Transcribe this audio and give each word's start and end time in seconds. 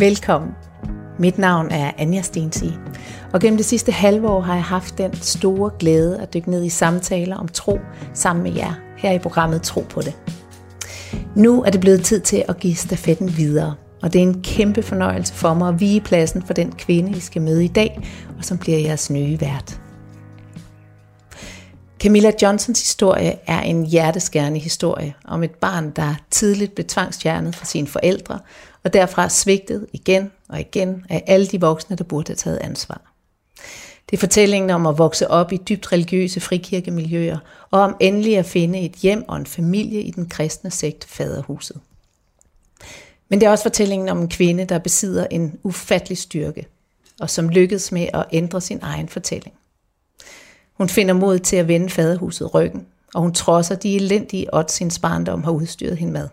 Velkommen. 0.00 0.50
Mit 1.18 1.38
navn 1.38 1.70
er 1.70 1.92
Anja 1.98 2.22
Stensi, 2.22 2.72
og 3.32 3.40
gennem 3.40 3.56
det 3.56 3.66
sidste 3.66 3.92
halve 3.92 4.28
år 4.28 4.40
har 4.40 4.54
jeg 4.54 4.64
haft 4.64 4.98
den 4.98 5.14
store 5.14 5.70
glæde 5.78 6.20
at 6.20 6.34
dykke 6.34 6.50
ned 6.50 6.64
i 6.64 6.68
samtaler 6.68 7.36
om 7.36 7.48
tro 7.48 7.78
sammen 8.14 8.42
med 8.42 8.52
jer 8.52 8.72
her 8.96 9.12
i 9.12 9.18
programmet 9.18 9.62
Tro 9.62 9.84
på 9.90 10.00
det. 10.00 10.16
Nu 11.36 11.62
er 11.62 11.70
det 11.70 11.80
blevet 11.80 12.04
tid 12.04 12.20
til 12.20 12.44
at 12.48 12.58
give 12.58 12.74
stafetten 12.74 13.36
videre, 13.36 13.74
og 14.02 14.12
det 14.12 14.18
er 14.18 14.22
en 14.22 14.42
kæmpe 14.42 14.82
fornøjelse 14.82 15.34
for 15.34 15.54
mig 15.54 15.68
at 15.68 15.80
vige 15.80 16.00
pladsen 16.00 16.42
for 16.42 16.52
den 16.52 16.72
kvinde, 16.72 17.16
I 17.16 17.20
skal 17.20 17.42
møde 17.42 17.64
i 17.64 17.68
dag, 17.68 18.08
og 18.38 18.44
som 18.44 18.58
bliver 18.58 18.78
jeres 18.78 19.10
nye 19.10 19.40
vært. 19.40 19.80
Camilla 22.00 22.32
Johnsons 22.42 22.80
historie 22.80 23.36
er 23.46 23.60
en 23.60 23.86
hjerteskærende 23.86 24.58
historie 24.58 25.14
om 25.24 25.42
et 25.42 25.54
barn, 25.54 25.90
der 25.90 26.14
tidligt 26.30 26.74
blev 26.74 26.86
tvangsfjernet 26.86 27.56
fra 27.56 27.64
sine 27.64 27.86
forældre, 27.86 28.38
og 28.88 28.92
derfra 28.92 29.28
svigtet 29.28 29.86
igen 29.92 30.30
og 30.48 30.60
igen 30.60 31.04
af 31.08 31.24
alle 31.26 31.46
de 31.46 31.60
voksne, 31.60 31.96
der 31.96 32.04
burde 32.04 32.28
have 32.28 32.36
taget 32.36 32.58
ansvar. 32.58 33.00
Det 34.10 34.16
er 34.16 34.20
fortællingen 34.20 34.70
om 34.70 34.86
at 34.86 34.98
vokse 34.98 35.30
op 35.30 35.52
i 35.52 35.56
dybt 35.56 35.92
religiøse 35.92 36.40
frikirkemiljøer, 36.40 37.38
og 37.70 37.80
om 37.80 37.96
endelig 38.00 38.38
at 38.38 38.46
finde 38.46 38.80
et 38.80 38.92
hjem 38.92 39.28
og 39.28 39.36
en 39.36 39.46
familie 39.46 40.02
i 40.02 40.10
den 40.10 40.28
kristne 40.28 40.70
sekt 40.70 41.04
Faderhuset. 41.04 41.80
Men 43.28 43.40
det 43.40 43.46
er 43.46 43.50
også 43.50 43.64
fortællingen 43.64 44.08
om 44.08 44.18
en 44.18 44.28
kvinde, 44.28 44.64
der 44.64 44.78
besidder 44.78 45.26
en 45.30 45.58
ufattelig 45.62 46.18
styrke, 46.18 46.66
og 47.20 47.30
som 47.30 47.48
lykkedes 47.48 47.92
med 47.92 48.08
at 48.14 48.24
ændre 48.32 48.60
sin 48.60 48.78
egen 48.82 49.08
fortælling. 49.08 49.54
Hun 50.72 50.88
finder 50.88 51.14
mod 51.14 51.38
til 51.38 51.56
at 51.56 51.68
vende 51.68 51.90
faderhuset 51.90 52.54
ryggen, 52.54 52.86
og 53.14 53.22
hun 53.22 53.34
trodser 53.34 53.74
de 53.74 53.96
elendige 53.96 54.54
odds, 54.54 54.78
hendes 54.78 54.98
barndom 54.98 55.44
har 55.44 55.50
udstyret 55.50 55.96
hende 55.96 56.12
med. 56.12 56.28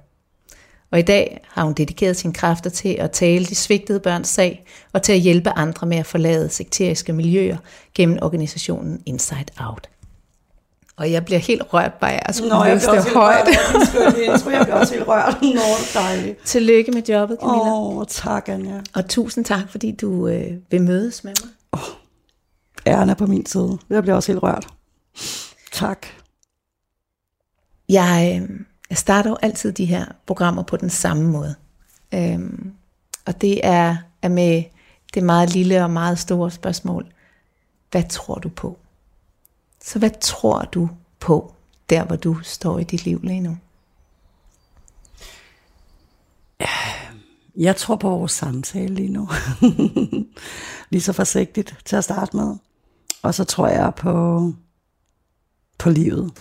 Og 0.91 0.99
i 0.99 1.01
dag 1.01 1.41
har 1.47 1.63
hun 1.63 1.73
dedikeret 1.73 2.17
sine 2.17 2.33
kræfter 2.33 2.69
til 2.69 2.89
at 2.99 3.11
tale 3.11 3.45
de 3.45 3.55
svigtede 3.55 3.99
børns 3.99 4.27
sag, 4.27 4.65
og 4.93 5.01
til 5.01 5.13
at 5.13 5.19
hjælpe 5.19 5.49
andre 5.49 5.87
med 5.87 5.97
at 5.97 6.05
forlade 6.05 6.49
sekteriske 6.49 7.13
miljøer 7.13 7.57
gennem 7.93 8.19
organisationen 8.21 9.01
Inside 9.05 9.45
Out. 9.59 9.89
Og 10.97 11.11
jeg 11.11 11.25
bliver 11.25 11.39
helt 11.39 11.61
rørt 11.73 11.93
bare 11.93 12.27
at 12.27 12.35
skulle 12.35 12.53
Nå, 12.53 12.63
jeg 12.63 12.77
bliver 12.77 12.97
også 12.97 13.13
højt. 13.13 13.47
helt 13.47 13.57
rørt. 13.75 13.87
Skøn 13.87 14.33
intro. 14.33 14.49
Jeg 14.49 14.61
bliver 14.65 14.75
også 14.79 14.93
helt 14.93 15.07
rørt. 15.07 15.37
Nå, 15.41 15.99
dejligt. 15.99 16.45
Tillykke 16.45 16.91
med 16.91 17.01
jobbet, 17.09 17.37
Camilla. 17.41 17.61
Åh, 17.71 17.97
oh, 17.97 18.05
tak, 18.09 18.49
Anja. 18.49 18.81
Og 18.95 19.09
tusind 19.09 19.45
tak, 19.45 19.69
fordi 19.71 19.91
du 19.91 20.27
øh, 20.27 20.51
vil 20.71 20.81
mødes 20.81 21.23
med 21.23 21.33
mig. 21.43 21.81
Æren 22.87 23.09
er 23.09 23.13
på 23.13 23.25
min 23.25 23.45
side. 23.45 23.77
Jeg 23.89 24.01
bliver 24.01 24.15
også 24.15 24.31
helt 24.31 24.43
rørt. 24.43 24.67
Tak. 25.71 26.05
Jeg, 27.89 28.41
øh, 28.41 28.59
jeg 28.89 28.97
starter 28.97 29.29
jo 29.29 29.37
altid 29.41 29.71
de 29.71 29.85
her 29.85 30.05
programmer 30.25 30.63
på 30.63 30.77
den 30.77 30.89
samme 30.89 31.23
måde. 31.23 31.55
Øhm, 32.13 32.73
og 33.25 33.41
det 33.41 33.59
er, 33.63 33.97
er 34.21 34.29
med 34.29 34.63
det 35.13 35.23
meget 35.23 35.53
lille 35.53 35.83
og 35.83 35.89
meget 35.89 36.19
store 36.19 36.51
spørgsmål. 36.51 37.05
Hvad 37.91 38.03
tror 38.09 38.35
du 38.35 38.49
på? 38.49 38.77
Så 39.83 39.99
hvad 39.99 40.11
tror 40.21 40.61
du 40.61 40.89
på, 41.19 41.53
der 41.89 42.03
hvor 42.03 42.15
du 42.15 42.37
står 42.43 42.79
i 42.79 42.83
dit 42.83 43.05
liv 43.05 43.19
lige 43.23 43.41
nu? 43.41 43.57
Jeg 47.57 47.75
tror 47.75 47.95
på 47.95 48.09
vores 48.09 48.31
samtale 48.31 48.95
lige 48.95 49.09
nu. 49.09 49.29
lige 50.91 51.01
så 51.01 51.13
forsigtigt 51.13 51.77
til 51.85 51.95
at 51.95 52.03
starte 52.03 52.37
med. 52.37 52.55
Og 53.21 53.33
så 53.33 53.43
tror 53.43 53.67
jeg 53.67 53.93
på, 53.97 54.53
på 55.77 55.89
livet. 55.89 56.31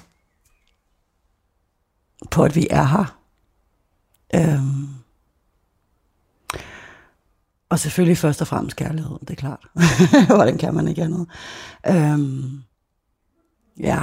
På 2.31 2.45
at 2.45 2.57
vi 2.57 2.67
er 2.71 2.85
her. 2.85 3.19
Øhm. 4.35 4.89
Og 7.69 7.79
selvfølgelig 7.79 8.19
først 8.19 8.41
og 8.41 8.47
fremmest 8.47 8.77
kærlighed, 8.77 9.19
det 9.21 9.31
er 9.31 9.35
klart. 9.35 9.67
Hvordan 10.37 10.59
kan 10.59 10.75
man 10.75 10.89
ikke 10.89 11.03
andet? 11.03 11.29
Øhm. 11.87 12.63
Ja. 13.81 14.03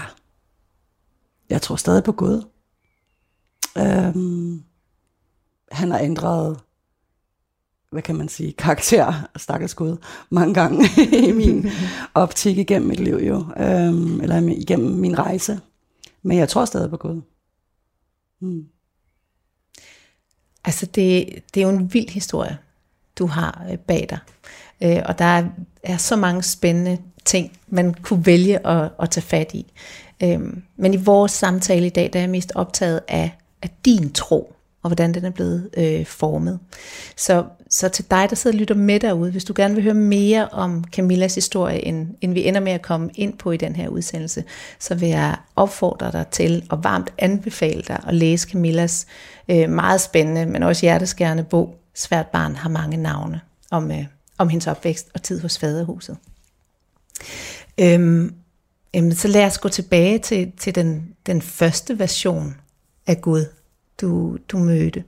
Jeg 1.49 1.61
tror 1.61 1.75
stadig 1.75 2.03
på 2.03 2.11
Gud. 2.11 2.43
Øhm. 3.77 4.63
Han 5.71 5.91
har 5.91 5.99
ændret 5.99 6.59
hvad 7.91 8.01
kan 8.01 8.15
man 8.15 8.29
sige, 8.29 8.51
karakter, 8.51 9.13
stakkels 9.35 9.73
Gud, 9.73 9.97
mange 10.29 10.53
gange 10.53 10.85
i 11.27 11.31
min 11.31 11.67
optik 12.13 12.57
igennem 12.57 12.89
mit 12.89 12.99
liv 12.99 13.15
jo, 13.15 13.45
øhm, 13.57 14.21
eller 14.21 14.37
igennem 14.37 14.91
min 14.91 15.19
rejse. 15.19 15.59
Men 16.23 16.37
jeg 16.37 16.49
tror 16.49 16.65
stadig 16.65 16.89
på 16.89 16.97
Gud. 16.97 17.21
Mm. 18.41 18.65
Altså 20.65 20.85
det, 20.85 21.29
det 21.53 21.61
er 21.61 21.67
jo 21.67 21.69
en 21.77 21.93
vild 21.93 22.09
historie, 22.09 22.57
du 23.19 23.25
har 23.25 23.65
øh, 23.71 23.77
bag 23.77 24.07
dig. 24.09 24.19
Øh, 24.83 25.03
og 25.05 25.19
der 25.19 25.25
er, 25.25 25.47
er 25.83 25.97
så 25.97 26.15
mange 26.15 26.43
spændende 26.43 26.97
ting, 27.25 27.57
man 27.67 27.93
kunne 27.93 28.25
vælge 28.25 28.67
at, 28.67 28.91
at 28.99 29.09
tage 29.09 29.23
fat 29.23 29.53
i. 29.53 29.73
Øh, 30.23 30.39
men 30.75 30.93
i 30.93 30.97
vores 30.97 31.31
samtale 31.31 31.85
i 31.85 31.89
dag, 31.89 32.09
der 32.13 32.19
er 32.19 32.23
jeg 32.23 32.29
mest 32.29 32.51
optaget 32.55 33.01
af, 33.07 33.31
af 33.61 33.69
din 33.85 34.13
tro, 34.13 34.55
og 34.83 34.89
hvordan 34.89 35.13
den 35.13 35.25
er 35.25 35.29
blevet 35.29 35.69
øh, 35.77 36.05
formet. 36.05 36.59
Så, 37.15 37.45
så 37.69 37.89
til 37.89 38.05
dig, 38.11 38.29
der 38.29 38.35
sidder 38.35 38.55
og 38.55 38.59
lytter 38.59 38.75
med 38.75 38.99
derude, 38.99 39.31
hvis 39.31 39.43
du 39.43 39.53
gerne 39.55 39.75
vil 39.75 39.83
høre 39.83 39.93
mere 39.93 40.47
om 40.47 40.83
Camillas 40.91 41.35
historie, 41.35 41.85
end, 41.85 42.07
end 42.21 42.33
vi 42.33 42.47
ender 42.47 42.59
med 42.59 42.71
at 42.71 42.81
komme 42.81 43.09
ind 43.15 43.37
på 43.37 43.51
i 43.51 43.57
den 43.57 43.75
her 43.75 43.87
udsendelse, 43.87 44.43
så 44.79 44.95
vil 44.95 45.09
jeg 45.09 45.35
opfordre 45.55 46.11
dig 46.11 46.25
til 46.31 46.67
og 46.69 46.83
varmt 46.83 47.13
anbefale 47.17 47.81
dig 47.87 48.03
at 48.07 48.13
læse 48.13 48.49
Camillas 48.49 49.05
øh, 49.49 49.69
meget 49.69 50.01
spændende, 50.01 50.45
men 50.45 50.63
også 50.63 50.85
hjerteskærende 50.85 51.43
bog, 51.43 51.77
Svært 51.95 52.27
barn 52.27 52.55
har 52.55 52.69
mange 52.69 52.97
navne, 52.97 53.41
om, 53.71 53.91
øh, 53.91 54.05
om 54.37 54.49
hendes 54.49 54.67
opvækst 54.67 55.09
og 55.13 55.21
tid 55.21 55.41
hos 55.41 55.59
faderhuset. 55.59 56.17
Øhm, 57.77 58.33
øhm, 58.95 59.11
så 59.11 59.27
lad 59.27 59.45
os 59.45 59.57
gå 59.57 59.69
tilbage 59.69 60.19
til, 60.19 60.51
til 60.57 60.75
den, 60.75 61.15
den 61.25 61.41
første 61.41 61.99
version 61.99 62.55
af 63.07 63.21
Gud, 63.21 63.45
du, 64.01 64.37
du 64.49 64.57
mødte. 64.57 65.03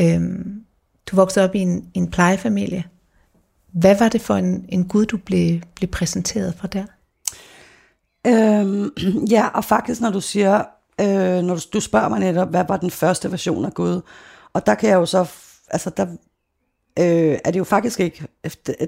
Øhm, 0.00 0.64
du 1.06 1.16
voksede 1.16 1.44
op 1.44 1.54
i 1.54 1.58
en, 1.58 1.90
en 1.94 2.10
plejefamilie. 2.10 2.84
Hvad 3.72 3.98
var 3.98 4.08
det 4.08 4.20
for 4.20 4.34
en, 4.34 4.64
en 4.68 4.88
Gud, 4.88 5.06
du 5.06 5.16
blev, 5.16 5.60
blev 5.74 5.90
præsenteret 5.90 6.54
for 6.54 6.66
der? 6.66 6.84
Øhm, 8.26 8.90
ja, 9.34 9.48
og 9.48 9.64
faktisk 9.64 10.00
når 10.00 10.10
du 10.10 10.20
siger, 10.20 10.64
øh, 11.00 11.42
når 11.42 11.54
du, 11.54 11.60
du 11.72 11.80
spørger 11.80 12.08
mig 12.08 12.20
netop, 12.20 12.50
hvad 12.50 12.64
var 12.68 12.76
den 12.76 12.90
første 12.90 13.30
version 13.30 13.64
af 13.64 13.74
Gud, 13.74 14.00
og 14.52 14.66
der 14.66 14.74
kan 14.74 14.90
jeg 14.90 14.96
jo 14.96 15.06
så, 15.06 15.26
altså 15.70 15.90
der 15.90 16.06
øh, 16.98 17.38
er 17.44 17.50
det 17.50 17.58
jo 17.58 17.64
faktisk 17.64 18.00
ikke 18.00 18.26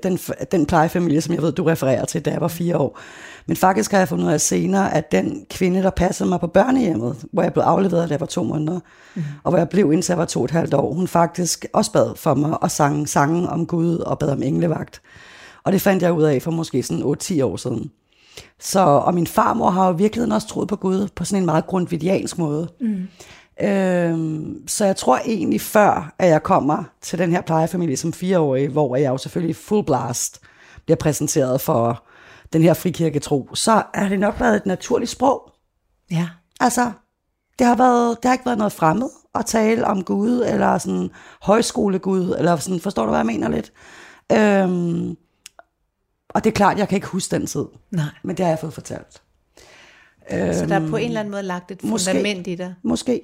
den, 0.03 0.19
den 0.53 0.67
plejefamilie, 0.67 1.21
som 1.21 1.35
jeg 1.35 1.43
ved, 1.43 1.53
du 1.53 1.65
refererer 1.65 2.05
til, 2.05 2.25
da 2.25 2.31
jeg 2.31 2.41
var 2.41 2.49
fire 2.49 2.77
år. 2.77 2.99
Men 3.47 3.57
faktisk 3.57 3.91
har 3.91 3.99
jeg 3.99 4.09
fundet 4.09 4.25
ud 4.27 4.33
af 4.33 4.41
senere, 4.41 4.95
at 4.95 5.13
den 5.13 5.47
kvinde, 5.51 5.83
der 5.83 5.91
passede 5.91 6.29
mig 6.29 6.41
på 6.41 6.47
børnehjemmet, 6.47 7.17
hvor 7.33 7.43
jeg 7.43 7.53
blev 7.53 7.63
afleveret, 7.63 8.09
da 8.09 8.13
jeg 8.13 8.21
var 8.21 8.27
to 8.27 8.43
måneder, 8.43 8.81
mm. 9.15 9.23
og 9.45 9.51
hvor 9.51 9.59
jeg 9.59 9.69
blev 9.69 9.93
indtil 9.93 10.13
jeg 10.13 10.19
var 10.19 10.25
to 10.25 10.41
og 10.41 10.45
et 10.45 10.51
halvt 10.51 10.75
år, 10.75 10.95
hun 10.95 11.09
faktisk 11.09 11.67
også 11.73 11.93
bad 11.93 12.17
for 12.17 12.35
mig 12.35 12.63
og 12.63 12.71
sang 12.71 13.09
sange 13.09 13.49
om 13.49 13.67
Gud 13.67 13.99
og 13.99 14.19
bad 14.19 14.29
om 14.29 14.43
englevagt. 14.43 15.03
Og 15.65 15.73
det 15.73 15.81
fandt 15.81 16.03
jeg 16.03 16.13
ud 16.13 16.23
af 16.23 16.43
for 16.43 16.51
måske 16.51 16.83
sådan 16.83 17.03
8-10 17.03 17.45
år 17.45 17.57
siden. 17.57 17.91
Så, 18.61 18.81
og 18.81 19.15
min 19.15 19.27
farmor 19.27 19.71
har 19.71 19.87
jo 19.87 19.93
virkelig 19.93 20.33
også 20.35 20.49
troet 20.49 20.69
på 20.69 20.77
Gud 20.77 21.09
på 21.15 21.25
sådan 21.25 21.43
en 21.43 21.47
meget 21.47 21.67
grundvidiansk 21.67 22.39
måde. 22.39 22.69
Mm. 22.81 23.09
Øhm, 23.61 24.69
så 24.69 24.85
jeg 24.85 24.97
tror 24.97 25.19
egentlig 25.25 25.61
før, 25.61 26.15
at 26.19 26.29
jeg 26.29 26.43
kommer 26.43 26.85
til 27.01 27.19
den 27.19 27.31
her 27.31 27.41
plejefamilie 27.41 27.97
som 27.97 28.13
fireårig, 28.13 28.69
hvor 28.69 28.97
jeg 28.97 29.09
jo 29.09 29.19
selvfølgelig 29.19 29.57
full 29.57 29.85
blast 29.85 30.41
bliver 30.85 30.97
præsenteret 30.97 31.61
for 31.61 32.05
den 32.53 32.63
her 32.63 32.75
frikirketro, 32.75 33.55
så 33.55 33.83
er 33.95 34.09
det 34.09 34.21
nok 34.21 34.41
været 34.41 34.57
et 34.57 34.67
naturligt 34.67 35.11
sprog. 35.11 35.53
Ja. 36.11 36.29
Altså, 36.61 36.93
det 37.59 37.67
har, 37.67 37.77
været, 37.77 38.17
det 38.17 38.29
har 38.29 38.33
ikke 38.33 38.47
været 38.47 38.59
noget 38.59 38.73
fremmed 38.73 39.09
at 39.35 39.47
tale 39.47 39.87
om 39.87 40.05
Gud, 40.05 40.45
eller 40.47 40.79
sådan 40.79 41.11
højskolegud, 41.43 42.35
eller 42.39 42.57
sådan, 42.57 42.81
forstår 42.81 43.03
du, 43.03 43.09
hvad 43.09 43.19
jeg 43.19 43.27
mener 43.27 43.49
lidt? 43.49 43.73
Øhm, 44.33 45.17
og 46.29 46.45
det 46.45 46.51
er 46.51 46.55
klart, 46.55 46.79
jeg 46.79 46.89
kan 46.89 46.97
ikke 46.97 47.07
huske 47.07 47.37
den 47.37 47.47
tid. 47.47 47.65
Nej. 47.91 48.05
Men 48.23 48.37
det 48.37 48.45
har 48.45 48.51
jeg 48.51 48.59
fået 48.59 48.75
fortalt. 48.75 49.23
Så 50.31 50.67
der 50.69 50.81
er 50.81 50.91
på 50.91 50.97
en 50.97 51.07
eller 51.07 51.21
anden 51.21 51.33
måde 51.33 51.43
lagt 51.43 51.71
et 51.71 51.85
Måske. 51.85 52.11
fundament 52.11 52.47
i 52.47 52.55
dig. 52.55 52.75
Måske. 52.83 53.21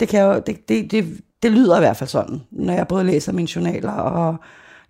Det, 0.00 0.08
kan 0.08 0.22
jo, 0.22 0.42
det, 0.46 0.68
det, 0.68 0.90
det, 0.90 1.20
det 1.42 1.52
lyder 1.52 1.76
i 1.76 1.80
hvert 1.80 1.96
fald 1.96 2.10
sådan, 2.10 2.40
når 2.50 2.72
jeg 2.72 2.88
både 2.88 3.04
læser 3.04 3.32
mine 3.32 3.48
journaler, 3.56 3.92
og 3.92 4.36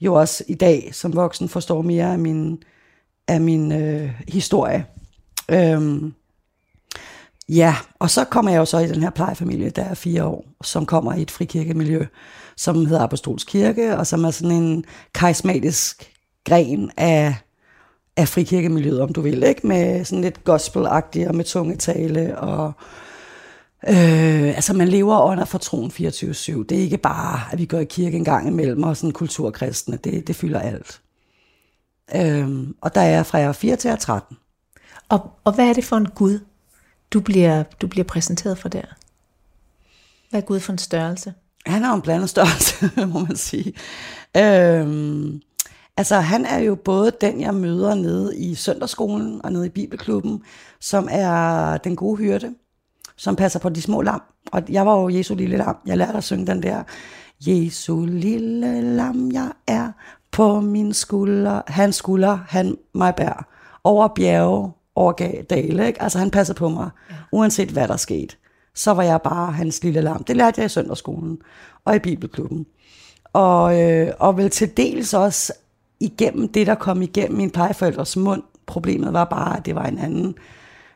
jo 0.00 0.14
også 0.14 0.44
i 0.48 0.54
dag 0.54 0.90
som 0.92 1.16
voksen 1.16 1.48
forstår 1.48 1.82
mere 1.82 2.12
af 2.12 2.18
min, 2.18 2.62
af 3.28 3.40
min 3.40 3.72
øh, 3.72 4.10
historie. 4.28 4.86
Øhm, 5.50 6.14
ja, 7.48 7.76
og 7.98 8.10
så 8.10 8.24
kommer 8.24 8.50
jeg 8.50 8.58
jo 8.58 8.64
så 8.64 8.78
i 8.78 8.88
den 8.88 9.02
her 9.02 9.10
plejefamilie, 9.10 9.70
der 9.70 9.82
er 9.82 9.94
fire 9.94 10.24
år, 10.24 10.44
som 10.62 10.86
kommer 10.86 11.14
i 11.14 11.22
et 11.22 11.30
frikirkemiljø, 11.30 12.06
som 12.56 12.86
hedder 12.86 13.02
Apostolsk 13.02 13.46
Kirke, 13.46 13.96
og 13.96 14.06
som 14.06 14.24
er 14.24 14.30
sådan 14.30 14.56
en 14.56 14.84
karismatisk 15.14 16.12
gren 16.44 16.90
af, 16.96 17.34
af 18.18 18.28
frikirkemiljøet, 18.28 19.00
om 19.00 19.12
du 19.12 19.20
vil, 19.20 19.42
ikke? 19.42 19.66
med 19.66 20.04
sådan 20.04 20.22
lidt 20.22 20.44
gospelagtigt 20.44 21.28
og 21.28 21.34
med 21.34 21.44
tungetale 21.44 22.38
og 22.38 22.72
Øh, 23.88 24.48
altså 24.48 24.72
man 24.72 24.88
lever 24.88 25.20
under 25.20 25.44
for 25.44 25.58
troen 25.58 25.90
24-7. 25.90 25.96
Det 25.96 26.72
er 26.72 26.82
ikke 26.82 26.98
bare, 26.98 27.40
at 27.52 27.58
vi 27.58 27.64
går 27.64 27.78
i 27.78 27.84
kirke 27.84 28.16
en 28.16 28.24
gang 28.24 28.48
imellem 28.48 28.82
og 28.82 28.96
sådan 28.96 29.12
kulturkristne. 29.12 29.96
Det, 29.96 30.26
det 30.26 30.36
fylder 30.36 30.60
alt. 30.60 31.00
Øh, 32.14 32.68
og 32.80 32.94
der 32.94 33.00
er 33.00 33.22
fra 33.22 33.38
jeg 33.38 33.48
er 33.48 33.52
4 33.52 33.76
til 33.76 33.88
jeg 33.88 33.94
er 33.94 33.98
13. 33.98 34.36
Og, 35.08 35.30
og 35.44 35.52
hvad 35.52 35.68
er 35.68 35.72
det 35.72 35.84
for 35.84 35.96
en 35.96 36.08
Gud, 36.08 36.38
du 37.10 37.20
bliver, 37.20 37.62
du 37.62 37.86
bliver 37.86 38.04
præsenteret 38.04 38.58
for 38.58 38.68
der? 38.68 38.96
Hvad 40.30 40.40
er 40.42 40.46
Gud 40.46 40.60
for 40.60 40.72
en 40.72 40.78
størrelse? 40.78 41.34
Han 41.66 41.84
er 41.84 41.92
en 41.92 42.02
blandet 42.02 42.30
størrelse, 42.30 42.90
må 43.12 43.18
man 43.18 43.36
sige. 43.36 43.72
Øhm, 44.36 45.42
altså, 45.98 46.14
han 46.14 46.46
er 46.46 46.58
jo 46.58 46.74
både 46.74 47.12
den, 47.20 47.40
jeg 47.40 47.54
møder 47.54 47.94
nede 47.94 48.36
i 48.36 48.54
søndagsskolen 48.54 49.40
og 49.44 49.52
nede 49.52 49.66
i 49.66 49.68
bibelklubben, 49.70 50.42
som 50.80 51.08
er 51.10 51.76
den 51.76 51.96
gode 51.96 52.16
hyrde, 52.16 52.54
som 53.16 53.36
passer 53.36 53.58
på 53.58 53.68
de 53.68 53.82
små 53.82 54.02
lam. 54.02 54.22
Og 54.52 54.62
jeg 54.68 54.86
var 54.86 55.00
jo 55.00 55.08
Jesu 55.08 55.34
lille 55.34 55.56
lam. 55.56 55.76
Jeg 55.86 55.96
lærte 55.98 56.18
at 56.18 56.24
synge 56.24 56.46
den 56.46 56.62
der, 56.62 56.82
Jesu 57.40 58.04
lille 58.04 58.96
lam, 58.96 59.30
jeg 59.32 59.50
er 59.66 59.92
på 60.30 60.60
min 60.60 60.92
skulder. 60.92 61.62
Han 61.66 61.92
skulder, 61.92 62.38
han 62.48 62.76
mig 62.94 63.14
bær. 63.14 63.46
Over 63.84 64.08
bjerge, 64.08 64.72
over 64.94 65.12
dale. 65.50 65.86
Ikke? 65.86 66.02
Altså, 66.02 66.18
han 66.18 66.30
passer 66.30 66.54
på 66.54 66.68
mig, 66.68 66.90
ja. 67.10 67.14
uanset 67.32 67.68
hvad 67.68 67.88
der 67.88 67.96
skete 67.96 68.36
så 68.78 68.90
var 68.90 69.02
jeg 69.02 69.22
bare 69.22 69.52
hans 69.52 69.84
lille 69.84 70.00
lam. 70.00 70.24
Det 70.24 70.36
lærte 70.36 70.60
jeg 70.60 70.66
i 70.66 70.68
søndagsskolen 70.68 71.38
og 71.84 71.96
i 71.96 71.98
bibelklubben. 71.98 72.66
Og, 73.32 73.80
øh, 73.80 74.12
og 74.18 74.36
vel 74.36 74.50
til 74.50 74.76
dels 74.76 75.14
også 75.14 75.52
igennem 76.00 76.48
det, 76.48 76.66
der 76.66 76.74
kom 76.74 77.02
igennem 77.02 77.36
min 77.36 77.50
plejeforældres 77.50 78.16
mund. 78.16 78.42
Problemet 78.66 79.12
var 79.12 79.24
bare, 79.24 79.56
at 79.56 79.66
det 79.66 79.74
var 79.74 79.84
en 79.84 79.98
anden 79.98 80.34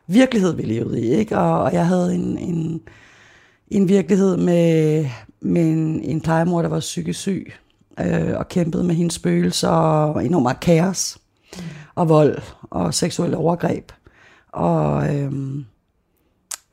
virkelighed, 0.06 0.54
vi 0.54 0.62
levede 0.62 1.00
i. 1.00 1.10
Ikke? 1.10 1.38
Og, 1.38 1.62
og 1.62 1.72
jeg 1.72 1.86
havde 1.86 2.14
en, 2.14 2.38
en, 2.38 2.80
en 3.68 3.88
virkelighed 3.88 4.36
med, 4.36 5.06
med 5.40 5.62
en, 5.62 6.02
en 6.02 6.20
plejemor, 6.20 6.62
der 6.62 6.68
var 6.68 6.80
psykisk 6.80 7.20
syg, 7.20 7.52
øh, 8.00 8.36
og 8.36 8.48
kæmpede 8.48 8.84
med 8.84 8.94
hendes 8.94 9.14
spøgelser 9.14 9.68
og 9.68 10.24
enormt 10.24 10.42
meget 10.42 10.60
kaos, 10.60 11.18
mm. 11.56 11.62
og 11.94 12.08
vold 12.08 12.38
og 12.60 12.94
seksuelle 12.94 13.36
overgreb. 13.36 13.92
Og... 14.52 15.16
Øh, 15.16 15.32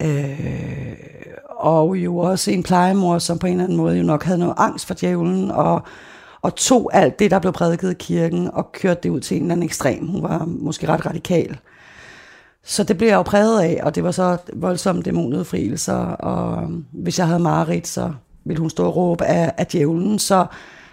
Øh, 0.02 0.96
og 1.50 1.98
jo 1.98 2.18
også 2.18 2.52
en 2.52 2.64
plejemor, 2.64 3.20
som 3.20 3.40
på 3.40 3.48
en 3.48 3.54
eller 3.54 3.64
anden 3.64 3.78
måde 3.78 3.98
jo 3.98 4.04
nok 4.04 4.24
havde 4.24 4.40
noget 4.40 4.54
angst 4.58 4.86
for 4.86 4.94
djævlen, 4.94 5.52
og, 5.52 5.82
og 6.41 6.56
tog 6.56 6.89
alt 6.94 7.19
det, 7.19 7.31
der 7.31 7.39
blev 7.39 7.53
prædiket 7.53 7.91
i 7.91 7.95
kirken, 8.00 8.51
og 8.53 8.71
kørte 8.71 9.00
det 9.03 9.09
ud 9.09 9.19
til 9.19 9.38
en 9.38 9.44
eller 9.44 9.53
anden 9.53 9.65
ekstrem. 9.65 10.07
Hun 10.07 10.24
var 10.24 10.45
måske 10.45 10.88
ret 10.88 11.06
radikal. 11.06 11.59
Så 12.63 12.83
det 12.83 12.97
blev 12.97 13.07
jeg 13.07 13.15
jo 13.15 13.21
præget 13.21 13.62
af, 13.62 13.80
og 13.83 13.95
det 13.95 14.03
var 14.03 14.12
så 14.12 14.38
voldsomme 14.53 15.01
dæmonudfrielser, 15.01 15.95
og 15.95 16.63
øhm, 16.63 16.86
hvis 16.91 17.19
jeg 17.19 17.27
havde 17.27 17.39
mareridt, 17.39 17.88
så 17.88 18.13
ville 18.44 18.59
hun 18.59 18.69
stå 18.69 18.86
og 18.86 18.95
råbe 18.95 19.25
af, 19.25 19.53
af 19.57 19.68
djævlen. 19.68 20.19
Så, 20.19 20.45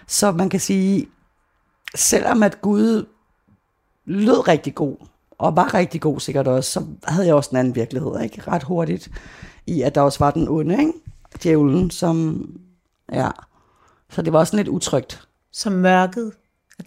så 0.07 0.31
man 0.31 0.49
kan 0.49 0.59
sige, 0.59 1.07
selvom 1.95 2.43
at 2.43 2.61
Gud 2.61 3.05
lød 4.05 4.47
rigtig 4.47 4.75
god, 4.75 4.95
og 5.37 5.55
var 5.55 5.73
rigtig 5.73 6.01
god 6.01 6.19
sikkert 6.19 6.47
også, 6.47 6.71
så 6.71 6.85
havde 7.03 7.27
jeg 7.27 7.35
også 7.35 7.49
en 7.49 7.57
anden 7.57 7.75
virkelighed, 7.75 8.21
ikke? 8.21 8.41
Ret 8.47 8.63
hurtigt, 8.63 9.09
i 9.67 9.81
at 9.81 9.95
der 9.95 10.01
også 10.01 10.19
var 10.19 10.31
den 10.31 10.47
onde, 10.49 10.79
ikke? 10.79 10.93
Djævlen, 11.43 11.91
som, 11.91 12.45
ja, 13.11 13.29
så 14.09 14.21
det 14.21 14.33
var 14.33 14.39
også 14.39 14.55
lidt 14.55 14.67
utrygt. 14.67 15.26
Som 15.51 15.73
mørket, 15.73 16.31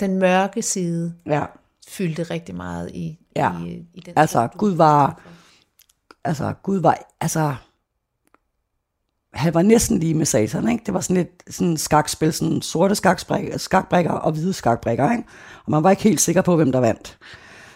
den 0.01 0.19
mørke 0.19 0.63
side, 0.63 1.15
ja. 1.27 1.45
fyldte 1.89 2.23
rigtig 2.23 2.55
meget 2.55 2.91
i, 2.95 3.19
ja. 3.37 3.65
i, 3.65 3.87
i 3.95 4.01
den 4.01 4.13
altså 4.17 4.49
Gud 4.59 4.77
var, 4.77 5.21
altså 6.25 6.55
Gud 6.63 6.81
var, 6.81 6.99
altså, 7.21 7.55
han 9.35 9.55
var 9.55 9.63
næsten 9.63 9.99
lige 9.99 10.15
med 10.15 10.27
satan, 10.27 10.69
ikke? 10.69 10.85
Det 10.87 10.95
var 10.95 11.01
sådan 11.01 11.17
lidt 11.17 11.55
sådan 11.55 11.77
skakspil, 11.77 12.33
sådan 12.33 12.63
sorte 12.63 12.95
skakbrikker 13.59 14.13
og 14.13 14.33
hvide 14.33 14.53
skakbrikker, 14.53 15.11
ikke? 15.11 15.25
Og 15.65 15.71
man 15.71 15.83
var 15.83 15.91
ikke 15.91 16.03
helt 16.03 16.21
sikker 16.21 16.43
på, 16.43 16.57
hvem 16.57 16.73
der 16.73 16.81
vandt. 16.81 17.19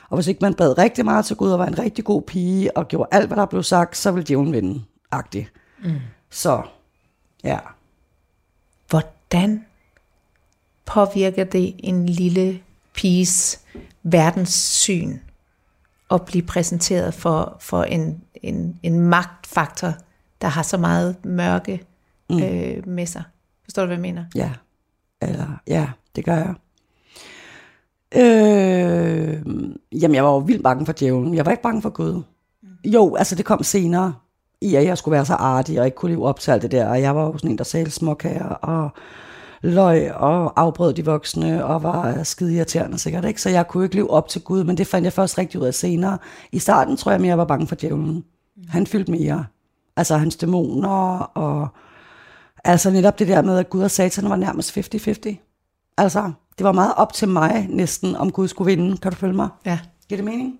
Og 0.08 0.16
hvis 0.16 0.26
ikke 0.26 0.38
man 0.42 0.54
bad 0.54 0.78
rigtig 0.78 1.04
meget 1.04 1.24
til 1.24 1.36
Gud 1.36 1.50
og 1.50 1.58
var 1.58 1.66
en 1.66 1.78
rigtig 1.78 2.04
god 2.04 2.22
pige 2.22 2.76
og 2.76 2.88
gjorde 2.88 3.08
alt, 3.12 3.26
hvad 3.26 3.36
der 3.36 3.46
blev 3.46 3.62
sagt, 3.62 3.96
så 3.96 4.10
ville 4.10 4.26
djævlen 4.26 4.52
vinde. 4.52 4.84
Agtig. 5.10 5.48
Mm. 5.84 5.94
Så, 6.30 6.62
ja. 7.44 7.58
Hvordan 8.88 9.64
påvirker 10.86 11.44
det 11.44 11.74
en 11.78 12.06
lille 12.06 12.60
piges 12.94 13.60
verdenssyn 14.02 15.18
at 16.10 16.22
blive 16.22 16.42
præsenteret 16.42 17.14
for, 17.14 17.56
for 17.60 17.82
en, 17.82 18.22
en, 18.34 18.80
en 18.82 19.00
magtfaktor, 19.00 19.92
der 20.40 20.48
har 20.48 20.62
så 20.62 20.76
meget 20.76 21.24
mørke 21.24 21.84
mm. 22.30 22.42
øh, 22.42 22.88
med 22.88 23.06
sig? 23.06 23.22
Forstår 23.64 23.82
du, 23.82 23.86
hvad 23.86 23.96
jeg 23.96 24.02
mener? 24.02 24.24
Ja, 24.34 24.50
eller 25.22 25.60
ja, 25.66 25.88
det 26.16 26.24
gør 26.24 26.36
jeg. 26.36 26.54
Øh, 28.16 29.42
jamen, 29.92 30.14
jeg 30.14 30.24
var 30.24 30.30
jo 30.30 30.38
vildt 30.38 30.62
bange 30.62 30.86
for 30.86 30.92
djævlen. 30.92 31.34
Jeg 31.34 31.46
var 31.46 31.50
ikke 31.50 31.62
bange 31.62 31.82
for 31.82 31.90
Gud. 31.90 32.22
Jo, 32.84 33.14
altså 33.14 33.34
det 33.34 33.44
kom 33.44 33.62
senere, 33.62 34.14
i 34.60 34.74
at 34.74 34.84
jeg 34.84 34.98
skulle 34.98 35.12
være 35.12 35.24
så 35.24 35.34
artig, 35.34 35.80
og 35.80 35.86
ikke 35.86 35.96
kunne 35.96 36.12
leve 36.12 36.26
op 36.26 36.40
til 36.40 36.50
alt 36.50 36.62
det 36.62 36.70
der. 36.70 36.88
Og 36.88 37.02
jeg 37.02 37.16
var 37.16 37.24
jo 37.24 37.38
sådan 37.38 37.50
en, 37.50 37.58
der 37.58 37.64
sagde 37.64 37.90
småkager, 37.90 38.48
og 38.48 38.90
løg, 39.64 40.14
og 40.14 40.60
afbrød 40.60 40.94
de 40.94 41.04
voksne, 41.04 41.64
og 41.64 41.82
var 41.82 42.22
skide 42.22 42.54
irriterende 42.54 42.98
sikkert, 42.98 43.24
ikke? 43.24 43.42
Så 43.42 43.50
jeg 43.50 43.68
kunne 43.68 43.84
ikke 43.84 43.96
leve 43.96 44.10
op 44.10 44.28
til 44.28 44.42
Gud, 44.42 44.64
men 44.64 44.76
det 44.76 44.86
fandt 44.86 45.04
jeg 45.04 45.12
først 45.12 45.38
rigtig 45.38 45.60
ud 45.60 45.66
af 45.66 45.74
senere. 45.74 46.18
I 46.52 46.58
starten 46.58 46.96
tror 46.96 47.12
jeg 47.12 47.20
mere, 47.20 47.28
jeg 47.28 47.38
var 47.38 47.44
bange 47.44 47.66
for 47.66 47.74
djævlen. 47.74 48.24
Han 48.68 48.86
fyldte 48.86 49.10
mere. 49.10 49.46
Altså 49.96 50.16
hans 50.16 50.36
dæmoner, 50.36 51.18
og 51.18 51.68
altså 52.64 52.90
netop 52.90 53.18
det 53.18 53.28
der 53.28 53.42
med, 53.42 53.58
at 53.58 53.70
Gud 53.70 53.82
og 53.82 53.90
Satan 53.90 54.30
var 54.30 54.36
nærmest 54.36 54.78
50-50. 54.78 55.94
Altså, 55.98 56.32
det 56.58 56.64
var 56.64 56.72
meget 56.72 56.92
op 56.96 57.12
til 57.12 57.28
mig 57.28 57.66
næsten, 57.70 58.16
om 58.16 58.32
Gud 58.32 58.48
skulle 58.48 58.76
vinde. 58.76 58.96
Kan 58.96 59.12
du 59.12 59.16
følge 59.16 59.34
mig? 59.34 59.48
Ja. 59.66 59.78
Giver 60.08 60.16
det 60.16 60.24
mening? 60.24 60.58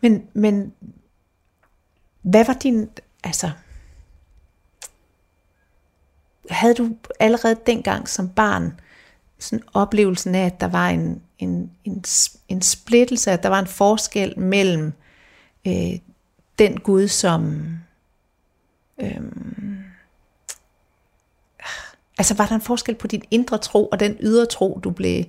Men, 0.00 0.22
men 0.34 0.72
hvad 2.22 2.44
var 2.44 2.52
din, 2.52 2.88
altså, 3.24 3.50
havde 6.50 6.74
du 6.74 6.96
allerede 7.20 7.56
dengang 7.66 8.08
som 8.08 8.28
barn 8.28 8.80
sådan 9.38 9.64
oplevelsen 9.74 10.34
af, 10.34 10.46
at 10.46 10.60
der 10.60 10.68
var 10.68 10.88
en, 10.88 11.22
en, 11.38 11.70
en, 11.84 12.04
en 12.48 12.62
splittelse, 12.62 13.30
at 13.30 13.42
der 13.42 13.48
var 13.48 13.58
en 13.58 13.66
forskel 13.66 14.38
mellem 14.38 14.92
øh, 15.66 15.98
den 16.58 16.80
Gud, 16.80 17.08
som 17.08 17.64
øh, 19.00 19.20
Altså 22.18 22.34
var 22.34 22.46
der 22.46 22.54
en 22.54 22.60
forskel 22.60 22.94
på 22.94 23.06
din 23.06 23.22
indre 23.30 23.58
tro 23.58 23.86
og 23.86 24.00
den 24.00 24.16
ydre 24.20 24.46
tro, 24.46 24.80
du 24.84 24.90
blev, 24.90 25.24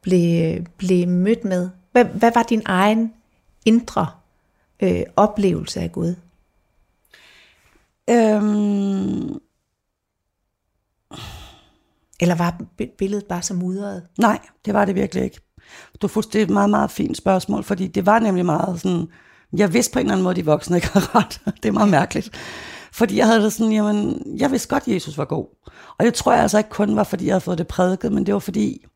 blev, 0.00 0.62
blev 0.76 1.08
mødt 1.08 1.44
med? 1.44 1.70
Hvad, 1.92 2.04
hvad 2.04 2.32
var 2.34 2.42
din 2.42 2.62
egen 2.64 3.12
indre 3.64 4.06
øh, 4.80 5.02
oplevelse 5.16 5.80
af 5.80 5.92
Gud? 5.92 6.14
Øhm... 8.10 9.40
Eller 12.20 12.34
var 12.34 12.60
billedet 12.98 13.26
bare 13.26 13.42
så 13.42 13.54
mudret? 13.54 14.02
Nej, 14.18 14.38
det 14.64 14.74
var 14.74 14.84
det 14.84 14.94
virkelig 14.94 15.24
ikke. 15.24 15.40
Du 16.02 16.08
får 16.08 16.20
det 16.20 16.42
et 16.42 16.50
meget, 16.50 16.70
meget 16.70 16.90
fint 16.90 17.16
spørgsmål, 17.16 17.64
fordi 17.64 17.86
det 17.86 18.06
var 18.06 18.18
nemlig 18.18 18.46
meget 18.46 18.80
sådan, 18.80 19.08
jeg 19.56 19.72
vidste 19.72 19.92
på 19.92 19.98
en 19.98 20.06
eller 20.06 20.12
anden 20.12 20.24
måde, 20.24 20.34
de 20.34 20.44
voksne 20.44 20.76
ikke 20.76 20.88
har 20.88 21.16
ret. 21.16 21.40
Det 21.62 21.68
er 21.68 21.72
meget 21.72 21.88
mærkeligt. 21.88 22.30
Fordi 22.92 23.16
jeg 23.16 23.26
havde 23.26 23.42
det 23.42 23.52
sådan, 23.52 23.72
jamen, 23.72 24.22
jeg 24.38 24.50
vidste 24.50 24.68
godt, 24.68 24.88
at 24.88 24.94
Jesus 24.94 25.18
var 25.18 25.24
god. 25.24 25.46
Og 25.98 26.04
det 26.04 26.14
tror 26.14 26.32
jeg 26.32 26.42
altså 26.42 26.58
ikke 26.58 26.70
kun 26.70 26.96
var, 26.96 27.04
fordi 27.04 27.26
jeg 27.26 27.32
havde 27.32 27.40
fået 27.40 27.58
det 27.58 27.66
prædiket, 27.66 28.12
men 28.12 28.26
det 28.26 28.34
var 28.34 28.40
fordi, 28.40 28.86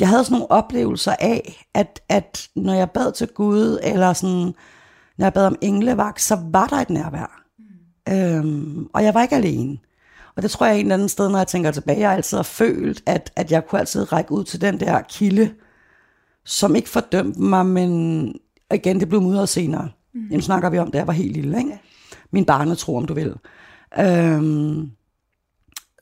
jeg 0.00 0.08
havde 0.08 0.24
sådan 0.24 0.32
nogle 0.32 0.50
oplevelser 0.50 1.14
af, 1.20 1.66
at, 1.74 2.00
at 2.08 2.48
når 2.56 2.74
jeg 2.74 2.90
bad 2.90 3.12
til 3.12 3.28
Gud, 3.28 3.78
eller 3.82 4.12
sådan, 4.12 4.54
når 5.18 5.26
jeg 5.26 5.32
bad 5.32 5.46
om 5.46 5.56
englevagt, 5.60 6.22
så 6.22 6.38
var 6.50 6.66
der 6.66 6.76
et 6.76 6.90
nærvær. 6.90 7.42
Mm. 7.58 8.14
Øhm, 8.14 8.86
og 8.94 9.04
jeg 9.04 9.14
var 9.14 9.22
ikke 9.22 9.36
alene. 9.36 9.78
Og 10.36 10.42
det 10.42 10.50
tror 10.50 10.66
jeg 10.66 10.74
en 10.74 10.80
eller 10.80 10.94
anden 10.94 11.08
sted, 11.08 11.28
når 11.28 11.38
jeg 11.38 11.46
tænker 11.46 11.70
tilbage, 11.70 12.00
jeg 12.00 12.12
altid 12.12 12.36
har 12.38 12.42
følt, 12.42 13.02
at, 13.06 13.32
at 13.36 13.52
jeg 13.52 13.66
kunne 13.66 13.78
altid 13.80 14.12
række 14.12 14.32
ud 14.32 14.44
til 14.44 14.60
den 14.60 14.80
der 14.80 15.02
kilde, 15.02 15.50
som 16.44 16.76
ikke 16.76 16.88
fordømte 16.88 17.42
mig, 17.42 17.66
men 17.66 18.34
igen, 18.74 19.00
det 19.00 19.08
blev 19.08 19.22
mudret 19.22 19.48
senere. 19.48 19.88
Mm. 20.14 20.26
Jamen 20.30 20.42
snakker 20.42 20.70
vi 20.70 20.78
om, 20.78 20.90
da 20.90 20.98
jeg 20.98 21.06
var 21.06 21.12
helt 21.12 21.32
lille, 21.32 21.58
ikke? 21.58 21.80
min 22.30 22.44
barnetro, 22.44 22.96
om 22.96 23.04
du 23.04 23.14
vil. 23.14 23.34
Øhm, 23.98 24.90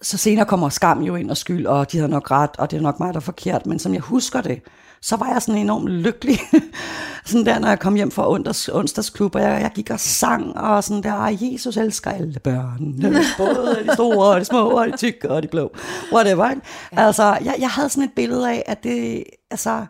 så 0.04 0.16
senere 0.16 0.46
kommer 0.46 0.68
skam 0.68 1.02
jo 1.02 1.16
ind 1.16 1.30
og 1.30 1.37
skyld, 1.37 1.66
og 1.66 1.92
de 1.92 1.96
havde 1.96 2.11
nok 2.11 2.30
ret, 2.30 2.50
og 2.58 2.70
det 2.70 2.76
er 2.76 2.80
nok 2.80 3.00
mig, 3.00 3.14
der 3.14 3.20
er 3.20 3.25
forkert. 3.25 3.66
Men 3.66 3.78
som 3.78 3.94
jeg 3.94 4.00
husker 4.00 4.40
det, 4.40 4.62
så 5.02 5.16
var 5.16 5.32
jeg 5.32 5.42
sådan 5.42 5.61
enormt 5.61 5.88
lykkelig. 5.88 6.38
sådan 7.25 7.46
der, 7.46 7.58
når 7.58 7.68
jeg 7.68 7.78
kom 7.78 7.94
hjem 7.94 8.11
fra 8.11 8.30
onsdags, 8.30 8.68
onsdagsklub, 8.68 9.34
og 9.34 9.40
jeg, 9.40 9.61
jeg 9.61 9.70
gik 9.75 9.90
og 9.90 10.00
sang, 10.00 10.56
og 10.56 10.84
sådan 10.84 11.02
der, 11.02 11.37
Jesus 11.40 11.76
elsker 11.76 12.11
alle 12.11 12.40
børn. 12.40 12.94
Både 13.38 13.84
de 13.88 13.94
store, 13.94 14.28
og 14.28 14.40
de 14.40 14.44
små, 14.44 14.68
og 14.68 14.87
de 14.87 14.96
tykke, 14.96 15.30
og 15.30 15.42
de 15.42 15.49
blå. 15.49 15.73
Whatever. 16.12 16.50
Ikke? 16.50 16.62
Ja. 16.92 17.06
Altså, 17.06 17.25
jeg, 17.44 17.54
jeg 17.58 17.70
havde 17.70 17.88
sådan 17.88 18.04
et 18.04 18.12
billede 18.16 18.50
af, 18.50 18.62
at 18.66 18.84
det, 18.84 19.25
altså, 19.50 19.87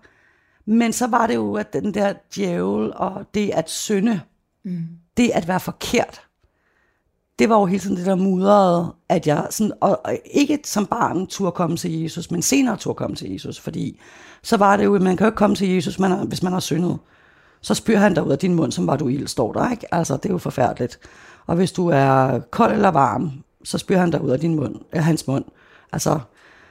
men 0.66 0.92
så 0.92 1.06
var 1.06 1.26
det 1.26 1.34
jo, 1.34 1.54
at 1.54 1.72
den 1.72 1.94
der 1.94 2.12
djævel, 2.36 2.92
og 2.96 3.26
det 3.34 3.50
at 3.50 3.70
synde, 3.70 4.20
mm. 4.64 4.86
det 5.16 5.30
at 5.34 5.48
være 5.48 5.60
forkert, 5.60 6.23
det 7.38 7.48
var 7.48 7.58
jo 7.58 7.66
hele 7.66 7.80
tiden 7.80 7.96
det 7.96 8.06
der 8.06 8.14
mudrede, 8.14 8.94
at 9.08 9.26
jeg 9.26 9.46
sådan, 9.50 9.72
og, 9.80 10.00
og 10.04 10.18
ikke 10.30 10.58
som 10.64 10.86
barn 10.86 11.26
turde 11.26 11.52
komme 11.52 11.76
til 11.76 12.02
Jesus, 12.02 12.30
men 12.30 12.42
senere 12.42 12.76
turde 12.76 12.94
komme 12.94 13.16
til 13.16 13.32
Jesus, 13.32 13.60
fordi 13.60 14.00
så 14.42 14.56
var 14.56 14.76
det 14.76 14.84
jo, 14.84 14.94
at 14.94 15.02
man 15.02 15.16
kan 15.16 15.24
jo 15.24 15.28
ikke 15.28 15.36
komme 15.36 15.56
til 15.56 15.68
Jesus, 15.68 15.98
man 15.98 16.10
har, 16.10 16.24
hvis 16.24 16.42
man 16.42 16.52
har 16.52 16.60
syndet. 16.60 16.98
Så 17.60 17.74
spyr 17.74 17.98
han 17.98 18.14
dig 18.14 18.26
ud 18.26 18.32
af 18.32 18.38
din 18.38 18.54
mund, 18.54 18.72
som 18.72 18.86
var 18.86 18.96
du 18.96 19.08
ild, 19.08 19.26
står 19.26 19.52
der, 19.52 19.70
ikke? 19.70 19.94
Altså, 19.94 20.16
det 20.16 20.26
er 20.26 20.34
jo 20.34 20.38
forfærdeligt. 20.38 20.98
Og 21.46 21.56
hvis 21.56 21.72
du 21.72 21.88
er 21.88 22.38
kold 22.50 22.72
eller 22.72 22.88
varm, 22.88 23.32
så 23.64 23.78
spyr 23.78 23.96
han 23.96 24.10
dig 24.10 24.20
ud 24.20 24.30
af 24.30 24.40
din 24.40 24.54
mund, 24.54 24.76
af 24.92 25.04
hans 25.04 25.26
mund. 25.26 25.44
Altså, 25.92 26.20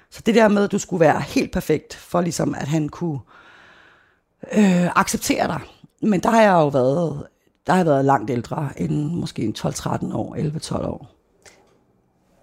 så 0.10 0.22
det 0.26 0.36
der 0.36 0.48
med, 0.48 0.64
at 0.64 0.72
du 0.72 0.80
skulle 0.80 1.00
være 1.00 1.22
helt 1.22 1.52
perfekt, 1.52 1.96
for 1.96 2.22
ligesom 2.22 2.56
at 2.56 2.68
han 2.68 2.90
kunne 2.90 3.20
øh, 4.58 4.88
acceptere 4.96 5.48
dig. 5.48 5.60
Men 6.02 6.20
der 6.20 6.30
har 6.30 6.42
jeg 6.42 6.52
jo 6.52 6.68
været, 6.68 7.28
der 7.68 7.74
har 7.74 7.84
været 7.84 8.06
langt 8.06 8.32
ældre 8.32 8.70
end 8.78 9.12
måske 9.12 9.54
12-13 9.58 10.16
år, 10.16 10.36
11-12 10.36 10.86
år. 10.88 11.10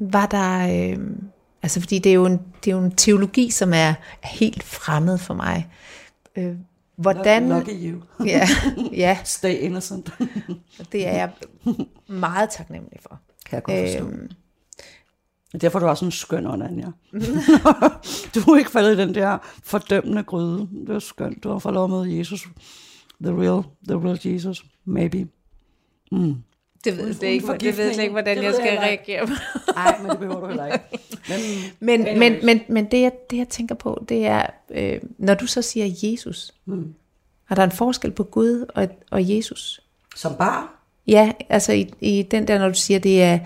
Var 0.00 0.26
der, 0.26 0.90
øh, 0.92 1.06
altså 1.62 1.80
fordi 1.80 1.98
det 1.98 2.10
er, 2.10 2.14
jo 2.14 2.26
en, 2.26 2.40
det 2.64 2.70
er 2.70 2.76
jo 2.76 2.82
en 2.84 2.90
teologi, 2.90 3.50
som 3.50 3.72
er 3.74 3.94
helt 4.24 4.62
fremmed 4.62 5.18
for 5.18 5.34
mig. 5.34 5.68
Øh, 6.36 6.56
hvordan... 6.96 7.48
Lucky 7.48 7.70
you. 7.70 8.00
ja, 8.26 8.48
ja, 8.92 9.18
Stay 9.24 9.54
innocent. 9.58 10.12
det 10.92 11.06
er 11.06 11.12
jeg 11.12 11.30
meget 12.08 12.50
taknemmelig 12.50 12.98
for. 13.02 13.20
kan 13.46 13.56
jeg 13.56 13.62
godt 13.62 13.90
forstå. 13.90 14.06
Øhm, 14.06 14.30
Derfor 15.60 15.78
er 15.78 15.82
du 15.82 15.88
også 15.88 16.04
en 16.04 16.10
skøn 16.10 16.46
ånd, 16.46 16.62
Anja. 16.62 16.86
du 18.34 18.40
er 18.40 18.58
ikke 18.58 18.70
faldet 18.70 18.98
i 18.98 19.00
den 19.00 19.14
der 19.14 19.38
fordømmende 19.64 20.22
gryde. 20.22 20.68
Det 20.86 20.94
er 20.94 20.98
skønt. 20.98 21.44
Du 21.44 21.50
har 21.50 21.58
fået 21.58 21.74
lov 21.74 21.84
at 21.84 21.90
møde 21.90 22.18
Jesus. 22.18 22.48
The 23.24 23.32
real, 23.32 23.62
the 23.88 23.98
real 23.98 24.18
Jesus. 24.24 24.64
Maybe. 24.84 25.26
det 26.84 26.96
ved, 26.96 27.14
det, 27.14 27.26
ikke, 27.26 27.46
det 27.60 27.76
ved 27.76 27.84
jeg 27.84 27.94
slet 27.94 28.02
ikke, 28.02 28.12
hvordan 28.12 28.36
Det 28.36 28.44
jeg 28.44 28.54
skal 28.54 28.72
jeg 28.72 28.80
reagere 28.80 29.26
på. 29.26 29.32
Nej, 29.74 29.98
men 30.02 30.10
det 30.10 30.18
behøver 30.18 30.40
du 30.40 30.46
heller 30.46 30.66
ikke. 30.66 30.84
Men, 31.80 32.02
Men, 32.02 32.18
men, 32.18 32.46
men, 32.46 32.60
men 32.68 32.84
det, 32.84 33.00
jeg, 33.00 33.12
det, 33.30 33.36
jeg 33.36 33.48
tænker 33.48 33.74
på, 33.74 34.04
det 34.08 34.26
er, 34.26 34.46
øh, 34.70 35.00
når 35.18 35.34
du 35.34 35.46
så 35.46 35.62
siger 35.62 35.86
Jesus, 36.02 36.54
Hmm. 36.64 36.94
er 37.50 37.54
der 37.54 37.64
en 37.64 37.72
forskel 37.72 38.10
på 38.10 38.24
Gud 38.24 38.64
og, 38.74 38.88
og 39.10 39.30
Jesus? 39.36 39.80
som 40.16 40.34
barn, 40.34 40.64
Ja, 41.06 41.32
altså 41.48 41.72
i, 41.72 41.90
i 42.00 42.22
den 42.22 42.48
der, 42.48 42.58
når 42.58 42.68
du 42.68 42.74
siger, 42.74 43.00
det 43.00 43.22
er, 43.22 43.38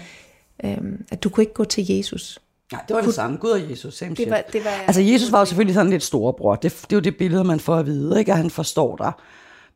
øh, 0.65 0.79
at 1.11 1.25
du 1.25 1.29
kunne 1.29 1.43
ikke 1.43 1.55
gå 1.55 1.65
til 1.65 1.91
Jesus. 1.91 2.39
Nej, 2.73 2.83
det 2.89 2.97
var 2.97 3.03
det 3.03 3.15
samme. 3.15 3.37
Gud 3.37 3.51
og 3.51 3.71
Jesus, 3.71 3.95
same 3.97 4.15
Det 4.15 4.31
var, 4.31 4.43
det 4.53 4.65
var, 4.65 4.71
Altså 4.71 5.01
Jesus 5.01 5.33
var 5.33 5.39
jo 5.39 5.45
selvfølgelig 5.45 5.75
sådan 5.75 5.91
lidt 5.91 6.03
storebror. 6.03 6.55
Det, 6.55 6.73
det 6.83 6.93
er 6.93 6.97
jo 6.97 7.01
det 7.01 7.17
billede, 7.17 7.45
man 7.45 7.61
får 7.61 7.77
at 7.77 7.87
vide, 7.87 8.19
ikke? 8.19 8.33
at 8.33 8.39
han 8.39 8.51
forstår 8.51 8.97
dig. 8.97 9.13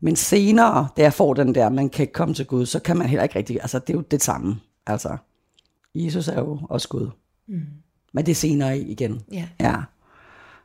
Men 0.00 0.16
senere, 0.16 0.88
da 0.96 1.02
jeg 1.02 1.12
får 1.12 1.34
den 1.34 1.54
der, 1.54 1.68
man 1.68 1.88
kan 1.88 2.02
ikke 2.02 2.12
komme 2.12 2.34
til 2.34 2.46
Gud, 2.46 2.66
så 2.66 2.80
kan 2.80 2.96
man 2.96 3.06
heller 3.06 3.22
ikke 3.22 3.38
rigtig, 3.38 3.60
altså 3.60 3.78
det 3.78 3.90
er 3.90 3.94
jo 3.94 4.00
det 4.00 4.22
samme. 4.22 4.60
Altså, 4.86 5.16
Jesus 5.94 6.28
er 6.28 6.40
jo 6.40 6.60
også 6.68 6.88
Gud. 6.88 7.10
Mm. 7.46 7.60
Men 8.12 8.26
det 8.26 8.30
er 8.30 8.36
senere 8.36 8.78
igen. 8.78 9.22
ja. 9.32 9.48
Ja. 9.60 9.74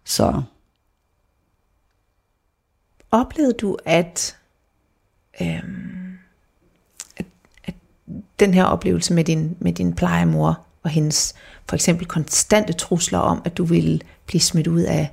Så 0.03 0.43
Oplevede 3.13 3.53
du, 3.53 3.77
at, 3.85 4.37
øhm, 5.41 6.17
at, 7.17 7.25
at 7.63 7.73
den 8.39 8.53
her 8.53 8.63
oplevelse 8.63 9.13
med 9.13 9.23
din, 9.23 9.57
med 9.59 9.73
din 9.73 9.93
plejemor 9.93 10.65
og 10.83 10.89
hendes 10.89 11.35
for 11.69 11.75
eksempel 11.75 12.07
konstante 12.07 12.73
trusler 12.73 13.19
om, 13.19 13.41
at 13.45 13.57
du 13.57 13.65
ville 13.65 13.99
blive 14.25 14.41
smidt 14.41 14.67
ud 14.67 14.81
af, 14.81 15.11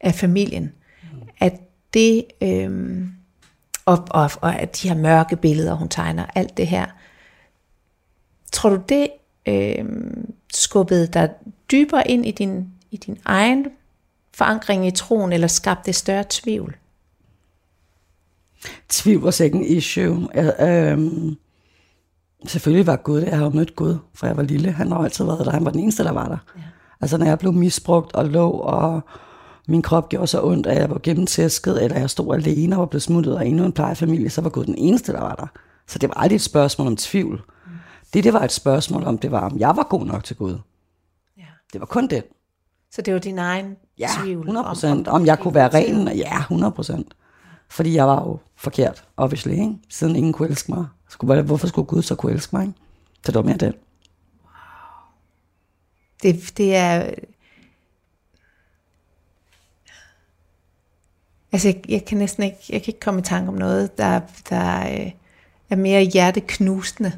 af 0.00 0.14
familien, 0.14 0.72
mm. 1.02 1.18
at 1.38 1.60
det, 1.94 2.24
øhm, 2.42 3.12
og, 3.90 4.06
og, 4.10 4.30
og 4.40 4.60
at 4.60 4.82
de 4.82 4.88
her 4.88 4.96
mørke 4.96 5.36
billeder, 5.36 5.74
hun 5.74 5.88
tegner, 5.88 6.26
alt 6.34 6.56
det 6.56 6.66
her, 6.66 6.86
tror 8.52 8.70
du 8.70 8.82
det 8.88 9.08
øhm, 9.48 10.32
skubbede 10.54 11.06
dig 11.06 11.30
dybere 11.70 12.10
ind 12.10 12.26
i 12.26 12.30
din, 12.30 12.66
i 12.90 12.96
din 12.96 13.18
egen 13.24 13.66
forankring 14.34 14.86
i 14.86 14.90
troen, 14.90 15.32
eller 15.32 15.46
skabte 15.46 15.86
det 15.86 15.94
større 15.94 16.24
tvivl? 16.30 16.76
tvivl 18.88 19.22
var 19.22 19.40
ikke 19.40 19.56
en 19.56 19.64
issue. 19.64 20.28
Jeg, 20.34 20.54
øhm, 20.60 21.36
selvfølgelig 22.46 22.86
var 22.86 22.96
Gud 22.96 23.20
det. 23.20 23.26
Jeg 23.26 23.36
har 23.36 23.44
jo 23.44 23.50
mødt 23.50 23.76
Gud, 23.76 23.98
fra 24.14 24.26
jeg 24.26 24.36
var 24.36 24.42
lille. 24.42 24.72
Han 24.72 24.92
har 24.92 24.98
altid 24.98 25.24
været 25.24 25.46
der. 25.46 25.52
Han 25.52 25.64
var 25.64 25.70
den 25.70 25.80
eneste, 25.80 26.04
der 26.04 26.12
var 26.12 26.28
der. 26.28 26.38
Ja. 26.56 26.62
Altså 27.00 27.18
når 27.18 27.26
jeg 27.26 27.38
blev 27.38 27.52
misbrugt 27.52 28.12
og 28.12 28.26
lå, 28.26 28.50
og 28.50 29.00
min 29.70 29.82
krop 29.82 30.08
gjorde 30.08 30.26
så 30.26 30.42
ondt, 30.42 30.66
at 30.66 30.76
jeg 30.76 30.90
var 30.90 31.00
gennemtæsket, 31.02 31.84
eller 31.84 31.98
jeg 31.98 32.10
stod 32.10 32.34
alene 32.34 32.76
og 32.76 32.80
var 32.80 32.86
blevet 32.86 33.02
smuttet 33.02 33.36
af 33.36 33.44
endnu 33.44 33.64
en 33.64 33.72
plejefamilie, 33.72 34.30
så 34.30 34.40
var 34.40 34.50
Gud 34.50 34.64
den 34.64 34.74
eneste, 34.78 35.12
der 35.12 35.20
var 35.20 35.34
der. 35.34 35.46
Så 35.86 35.98
det 35.98 36.08
var 36.08 36.14
aldrig 36.14 36.36
et 36.36 36.42
spørgsmål 36.42 36.86
om 36.86 36.96
tvivl. 36.96 37.42
Mm. 37.66 37.72
Det, 38.14 38.24
det 38.24 38.32
var 38.32 38.44
et 38.44 38.52
spørgsmål 38.52 39.04
om, 39.04 39.18
det 39.18 39.30
var, 39.30 39.50
om 39.50 39.58
jeg 39.58 39.76
var 39.76 39.86
god 39.90 40.06
nok 40.06 40.24
til 40.24 40.36
Gud. 40.36 40.58
Ja. 41.38 41.42
Det 41.72 41.80
var 41.80 41.86
kun 41.86 42.06
det. 42.06 42.24
Så 42.90 43.02
det 43.02 43.14
var 43.14 43.20
din 43.20 43.38
egen 43.38 43.76
Ja, 43.98 44.08
tvivl 44.22 44.40
100 44.40 44.66
procent. 44.66 45.08
Om, 45.08 45.14
om 45.14 45.26
jeg 45.26 45.38
kunne 45.38 45.54
være 45.54 45.68
ren, 45.74 46.08
ja, 46.16 46.38
100 46.38 46.72
procent. 46.72 47.14
Fordi 47.68 47.94
jeg 47.94 48.06
var 48.06 48.22
jo 48.22 48.38
forkert, 48.56 49.04
obviously, 49.16 49.50
ikke? 49.50 49.74
Siden 49.88 50.16
ingen 50.16 50.32
kunne 50.32 50.48
elske 50.48 50.72
mig. 50.72 50.86
Skulle, 51.08 51.42
hvorfor 51.42 51.66
skulle 51.66 51.86
Gud 51.86 52.02
så 52.02 52.14
kunne 52.14 52.32
elske 52.32 52.56
mig, 52.56 52.66
ikke? 52.66 52.78
Så 53.24 53.32
det 53.32 53.34
var 53.34 53.42
mere 53.42 53.56
det. 53.56 53.74
Det, 56.22 56.52
det 56.56 56.76
er... 56.76 57.10
Altså, 61.52 61.68
jeg, 61.68 61.82
jeg 61.88 62.04
kan 62.04 62.18
næsten 62.18 62.42
ikke, 62.42 62.58
jeg 62.68 62.82
kan 62.82 62.92
ikke 62.92 63.00
komme 63.00 63.20
i 63.20 63.22
tanke 63.22 63.48
om 63.48 63.54
noget, 63.54 63.98
der, 63.98 64.20
der 64.50 64.80
øh, 64.80 65.10
er 65.70 65.76
mere 65.76 66.02
hjerteknusende, 66.02 67.12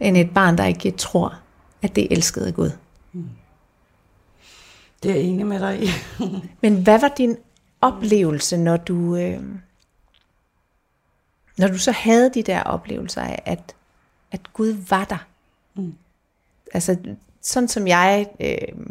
end 0.00 0.16
et 0.16 0.34
barn, 0.34 0.58
der 0.58 0.64
ikke 0.64 0.90
tror, 0.90 1.40
at 1.82 1.96
det 1.96 2.12
elsket 2.12 2.42
af 2.42 2.54
Gud. 2.54 2.70
Det 5.02 5.10
er 5.10 5.14
jeg 5.14 5.24
enig 5.24 5.46
med 5.46 5.60
dig 5.60 5.82
i. 5.82 5.88
Men 6.62 6.82
hvad 6.82 7.00
var 7.00 7.12
din 7.16 7.36
oplevelse, 7.80 8.56
når 8.56 8.76
du, 8.76 9.16
øh, 9.16 9.42
når 11.58 11.68
du 11.68 11.78
så 11.78 11.92
havde 11.92 12.30
de 12.34 12.42
der 12.42 12.62
oplevelser 12.62 13.22
af, 13.22 13.42
at, 13.44 13.74
at 14.32 14.52
Gud 14.52 14.76
var 14.90 15.04
der? 15.04 15.26
Mm. 15.74 15.94
Altså, 16.74 16.96
sådan 17.42 17.68
som 17.68 17.86
jeg 17.86 18.26
øh, 18.40 18.86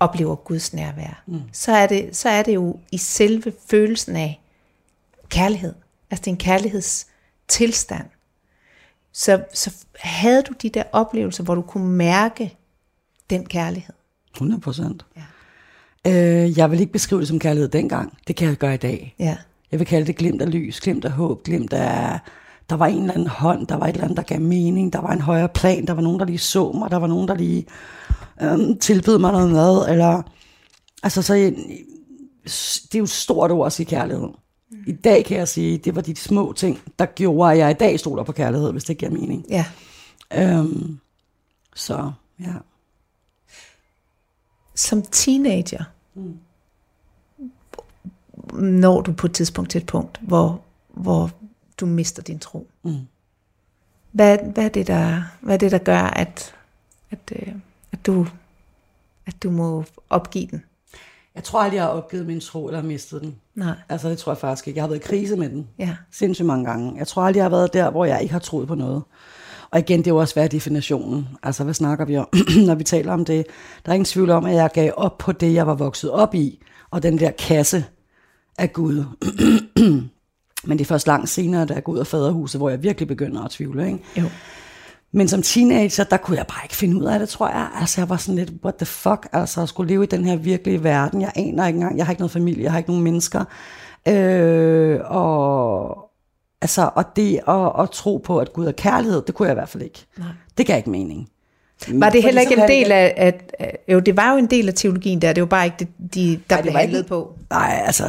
oplever 0.00 0.34
Guds 0.34 0.74
nærvær, 0.74 1.22
mm. 1.26 1.40
så, 1.52 1.72
er 1.72 1.86
det, 1.86 2.16
så 2.16 2.28
er 2.28 2.42
det 2.42 2.54
jo 2.54 2.78
i 2.92 2.96
selve 2.96 3.52
følelsen 3.70 4.16
af 4.16 4.40
kærlighed. 5.28 5.74
Altså, 6.10 6.22
det 6.22 6.26
er 6.26 6.32
en 6.32 6.36
kærlighedstilstand. 6.36 8.06
Så, 9.12 9.44
så 9.54 9.74
havde 10.00 10.42
du 10.42 10.52
de 10.62 10.68
der 10.68 10.82
oplevelser, 10.92 11.44
hvor 11.44 11.54
du 11.54 11.62
kunne 11.62 11.88
mærke 11.88 12.56
den 13.30 13.46
kærlighed. 13.46 13.94
100 14.34 14.60
procent. 14.60 15.04
Ja. 15.16 15.22
Øh, 16.06 16.58
jeg 16.58 16.70
vil 16.70 16.80
ikke 16.80 16.92
beskrive 16.92 17.20
det 17.20 17.28
som 17.28 17.38
kærlighed 17.38 17.68
dengang. 17.68 18.18
Det 18.26 18.36
kan 18.36 18.48
jeg 18.48 18.56
gøre 18.56 18.74
i 18.74 18.76
dag. 18.76 19.14
Ja. 19.18 19.36
Jeg 19.72 19.78
vil 19.78 19.86
kalde 19.86 20.06
det 20.06 20.16
glimt 20.16 20.42
af 20.42 20.52
lys, 20.52 20.80
glimt 20.80 21.04
af 21.04 21.10
håb, 21.10 21.42
glimt 21.42 21.72
af... 21.72 22.18
Der 22.70 22.76
var 22.76 22.86
en 22.86 23.00
eller 23.00 23.14
anden 23.14 23.26
hånd, 23.26 23.66
der 23.66 23.76
var 23.76 23.86
et 23.86 23.92
eller 23.92 24.04
andet, 24.04 24.16
der 24.16 24.22
gav 24.22 24.40
mening, 24.40 24.92
der 24.92 25.00
var 25.00 25.12
en 25.12 25.20
højere 25.20 25.48
plan, 25.48 25.86
der 25.86 25.92
var 25.92 26.02
nogen, 26.02 26.20
der 26.20 26.26
lige 26.26 26.38
så 26.38 26.72
mig, 26.72 26.90
der 26.90 26.96
var 26.96 27.06
nogen, 27.06 27.28
der 27.28 27.34
lige 27.34 27.66
øhm, 28.42 28.78
tilbød 28.78 29.18
mig 29.18 29.32
noget 29.32 29.50
mad, 29.50 29.88
eller... 29.88 30.22
Altså, 31.02 31.22
så 31.22 31.34
det 32.92 32.94
er 32.94 32.98
jo 32.98 33.06
stort 33.06 33.50
ord 33.50 33.66
at 33.66 33.72
sige 33.72 33.86
kærlighed. 33.86 34.28
I 34.86 34.92
dag 34.92 35.24
kan 35.24 35.38
jeg 35.38 35.48
sige, 35.48 35.78
det 35.78 35.94
var 35.94 36.00
de 36.02 36.16
små 36.16 36.52
ting, 36.52 36.80
der 36.98 37.06
gjorde, 37.06 37.52
at 37.52 37.58
jeg 37.58 37.70
i 37.70 37.74
dag 37.74 38.00
stoler 38.00 38.22
på 38.22 38.32
kærlighed, 38.32 38.72
hvis 38.72 38.84
det 38.84 38.98
giver 38.98 39.10
mening. 39.10 39.46
Ja. 39.48 39.66
Øhm, 40.34 40.98
så, 41.74 42.12
ja. 42.40 42.54
Som 44.74 45.02
teenager, 45.02 45.84
mm. 46.14 46.38
når 48.60 49.00
du 49.00 49.12
på 49.12 49.26
et 49.26 49.32
tidspunkt 49.32 49.70
til 49.70 49.80
et 49.80 49.86
punkt, 49.86 50.20
hvor, 50.22 50.62
hvor 50.88 51.30
du 51.80 51.86
mister 51.86 52.22
din 52.22 52.38
tro. 52.38 52.66
Mm. 52.82 52.96
Hvad, 54.12 54.38
hvad, 54.54 54.64
er 54.64 54.68
det, 54.68 54.86
der, 54.86 55.22
hvad 55.40 55.54
er 55.54 55.58
det, 55.58 55.72
der 55.72 55.78
gør, 55.78 56.02
at, 56.02 56.54
at, 57.10 57.32
øh, 57.32 57.54
at, 58.00 58.06
du, 58.06 58.26
at 59.26 59.42
du 59.42 59.50
må 59.50 59.84
opgive 60.10 60.46
den? 60.50 60.62
Jeg 61.34 61.44
tror 61.44 61.60
aldrig, 61.60 61.76
jeg 61.76 61.84
har 61.84 61.90
opgivet 61.90 62.26
min 62.26 62.40
tro, 62.40 62.66
eller 62.66 62.82
mistet 62.82 63.20
den. 63.20 63.36
Nej. 63.54 63.74
Altså, 63.88 64.08
det 64.08 64.18
tror 64.18 64.32
jeg 64.32 64.38
faktisk 64.38 64.68
ikke. 64.68 64.78
Jeg 64.78 64.82
har 64.82 64.88
været 64.88 65.00
i 65.00 65.06
krise 65.06 65.36
med 65.36 65.50
den. 65.50 65.68
Ja. 65.78 65.96
Sindssygt 66.12 66.46
mange 66.46 66.64
gange. 66.64 66.94
Jeg 66.98 67.06
tror 67.06 67.22
aldrig, 67.22 67.36
jeg 67.38 67.44
har 67.44 67.50
været 67.50 67.72
der, 67.72 67.90
hvor 67.90 68.04
jeg 68.04 68.22
ikke 68.22 68.32
har 68.32 68.38
troet 68.38 68.68
på 68.68 68.74
noget. 68.74 69.02
Og 69.70 69.78
igen, 69.78 69.98
det 69.98 70.06
er 70.06 70.10
jo 70.10 70.16
også, 70.16 70.34
hvad 70.34 70.44
er 70.44 70.48
definitionen? 70.48 71.28
Altså, 71.42 71.64
hvad 71.64 71.74
snakker 71.74 72.04
vi 72.04 72.16
om, 72.16 72.28
når 72.66 72.74
vi 72.74 72.84
taler 72.84 73.12
om 73.12 73.24
det? 73.24 73.46
Der 73.84 73.90
er 73.90 73.94
ingen 73.94 74.04
tvivl 74.04 74.30
om, 74.30 74.44
at 74.44 74.54
jeg 74.54 74.70
gav 74.74 74.92
op 74.96 75.18
på 75.18 75.32
det, 75.32 75.54
jeg 75.54 75.66
var 75.66 75.74
vokset 75.74 76.10
op 76.10 76.34
i, 76.34 76.62
og 76.90 77.02
den 77.02 77.18
der 77.18 77.30
kasse 77.30 77.84
af 78.58 78.72
Gud. 78.72 79.04
Men 80.64 80.78
det 80.78 80.80
er 80.80 80.88
først 80.88 81.06
langt 81.06 81.28
senere, 81.28 81.66
da 81.66 81.74
jeg 81.74 81.84
går 81.84 81.92
ud 81.92 81.98
af 81.98 82.06
faderhuset, 82.06 82.60
hvor 82.60 82.70
jeg 82.70 82.82
virkelig 82.82 83.08
begynder 83.08 83.44
at 83.44 83.50
tvivle. 83.50 83.86
Ikke? 83.86 83.98
Jo. 84.16 84.24
Men 85.12 85.28
som 85.28 85.42
teenager, 85.42 86.04
der 86.04 86.16
kunne 86.16 86.36
jeg 86.36 86.46
bare 86.46 86.60
ikke 86.64 86.76
finde 86.76 86.96
ud 86.96 87.04
af 87.04 87.18
det, 87.18 87.28
tror 87.28 87.48
jeg. 87.48 87.68
Altså, 87.80 88.00
jeg 88.00 88.08
var 88.08 88.16
sådan 88.16 88.36
lidt, 88.36 88.50
what 88.64 88.74
the 88.74 88.86
fuck? 88.86 89.26
Altså, 89.32 89.62
at 89.62 89.68
skulle 89.68 89.92
leve 89.92 90.02
i 90.02 90.06
den 90.06 90.24
her 90.24 90.36
virkelige 90.36 90.84
verden. 90.84 91.20
Jeg 91.20 91.32
aner 91.34 91.66
ikke 91.66 91.76
engang, 91.76 91.98
jeg 91.98 92.06
har 92.06 92.12
ikke 92.12 92.20
noget 92.20 92.32
familie, 92.32 92.62
jeg 92.62 92.72
har 92.72 92.78
ikke 92.78 92.90
nogen 92.90 93.04
mennesker. 93.04 93.44
Øh, 94.08 95.00
og 95.04 96.10
Altså, 96.62 96.90
og 96.94 97.04
det 97.16 97.40
at, 97.48 97.72
at 97.82 97.90
tro 97.90 98.16
på, 98.16 98.38
at 98.38 98.52
Gud 98.52 98.66
er 98.66 98.72
kærlighed, 98.72 99.22
det 99.26 99.34
kunne 99.34 99.46
jeg 99.48 99.52
i 99.52 99.58
hvert 99.58 99.68
fald 99.68 99.82
ikke. 99.82 100.06
Nej. 100.18 100.28
Det 100.58 100.66
gav 100.66 100.76
ikke 100.76 100.90
mening. 100.90 101.28
Var 101.88 102.10
det 102.10 102.22
heller 102.22 102.40
ikke 102.40 102.62
en 102.62 102.68
del 102.68 102.92
af, 102.92 103.14
at, 103.16 103.54
at, 103.58 103.76
jo, 103.88 104.00
det 104.00 104.16
var 104.16 104.32
jo 104.32 104.38
en 104.38 104.46
del 104.46 104.68
af 104.68 104.74
teologien 104.74 105.22
der, 105.22 105.32
det 105.32 105.40
var 105.40 105.46
bare 105.46 105.64
ikke 105.64 105.76
det, 105.78 105.88
de, 106.14 106.40
der 106.50 106.56
det 106.56 106.62
blev 106.62 106.74
handlet 106.74 107.06
på. 107.06 107.34
Nej, 107.50 107.82
altså, 107.86 108.04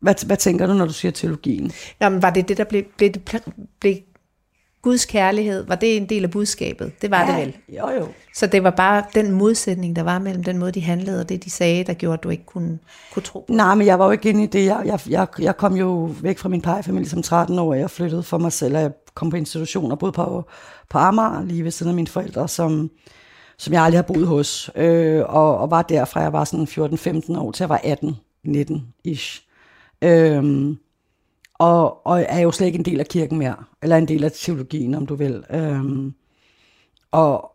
hvad, 0.00 0.26
hvad 0.26 0.36
tænker 0.36 0.66
du, 0.66 0.72
når 0.72 0.84
du 0.86 0.92
siger 0.92 1.12
teologien? 1.12 1.72
Jamen, 2.00 2.22
var 2.22 2.30
det 2.30 2.48
det, 2.48 2.56
der 2.56 2.64
blev, 2.64 2.82
blev, 2.96 3.10
det 3.10 3.34
pl- 3.34 3.50
blev 3.80 3.96
Guds 4.82 5.04
kærlighed, 5.04 5.66
var 5.66 5.74
det 5.74 5.96
en 5.96 6.08
del 6.08 6.24
af 6.24 6.30
budskabet? 6.30 7.02
Det 7.02 7.10
var 7.10 7.20
ja. 7.20 7.26
det 7.26 7.46
vel. 7.46 7.56
Jo, 7.76 7.88
jo. 7.88 8.08
Så 8.34 8.46
det 8.46 8.62
var 8.62 8.70
bare 8.70 9.04
den 9.14 9.30
modsætning, 9.30 9.96
der 9.96 10.02
var 10.02 10.18
mellem 10.18 10.44
den 10.44 10.58
måde, 10.58 10.72
de 10.72 10.80
handlede, 10.80 11.20
og 11.20 11.28
det, 11.28 11.44
de 11.44 11.50
sagde, 11.50 11.84
der 11.84 11.94
gjorde, 11.94 12.14
at 12.14 12.22
du 12.22 12.28
ikke 12.28 12.46
kunne, 12.46 12.78
kunne 13.12 13.22
tro 13.22 13.40
på. 13.40 13.52
Nej, 13.52 13.74
men 13.74 13.86
jeg 13.86 13.98
var 13.98 14.04
jo 14.04 14.10
ikke 14.10 14.28
inde 14.28 14.42
i 14.42 14.46
det. 14.46 14.64
Jeg, 14.66 14.82
jeg, 14.84 15.00
jeg, 15.08 15.26
jeg 15.38 15.56
kom 15.56 15.76
jo 15.76 16.10
væk 16.22 16.38
fra 16.38 16.48
min 16.48 16.60
plejefamilie 16.60 17.08
som 17.08 17.22
13 17.22 17.58
år. 17.58 17.74
Jeg 17.74 17.90
flyttede 17.90 18.22
for 18.22 18.38
mig 18.38 18.52
selv, 18.52 18.76
og 18.76 18.82
jeg 18.82 18.90
kom 19.14 19.30
på 19.30 19.36
institution 19.36 19.92
og 19.92 19.98
boede 19.98 20.12
på, 20.12 20.44
på 20.90 20.98
Amager, 20.98 21.42
lige 21.44 21.64
ved 21.64 21.70
siden 21.70 21.90
af 21.90 21.96
mine 21.96 22.08
forældre, 22.08 22.48
som, 22.48 22.90
som 23.58 23.72
jeg 23.72 23.82
aldrig 23.82 23.98
har 23.98 24.02
boet 24.14 24.26
hos. 24.26 24.70
Øh, 24.76 25.22
og, 25.28 25.58
og 25.58 25.70
var 25.70 25.82
der 25.82 26.04
fra 26.04 26.20
jeg 26.20 26.32
var 26.32 26.44
sådan 26.44 26.66
14-15 26.66 27.38
år 27.38 27.52
til 27.52 27.62
jeg 27.62 27.68
var 27.68 27.80
18-19-ish. 28.46 29.48
Øhm, 30.02 30.78
og, 31.62 32.06
og 32.06 32.24
er 32.28 32.40
jo 32.40 32.50
slet 32.50 32.66
ikke 32.66 32.78
en 32.78 32.84
del 32.84 33.00
af 33.00 33.06
kirken 33.06 33.38
mere, 33.38 33.56
eller 33.82 33.96
en 33.96 34.08
del 34.08 34.24
af 34.24 34.32
teologien, 34.32 34.94
om 34.94 35.06
du 35.06 35.14
vil. 35.14 35.44
Øhm, 35.50 36.14
og 37.12 37.52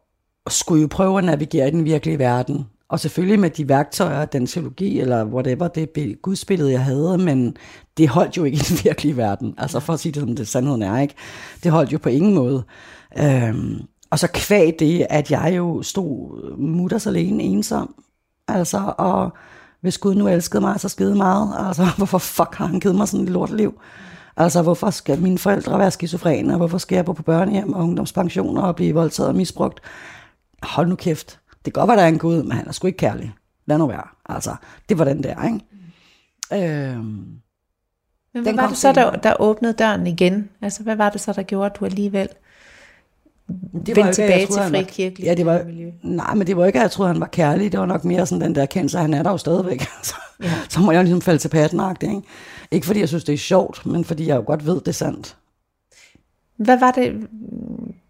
skulle 0.50 0.82
jo 0.82 0.88
prøve 0.92 1.18
at 1.18 1.24
navigere 1.24 1.68
i 1.68 1.72
den 1.72 1.86
virkelige 1.86 2.20
verden. 2.20 2.66
Og 2.90 3.00
selvfølgelig 3.00 3.40
med 3.40 3.50
de 3.50 3.70
værktøjer, 3.70 4.26
den 4.26 4.48
teologi, 4.48 5.00
eller 5.00 5.26
whatever, 5.26 5.68
det 5.68 6.22
gudsbillede, 6.22 6.72
jeg 6.72 6.84
havde, 6.84 7.18
men 7.18 7.58
det 7.98 8.10
holdt 8.10 8.38
jo 8.38 8.44
ikke 8.44 8.56
i 8.56 8.60
den 8.70 8.78
virkelige 8.90 9.18
verden. 9.18 9.56
Altså 9.58 9.80
for 9.80 9.94
at 9.94 10.00
sige 10.00 10.12
det, 10.12 10.22
som 10.22 10.36
det 10.36 10.48
sandheden 10.48 10.82
er, 10.82 11.00
ikke? 11.00 11.14
Det 11.64 11.72
holdt 11.72 11.94
jo 11.94 11.98
på 11.98 12.10
ingen 12.10 12.34
måde. 12.34 12.64
Øhm, 13.20 13.82
og 14.10 14.20
så 14.20 14.28
kvæg 14.34 14.76
det, 14.80 15.08
at 15.10 15.32
jeg 15.32 15.54
jo 15.58 15.82
stod 15.82 16.58
mutters 16.58 17.08
alene, 17.08 17.44
ensom. 17.44 18.04
Altså, 18.48 18.94
og 18.98 19.32
hvis 19.82 19.98
Gud 19.98 20.16
nu 20.16 20.28
elskede 20.28 20.62
mig 20.62 20.80
så 20.80 20.90
skide 20.90 21.16
meget, 21.16 21.68
altså, 21.68 21.86
hvorfor 21.98 22.18
fuck 22.18 22.56
har 22.56 22.66
han 22.66 22.80
givet 22.80 22.96
mig 22.96 23.08
sådan 23.08 23.24
et 23.24 23.32
lorteliv? 23.32 23.82
Altså, 24.38 24.62
hvorfor 24.62 24.90
skal 24.90 25.22
mine 25.22 25.38
forældre 25.38 25.80
være 25.80 25.92
skizofrene, 25.92 26.54
og 26.54 26.58
hvorfor 26.58 26.78
skal 26.78 26.96
jeg 26.96 27.06
bo 27.06 27.12
på 27.12 27.24
børnehjem 27.24 27.74
og 27.74 27.84
ungdomspensioner 27.84 28.62
og 28.62 28.76
blive 28.76 28.94
voldtaget 28.94 29.30
og 29.30 29.36
misbrugt? 29.36 29.80
Hold 30.64 30.88
nu 30.88 30.96
kæft. 30.96 31.40
Det 31.66 31.74
kan 31.74 31.82
godt 31.82 31.88
være, 31.88 31.98
der 31.98 32.04
er 32.04 32.08
en 32.08 32.20
Gud, 32.20 32.44
men 32.44 32.52
han 32.52 32.68
er 32.68 32.72
sgu 32.72 32.88
ikke 32.88 32.98
kærlig. 32.98 33.34
Lad 33.66 33.78
nu 33.78 33.88
være. 33.88 34.08
Altså, 34.30 34.56
det 34.90 35.00
var 35.00 35.06
den 35.06 35.24
der, 35.24 35.44
ikke? 35.46 35.60
Øhm, 36.54 37.40
Men 38.34 38.44
hvad 38.44 38.54
var 38.54 38.68
det 38.68 38.78
så, 38.78 38.92
der, 38.92 39.12
der 39.12 39.34
åbnede 39.40 39.74
døren 39.74 40.08
igen? 40.08 40.50
Altså, 40.62 40.84
hvad 40.84 40.96
var 40.96 41.10
det 41.10 41.22
så, 41.22 41.34
der 41.34 41.44
gjorde, 41.44 41.66
at 41.66 41.80
du 41.80 41.86
alligevel 41.86 42.30
det 43.48 43.88
jo 43.88 43.92
ikke, 43.92 44.04
at 44.10 44.16
tilbage 44.16 44.40
jeg 44.40 44.48
troede, 44.50 44.70
til 44.70 44.76
frikirkeligt 44.76 45.28
Ja, 45.30 45.34
det 45.34 45.46
var, 45.46 45.64
miljø? 45.64 45.92
nej, 46.02 46.34
men 46.36 46.48
det 46.48 46.58
var 46.58 46.66
ikke, 46.66 46.80
at 46.80 46.84
jeg 46.84 46.92
troede, 46.92 47.12
han 47.12 47.22
var 47.22 47.28
kærlig. 47.28 47.72
Det 47.72 47.80
var 47.80 47.86
nok 47.86 48.06
mere 48.06 48.26
sådan 48.26 48.42
den 48.42 48.56
der 48.56 48.62
erkendelse, 48.62 48.98
at 48.98 49.02
han 49.02 49.14
er 49.14 49.24
der 49.24 49.32
jo 49.32 49.38
stadigvæk. 49.38 49.82
Så, 50.04 50.16
Ja. 50.44 50.54
så 50.70 50.80
må 50.80 50.92
jeg 50.92 51.04
ligesom 51.04 51.22
falde 51.22 51.40
til 51.40 51.50
patten 51.50 51.82
ikke? 52.02 52.22
Ikke 52.72 52.86
fordi 52.88 53.00
jeg 53.00 53.08
synes, 53.08 53.24
det 53.24 53.34
er 53.34 53.38
sjovt, 53.38 53.86
men 53.86 54.06
fordi 54.06 54.28
jeg 54.28 54.36
jo 54.36 54.44
godt 54.46 54.66
ved, 54.66 54.76
det 54.76 54.88
er 54.88 54.92
sandt. 54.92 55.38
Hvad 56.56 56.80
var 56.80 56.92
det, 56.92 57.28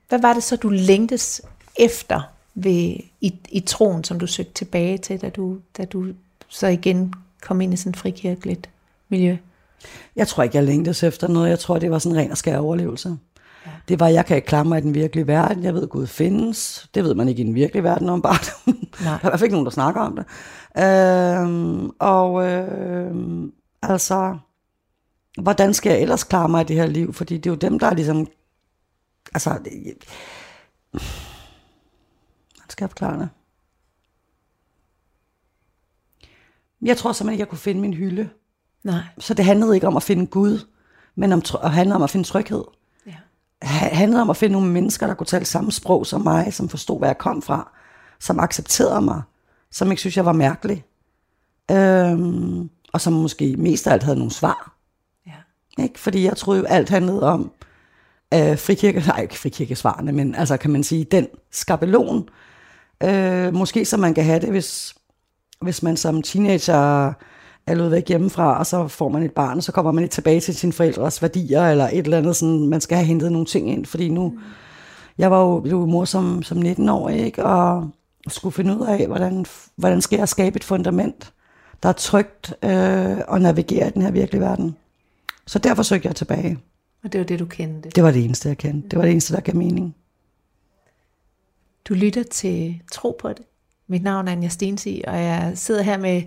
hvad 0.10 0.20
var 0.22 0.34
det 0.34 0.44
så, 0.44 0.56
du 0.56 0.70
længtes 0.70 1.41
efter 1.79 2.22
ved, 2.55 2.96
i, 3.22 3.33
i 3.50 3.59
troen, 3.59 4.03
som 4.03 4.20
du 4.20 4.27
søgte 4.27 4.53
tilbage 4.53 4.98
til, 4.98 5.22
da 5.22 5.29
du, 5.29 5.57
da 5.77 5.85
du 5.85 6.05
så 6.48 6.68
igen 6.68 7.14
kom 7.42 7.62
ind 7.62 7.74
i 7.74 7.77
sådan 7.77 7.90
et 7.90 7.98
frikirkeligt 7.98 8.70
miljø? 9.09 9.38
Jeg 10.16 10.27
tror 10.27 10.44
ikke, 10.44 10.57
jeg 10.57 10.64
længtes 10.64 11.03
efter 11.03 11.27
noget. 11.27 11.50
Jeg 11.50 11.59
tror, 11.59 11.79
det 11.79 11.92
var 11.92 12.00
sådan 12.00 12.18
en 12.18 12.22
ren 12.24 12.31
og 12.31 12.38
skær 12.38 12.57
overlevelse. 12.57 13.18
Det 13.88 14.00
var, 14.00 14.08
jeg 14.08 14.25
kan 14.25 14.36
ikke 14.36 14.48
klare 14.48 14.66
mig 14.66 14.77
i 14.77 14.82
den 14.82 14.94
virkelige 14.94 15.27
verden. 15.27 15.64
Jeg 15.64 15.74
ved, 15.74 15.84
at 15.84 15.90
Gud 15.90 16.08
findes. 16.08 16.90
Det 16.94 17.03
ved 17.03 17.16
man 17.16 17.27
ikke 17.27 17.42
i 17.42 17.46
den 17.46 17.56
virkelige 17.56 17.84
verden 17.84 18.10
om 18.10 18.22
bare. 18.22 18.38
der 19.03 19.10
er 19.10 19.18
i 19.18 19.20
hvert 19.22 19.40
fald 19.40 19.44
ikke 19.44 19.56
nogen, 19.56 19.66
der 19.66 19.72
snakker 19.72 20.01
om 20.01 20.16
det. 20.16 20.25
Øhm, 20.84 21.90
og 22.00 22.46
øhm, 22.48 23.53
altså, 23.82 24.38
hvordan 25.42 25.74
skal 25.74 25.90
jeg 25.90 26.01
ellers 26.01 26.24
klare 26.24 26.50
mig 26.50 26.62
i 26.62 26.66
det 26.66 26.75
her 26.75 26.86
liv? 26.86 27.14
Fordi 27.14 27.38
det 27.38 27.46
er 27.46 27.51
jo 27.51 27.58
dem, 27.58 27.80
der 27.80 27.88
er 27.88 27.94
ligesom... 27.94 28.27
Altså, 29.34 29.50
det, 29.50 29.72
hvordan 30.92 32.70
skal 32.70 32.84
jeg 32.84 32.90
forklare 32.90 33.20
det? 33.20 33.30
Jeg 36.82 36.98
tror 36.98 37.12
simpelthen 37.12 37.34
ikke, 37.34 37.42
jeg 37.42 37.50
kunne 37.50 37.58
finde 37.58 37.82
min 37.82 37.94
hylde. 37.94 38.30
Nej. 38.84 39.01
Så 39.20 39.34
det 39.34 39.46
handlede 39.46 39.75
ikke 39.75 39.88
om 39.88 39.98
at 39.98 40.03
finde 40.03 40.27
Gud, 40.27 40.68
men 41.16 41.34
om, 41.34 41.42
og 41.53 41.72
handlede 41.72 41.96
om 41.96 42.03
at 42.03 42.10
finde 42.10 42.27
tryghed. 42.27 42.64
Handlede 43.61 44.22
om 44.22 44.29
at 44.29 44.37
finde 44.37 44.53
nogle 44.53 44.72
mennesker, 44.72 45.07
der 45.07 45.13
kunne 45.13 45.27
tale 45.27 45.46
samme 45.46 45.72
sprog 45.72 46.05
som 46.05 46.22
mig, 46.22 46.53
som 46.53 46.70
forstod, 46.70 47.00
hvad 47.00 47.09
jeg 47.09 47.17
kom 47.17 47.41
fra, 47.41 47.72
som 48.20 48.39
accepterede 48.39 49.01
mig, 49.01 49.22
som 49.72 49.91
ikke 49.91 50.00
synes, 50.00 50.17
jeg 50.17 50.25
var 50.25 50.31
mærkelig, 50.31 50.83
øhm, 51.72 52.70
og 52.93 53.01
som 53.01 53.13
måske 53.13 53.55
mest 53.57 53.87
af 53.87 53.93
alt 53.93 54.03
havde 54.03 54.17
nogle 54.17 54.31
svar. 54.31 54.75
Ja. 55.27 55.83
Ikke? 55.83 56.00
Fordi 56.00 56.24
jeg 56.24 56.37
troede 56.37 56.59
jo, 56.59 56.65
alt 56.65 56.89
handlede 56.89 57.24
om 57.24 57.51
øh, 58.33 58.57
frikirke, 58.57 59.00
nej 59.07 59.22
ikke 59.22 59.39
frikirkesvarene, 59.39 60.11
men 60.11 60.35
altså 60.35 60.57
kan 60.57 60.72
man 60.72 60.83
sige, 60.83 61.03
den 61.03 61.27
skabelon, 61.51 62.29
øh, 63.03 63.53
måske 63.53 63.85
så 63.85 63.98
man 63.98 64.13
kan 64.13 64.24
have 64.24 64.39
det, 64.39 64.50
hvis, 64.50 64.96
hvis 65.61 65.83
man 65.83 65.98
som 65.98 66.22
teenager 66.22 67.13
er 67.68 67.75
løbet 67.75 67.92
væk 67.92 68.08
hjemmefra, 68.08 68.60
og 68.60 68.66
så 68.66 68.88
får 68.88 69.10
man 69.10 69.24
et 69.24 69.32
barn, 69.32 69.58
og 69.58 69.64
så 69.64 69.72
kommer 69.72 69.92
man 69.92 70.03
ikke 70.03 70.14
tilbage 70.14 70.40
til 70.40 70.56
sine 70.56 70.74
forældres 70.74 71.22
værdier, 71.22 71.62
eller 71.62 71.88
et 71.88 71.98
eller 71.98 72.18
andet, 72.18 72.36
sådan, 72.36 72.68
man 72.68 72.82
skal 72.82 72.98
have 72.98 73.08
hentet 73.08 73.32
nogle 73.32 73.46
ting 73.46 73.70
ind, 73.70 73.86
fordi 73.86 74.10
nu, 74.10 74.40
jeg 75.18 75.32
var 75.32 75.42
jo, 75.42 75.66
jo 75.66 75.86
mor 75.86 76.06
som, 76.06 76.44
som 76.44 76.58
19 76.58 76.90
år, 76.90 77.10
ikke, 77.10 77.46
og 77.46 77.90
skulle 78.27 78.53
finde 78.53 78.77
ud 78.77 78.88
af, 78.88 79.08
hvordan, 79.08 79.46
hvordan 79.75 80.01
skal 80.01 80.18
jeg 80.18 80.30
skabe 80.30 80.56
et 80.56 80.64
fundament, 80.64 81.34
der 81.84 81.90
er 81.90 81.94
trygt 81.94 82.53
øh, 82.64 83.18
at 83.34 83.42
navigere 83.42 83.88
i 83.88 83.92
den 83.92 84.01
her 84.01 84.12
virkelige 84.12 84.42
verden. 84.42 84.75
Så 85.46 85.60
derfor 85.60 85.84
søgte 85.84 86.08
jeg 86.08 86.16
tilbage. 86.16 86.58
Og 87.03 87.14
det 87.14 87.20
var 87.20 87.25
det, 87.25 87.40
du 87.40 87.46
kendte. 87.46 87.90
Det 87.90 88.03
var 88.03 88.12
det 88.12 88.24
eneste, 88.24 88.50
jeg 88.50 88.58
kendte. 88.58 88.90
Det 88.90 88.98
var 88.98 89.03
det 89.03 89.12
eneste, 89.12 89.34
der 89.34 89.40
gav 89.40 89.56
mening. 89.56 89.96
Du 91.90 91.94
lytter 91.94 92.24
til 92.24 92.82
Tro 92.92 93.18
på 93.22 93.30
det. 93.30 93.46
Mit 93.88 94.03
navn 94.03 94.27
er 94.27 94.32
Anja 94.32 94.50
Stensi, 94.50 95.03
og 95.08 95.24
jeg 95.24 95.51
sidder 95.56 95.82
her 95.82 95.98
med 95.98 96.22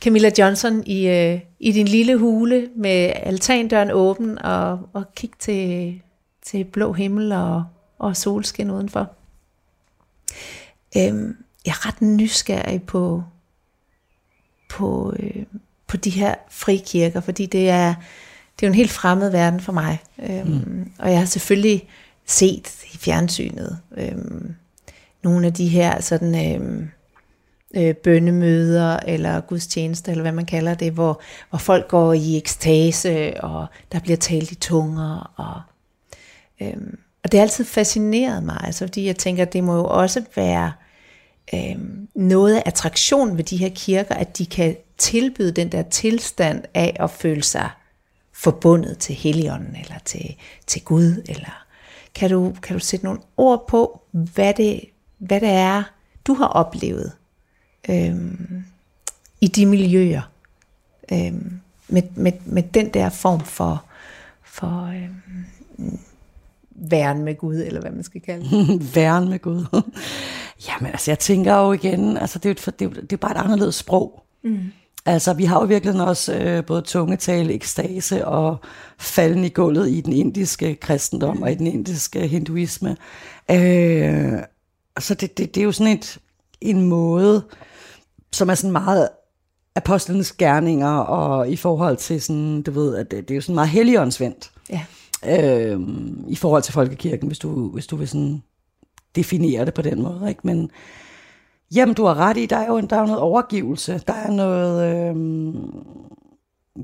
Camilla 0.00 0.30
Johnson 0.38 0.82
i, 0.86 1.08
øh, 1.08 1.40
i 1.58 1.72
din 1.72 1.88
lille 1.88 2.16
hule 2.16 2.68
med 2.76 3.12
altandøren 3.16 3.90
åben 3.90 4.38
og, 4.38 4.88
og 4.92 5.14
kig 5.14 5.30
til, 5.38 6.00
til 6.42 6.64
blå 6.64 6.92
himmel 6.92 7.32
og, 7.32 7.64
og 7.98 8.16
solskin 8.16 8.70
udenfor. 8.70 9.10
Øhm, 10.96 11.36
jeg 11.66 11.70
er 11.70 11.86
ret 11.86 12.02
nysgerrig 12.02 12.82
på, 12.82 13.24
på, 14.70 15.14
øh, 15.18 15.42
på 15.86 15.96
de 15.96 16.10
her 16.10 16.34
frikirker, 16.50 17.20
fordi 17.20 17.46
det 17.46 17.70
er, 17.70 17.94
det 18.56 18.66
er 18.66 18.66
jo 18.66 18.70
en 18.70 18.74
helt 18.74 18.90
fremmed 18.90 19.30
verden 19.30 19.60
for 19.60 19.72
mig. 19.72 19.98
Øhm, 20.22 20.48
mm. 20.48 20.92
Og 20.98 21.10
jeg 21.10 21.18
har 21.18 21.26
selvfølgelig 21.26 21.88
set 22.26 22.84
i 22.94 22.96
fjernsynet 22.96 23.78
øhm, 23.96 24.54
nogle 25.22 25.46
af 25.46 25.54
de 25.54 25.68
her 25.68 26.00
sådan, 26.00 26.54
øhm, 26.54 26.90
øh, 27.74 27.94
bønnemøder 27.94 28.96
eller 28.96 29.40
gudstjenester, 29.40 30.12
eller 30.12 30.22
hvad 30.22 30.32
man 30.32 30.46
kalder 30.46 30.74
det, 30.74 30.92
hvor, 30.92 31.20
hvor 31.50 31.58
folk 31.58 31.88
går 31.88 32.12
i 32.12 32.36
ekstase, 32.36 33.44
og 33.44 33.66
der 33.92 34.00
bliver 34.00 34.16
talt 34.16 34.52
i 34.52 34.54
tunger. 34.54 35.32
Og, 35.36 35.60
øhm, 36.60 36.98
og 37.24 37.32
det 37.32 37.40
har 37.40 37.42
altid 37.44 37.64
fascineret 37.64 38.42
mig, 38.42 38.60
altså, 38.64 38.84
fordi 38.86 39.06
jeg 39.06 39.16
tænker, 39.16 39.42
at 39.42 39.52
det 39.52 39.64
må 39.64 39.76
jo 39.76 39.84
også 39.84 40.24
være 40.36 40.72
øhm, 41.54 42.08
noget 42.14 42.54
af 42.56 42.62
attraktion 42.66 43.36
ved 43.36 43.44
de 43.44 43.56
her 43.56 43.70
kirker, 43.74 44.14
at 44.14 44.38
de 44.38 44.46
kan 44.46 44.76
tilbyde 44.98 45.52
den 45.52 45.72
der 45.72 45.82
tilstand 45.82 46.64
af 46.74 46.96
at 47.00 47.10
føle 47.10 47.42
sig 47.42 47.70
forbundet 48.32 48.98
til 48.98 49.14
Helligånden, 49.14 49.76
eller 49.76 49.98
til, 50.04 50.36
til 50.66 50.84
Gud, 50.84 51.22
eller 51.28 51.64
kan 52.14 52.30
du, 52.30 52.54
kan 52.62 52.76
du 52.76 52.80
sætte 52.80 53.04
nogle 53.04 53.20
ord 53.36 53.68
på, 53.68 54.00
hvad 54.10 54.54
det, 54.54 54.84
hvad 55.18 55.40
det 55.40 55.48
er, 55.48 55.82
du 56.26 56.34
har 56.34 56.46
oplevet 56.46 57.12
øhm, 57.88 58.64
i 59.40 59.46
de 59.46 59.66
miljøer, 59.66 60.22
øhm, 61.12 61.60
med, 61.88 62.02
med, 62.14 62.32
med 62.44 62.62
den 62.62 62.94
der 62.94 63.08
form 63.08 63.40
for, 63.40 63.84
for 64.42 64.86
øhm, 64.86 65.96
væren 66.70 67.24
med 67.24 67.34
Gud, 67.34 67.56
eller 67.56 67.80
hvad 67.80 67.90
man 67.90 68.04
skal 68.04 68.20
kalde 68.20 68.44
det. 68.44 68.94
Væren 68.96 69.28
med 69.28 69.38
Gud. 69.38 69.82
Jamen, 70.68 70.92
altså, 70.92 71.10
jeg 71.10 71.18
tænker 71.18 71.56
jo 71.56 71.72
igen, 71.72 72.16
altså, 72.16 72.38
det 72.38 72.48
er 72.48 72.50
et, 72.50 72.78
det 72.78 72.84
er, 72.84 73.00
det 73.00 73.12
er 73.12 73.16
bare 73.16 73.32
et 73.32 73.44
anderledes 73.44 73.74
sprog. 73.74 74.22
Mm. 74.42 74.58
Altså, 75.06 75.32
vi 75.32 75.44
har 75.44 75.60
jo 75.60 75.66
virkelig 75.66 76.04
også 76.04 76.34
øh, 76.34 76.64
både 76.64 76.82
tungetale, 76.82 77.52
ekstase 77.52 78.26
og 78.26 78.56
falden 78.98 79.44
i 79.44 79.48
gulvet 79.48 79.90
i 79.90 80.00
den 80.00 80.12
indiske 80.12 80.74
kristendom 80.74 81.42
og 81.42 81.52
i 81.52 81.54
den 81.54 81.66
indiske 81.66 82.26
hinduisme. 82.26 82.96
Øh, 83.50 84.32
så 84.98 85.14
det, 85.14 85.38
det, 85.38 85.54
det 85.54 85.60
er 85.60 85.64
jo 85.64 85.72
sådan 85.72 85.96
et, 85.96 86.18
en 86.60 86.82
måde, 86.82 87.42
som 88.32 88.50
er 88.50 88.54
sådan 88.54 88.72
meget 88.72 89.08
apostlenes 89.76 90.32
gerninger, 90.32 90.96
og 90.96 91.48
i 91.48 91.56
forhold 91.56 91.96
til 91.96 92.22
sådan, 92.22 92.62
du 92.62 92.70
ved, 92.70 92.96
at 92.96 93.10
det, 93.10 93.28
det 93.28 93.34
er 93.34 93.36
jo 93.36 93.40
sådan 93.40 93.54
meget 93.54 93.70
helligåndsvendt. 93.70 94.50
Ja. 94.70 94.82
øh, 95.26 95.80
i 96.28 96.36
forhold 96.36 96.62
til 96.62 96.72
folkekirken, 96.72 97.26
hvis 97.26 97.38
du, 97.38 97.68
hvis 97.68 97.86
du 97.86 97.96
vil 97.96 98.08
sådan 98.08 98.42
definere 99.16 99.64
det 99.64 99.74
på 99.74 99.82
den 99.82 100.02
måde. 100.02 100.28
Ikke? 100.28 100.40
Men 100.44 100.70
jamen, 101.74 101.94
du 101.94 102.04
har 102.04 102.14
ret 102.14 102.36
i, 102.36 102.46
der 102.46 102.56
er 102.56 102.66
jo, 102.66 102.80
der 102.80 102.96
er 102.96 103.00
jo 103.00 103.06
noget 103.06 103.20
overgivelse. 103.20 104.02
Der 104.06 104.12
er 104.12 104.30
noget... 104.30 104.94
Øh, 104.94 105.16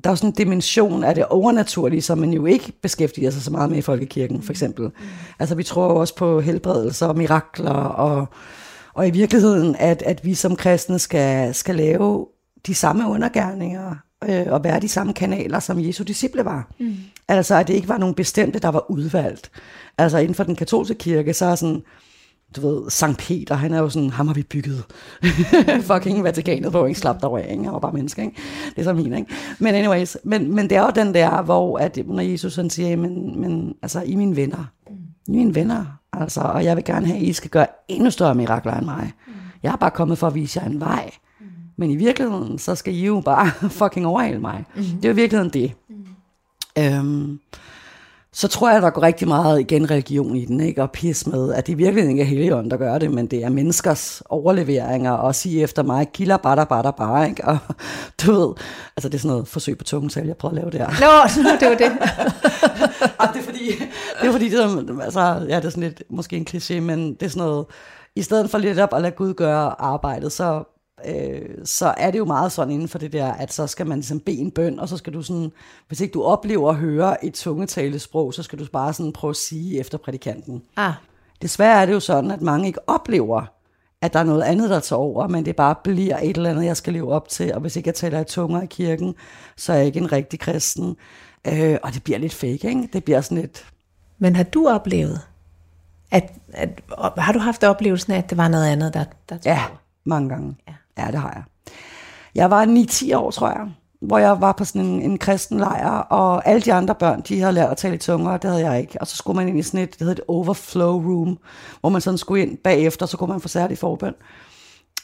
der 0.05 0.11
er 0.11 0.15
sådan 0.15 0.31
en 0.31 0.35
dimension 0.35 1.05
af 1.05 1.15
det 1.15 1.27
overnaturlige, 1.27 2.03
som 2.03 2.19
man 2.19 2.33
jo 2.33 2.47
ikke 2.47 2.73
beskæftiger 2.83 3.31
sig 3.31 3.43
så 3.43 3.51
meget 3.51 3.71
med 3.71 3.79
i 3.79 3.83
folkekirken, 3.83 4.43
for 4.43 4.53
eksempel. 4.53 4.85
Mm. 4.85 4.93
Altså, 5.39 5.55
vi 5.55 5.63
tror 5.63 5.89
også 5.89 6.17
på 6.17 6.41
helbredelser 6.41 7.07
og 7.07 7.17
mirakler, 7.17 7.71
og, 7.71 8.27
og 8.97 9.09
i 9.09 9.11
virkeligheden, 9.11 9.77
at, 9.79 10.03
at 10.03 10.25
vi 10.25 10.35
som 10.35 10.57
kristne 10.57 10.99
skal, 10.99 11.55
skal 11.55 11.77
lave 11.77 12.27
de 12.67 12.75
samme 12.75 13.09
undergærninger, 13.09 13.97
øh, 14.29 14.47
og 14.47 14.65
være 14.65 14.81
de 14.81 14.89
samme 14.89 15.13
kanaler, 15.13 15.61
som 15.61 15.81
Jesu 15.81 16.05
disciple 16.05 16.45
var. 16.45 16.69
Mm. 16.79 16.95
Altså, 17.29 17.55
at 17.55 17.69
det 17.69 17.75
ikke 17.75 17.89
var 17.89 17.99
nogen 17.99 18.15
bestemte, 18.15 18.59
der 18.59 18.69
var 18.69 18.91
udvalgt. 18.91 19.51
Altså, 19.99 20.19
inden 20.19 20.35
for 20.35 20.45
den 20.45 20.57
katolske 20.57 20.95
kirke, 20.95 21.35
så 21.35 21.47
er 21.47 21.55
sådan, 21.55 21.83
du 22.57 22.69
ved, 22.69 22.91
Sankt 22.91 23.19
Peter, 23.19 23.55
han 23.55 23.73
er 23.73 23.79
jo 23.79 23.89
sådan, 23.89 24.11
ham 24.11 24.27
har 24.27 24.35
vi 24.35 24.43
bygget 24.43 24.85
fucking 25.93 26.25
Vatikanet 26.25 26.73
på, 26.73 26.87
ikke 26.87 27.01
slap 27.01 27.21
der 27.21 27.39
ikke? 27.39 27.65
Han 27.65 27.73
var 27.73 27.79
bare 27.79 27.93
menneske, 27.93 28.23
ikke? 28.23 28.37
Det 28.71 28.79
er 28.79 28.85
så 28.85 28.93
min, 28.93 29.15
ikke? 29.15 29.33
Men 29.59 29.75
anyways, 29.75 30.17
men, 30.25 30.55
men 30.55 30.71
det 30.71 30.77
er 30.77 30.83
jo 30.83 30.91
den 30.95 31.15
der, 31.15 31.43
hvor 31.43 31.79
at, 31.79 31.99
når 32.07 32.23
Jesus 32.23 32.57
han 32.57 32.71
siger, 32.71 32.97
men, 32.97 33.41
men 33.41 33.75
altså, 33.83 34.01
I 34.01 34.15
mine 34.15 34.37
venner, 34.37 34.65
mine 35.29 35.55
venner, 35.55 35.85
altså, 36.13 36.41
og 36.41 36.65
jeg 36.65 36.77
vil 36.77 36.85
gerne 36.85 37.07
have, 37.07 37.19
at 37.19 37.23
I 37.23 37.33
skal 37.33 37.51
gøre 37.51 37.67
endnu 37.89 38.11
større 38.11 38.35
mirakler 38.35 38.75
end 38.75 38.85
mig. 38.85 39.13
Jeg 39.63 39.73
er 39.73 39.77
bare 39.77 39.91
kommet 39.91 40.19
for 40.19 40.27
at 40.27 40.35
vise 40.35 40.61
jer 40.61 40.67
en 40.69 40.81
vej. 40.81 41.11
Men 41.77 41.91
i 41.91 41.97
virkeligheden, 41.97 42.59
så 42.59 42.75
skal 42.75 42.95
I 42.95 43.05
jo 43.07 43.21
bare 43.25 43.51
fucking 43.81 44.07
overhale 44.07 44.39
mig. 44.41 44.65
Mm. 44.77 44.83
Det 44.83 45.05
er 45.05 45.09
jo 45.09 45.13
i 45.13 45.17
virkeligheden 45.17 45.53
det. 45.53 45.73
Mm. 45.89 46.07
Øhm, 46.79 47.41
så 48.37 48.49
tror 48.49 48.71
jeg, 48.71 48.83
der 48.83 48.91
går 48.91 49.03
rigtig 49.03 49.29
meget 49.29 49.61
igen 49.61 49.91
religion 49.91 50.37
i 50.37 50.45
den, 50.45 50.61
ikke? 50.61 50.83
og 50.83 50.91
pis 50.91 51.27
med, 51.27 51.55
at 51.55 51.67
det 51.67 51.79
virkelig 51.79 52.09
ikke 52.09 52.23
er 52.23 52.27
Helligånden, 52.27 52.71
der 52.71 52.77
gør 52.77 52.99
det, 52.99 53.11
men 53.11 53.27
det 53.27 53.45
er 53.45 53.49
menneskers 53.49 54.23
overleveringer, 54.29 55.13
og 55.13 55.35
sige 55.35 55.63
efter 55.63 55.83
mig, 55.83 56.09
kilder 56.13 56.37
bare, 56.37 56.67
bare, 56.67 56.93
bare, 56.93 57.29
ikke? 57.29 57.45
og 57.45 57.59
du 58.23 58.33
ved, 58.33 58.55
altså 58.97 59.09
det 59.09 59.15
er 59.15 59.19
sådan 59.19 59.29
noget 59.29 59.49
forsøg 59.49 59.79
på 59.79 59.85
tungetal, 59.85 60.27
jeg 60.27 60.37
prøver 60.37 60.55
at 60.55 60.57
lave 60.57 60.71
det 60.71 60.81
her. 60.81 60.87
Nå, 60.87 61.57
det 61.61 61.69
var 61.69 61.75
det. 61.75 61.93
og 63.21 63.29
det 63.35 63.41
er 63.41 63.45
fordi, 63.45 63.71
det 64.21 64.29
er 64.29 64.33
fordi, 64.33 64.49
det 64.49 64.61
er, 64.61 65.03
altså, 65.03 65.21
ja, 65.49 65.57
det 65.57 65.65
er 65.65 65.71
sådan 65.71 65.83
lidt, 65.83 66.03
måske 66.11 66.37
en 66.37 66.47
kliché, 66.51 66.81
men 66.81 67.15
det 67.15 67.23
er 67.23 67.31
sådan 67.31 67.47
noget, 67.47 67.67
i 68.17 68.23
stedet 68.23 68.51
for 68.51 68.59
lidt 68.59 68.79
op 68.79 68.95
at 68.95 69.03
lade 69.03 69.15
Gud 69.17 69.35
gøre 69.35 69.81
arbejdet, 69.81 70.33
så 70.33 70.76
øh, 71.05 71.65
så 71.65 71.95
er 71.97 72.11
det 72.11 72.19
jo 72.19 72.25
meget 72.25 72.53
sådan 72.53 72.75
inden 72.75 72.89
for 72.89 72.99
det 72.99 73.13
der, 73.13 73.33
at 73.33 73.53
så 73.53 73.67
skal 73.67 73.87
man 73.87 73.99
ligesom 73.99 74.21
bede 74.21 74.39
en 74.39 74.51
bøn, 74.51 74.79
og 74.79 74.89
så 74.89 74.97
skal 74.97 75.15
du 75.15 75.23
sådan, 75.23 75.53
hvis 75.89 76.01
ikke 76.01 76.13
du 76.13 76.23
oplever 76.23 76.71
at 76.71 76.77
høre 76.77 77.25
et 77.25 77.35
tungetalesprog, 77.35 78.35
så 78.35 78.43
skal 78.43 78.59
du 78.59 78.67
bare 78.73 78.93
sådan 78.93 79.13
prøve 79.13 79.31
at 79.31 79.37
sige 79.37 79.81
efter 79.81 79.99
prædikanten. 79.99 80.63
Ah. 80.77 80.93
Desværre 81.43 81.83
er 81.83 81.87
det 81.87 81.93
jo 81.93 82.01
sådan, 82.01 82.31
at 82.31 82.41
mange 82.41 82.67
ikke 82.67 82.89
oplever, 82.89 83.47
at 84.03 84.13
der 84.13 84.19
er 84.19 84.25
noget 84.25 84.43
andet, 84.43 84.71
der 84.71 84.81
tager 84.81 85.01
over, 85.01 85.29
men 85.29 85.45
det 85.45 85.57
bare 85.57 85.75
bliver 85.85 86.19
et 86.19 86.37
eller 86.37 86.51
andet, 86.51 86.65
jeg 86.65 86.77
skal 86.77 86.93
leve 86.93 87.13
op 87.13 87.29
til, 87.29 87.55
og 87.55 87.61
hvis 87.61 87.77
ikke 87.77 87.89
jeg 87.89 87.95
taler 87.95 88.21
i 88.21 88.25
tunger 88.25 88.63
i 88.63 88.67
kirken, 88.67 89.15
så 89.57 89.73
er 89.73 89.77
jeg 89.77 89.87
ikke 89.87 89.99
en 89.99 90.13
rigtig 90.13 90.41
kristen. 90.41 90.97
Øh, 91.47 91.79
og 91.83 91.95
det 91.95 92.05
bliver 92.05 92.19
lidt 92.19 92.35
fake, 92.35 92.69
ikke? 92.69 92.89
Det 92.93 93.05
bliver 93.05 93.21
sådan 93.21 93.39
lidt... 93.39 93.67
Men 94.19 94.37
har 94.37 94.43
du 94.45 94.69
oplevet, 94.69 95.21
at, 96.11 96.33
at, 96.53 96.81
har 97.19 97.33
du 97.33 97.39
haft 97.39 97.65
oplevelsen 97.65 98.13
af, 98.13 98.19
at 98.19 98.31
det 98.31 98.39
var 98.39 98.49
noget 98.49 98.67
andet, 98.67 98.95
der, 98.95 99.05
der 99.29 99.39
Ja, 99.45 99.65
mange 100.05 100.29
gange. 100.29 100.57
Ja. 100.69 100.75
Ja, 100.99 101.07
det 101.07 101.21
har 101.21 101.33
jeg. 101.35 101.73
Jeg 102.35 102.51
var 102.51 102.65
9-10 102.65 103.17
år, 103.17 103.31
tror 103.31 103.49
jeg, 103.49 103.69
hvor 104.01 104.19
jeg 104.19 104.41
var 104.41 104.53
på 104.53 104.65
sådan 104.65 104.87
en, 104.87 105.03
en 105.03 105.19
kristen 105.19 105.59
lejr, 105.59 105.91
og 105.91 106.49
alle 106.49 106.63
de 106.63 106.73
andre 106.73 106.95
børn, 106.95 107.23
de 107.29 107.41
havde 107.41 107.53
lært 107.53 107.71
at 107.71 107.77
tale 107.77 107.95
i 107.95 107.99
tunger, 107.99 108.31
og 108.31 108.43
det 108.43 108.51
havde 108.51 108.71
jeg 108.71 108.81
ikke. 108.81 109.01
Og 109.01 109.07
så 109.07 109.17
skulle 109.17 109.37
man 109.37 109.49
ind 109.49 109.59
i 109.59 109.63
sådan 109.63 109.81
et, 109.81 109.91
det 109.91 109.99
hedder 109.99 110.13
et 110.13 110.21
overflow 110.29 111.03
room, 111.03 111.39
hvor 111.81 111.91
man 111.91 112.01
sådan 112.01 112.19
skulle 112.19 112.43
ind 112.43 112.59
bagefter, 112.59 113.07
så 113.07 113.17
kunne 113.17 113.33
man 113.33 113.41
få 113.41 113.49
særlig 113.49 113.79
forbøn. 113.79 114.15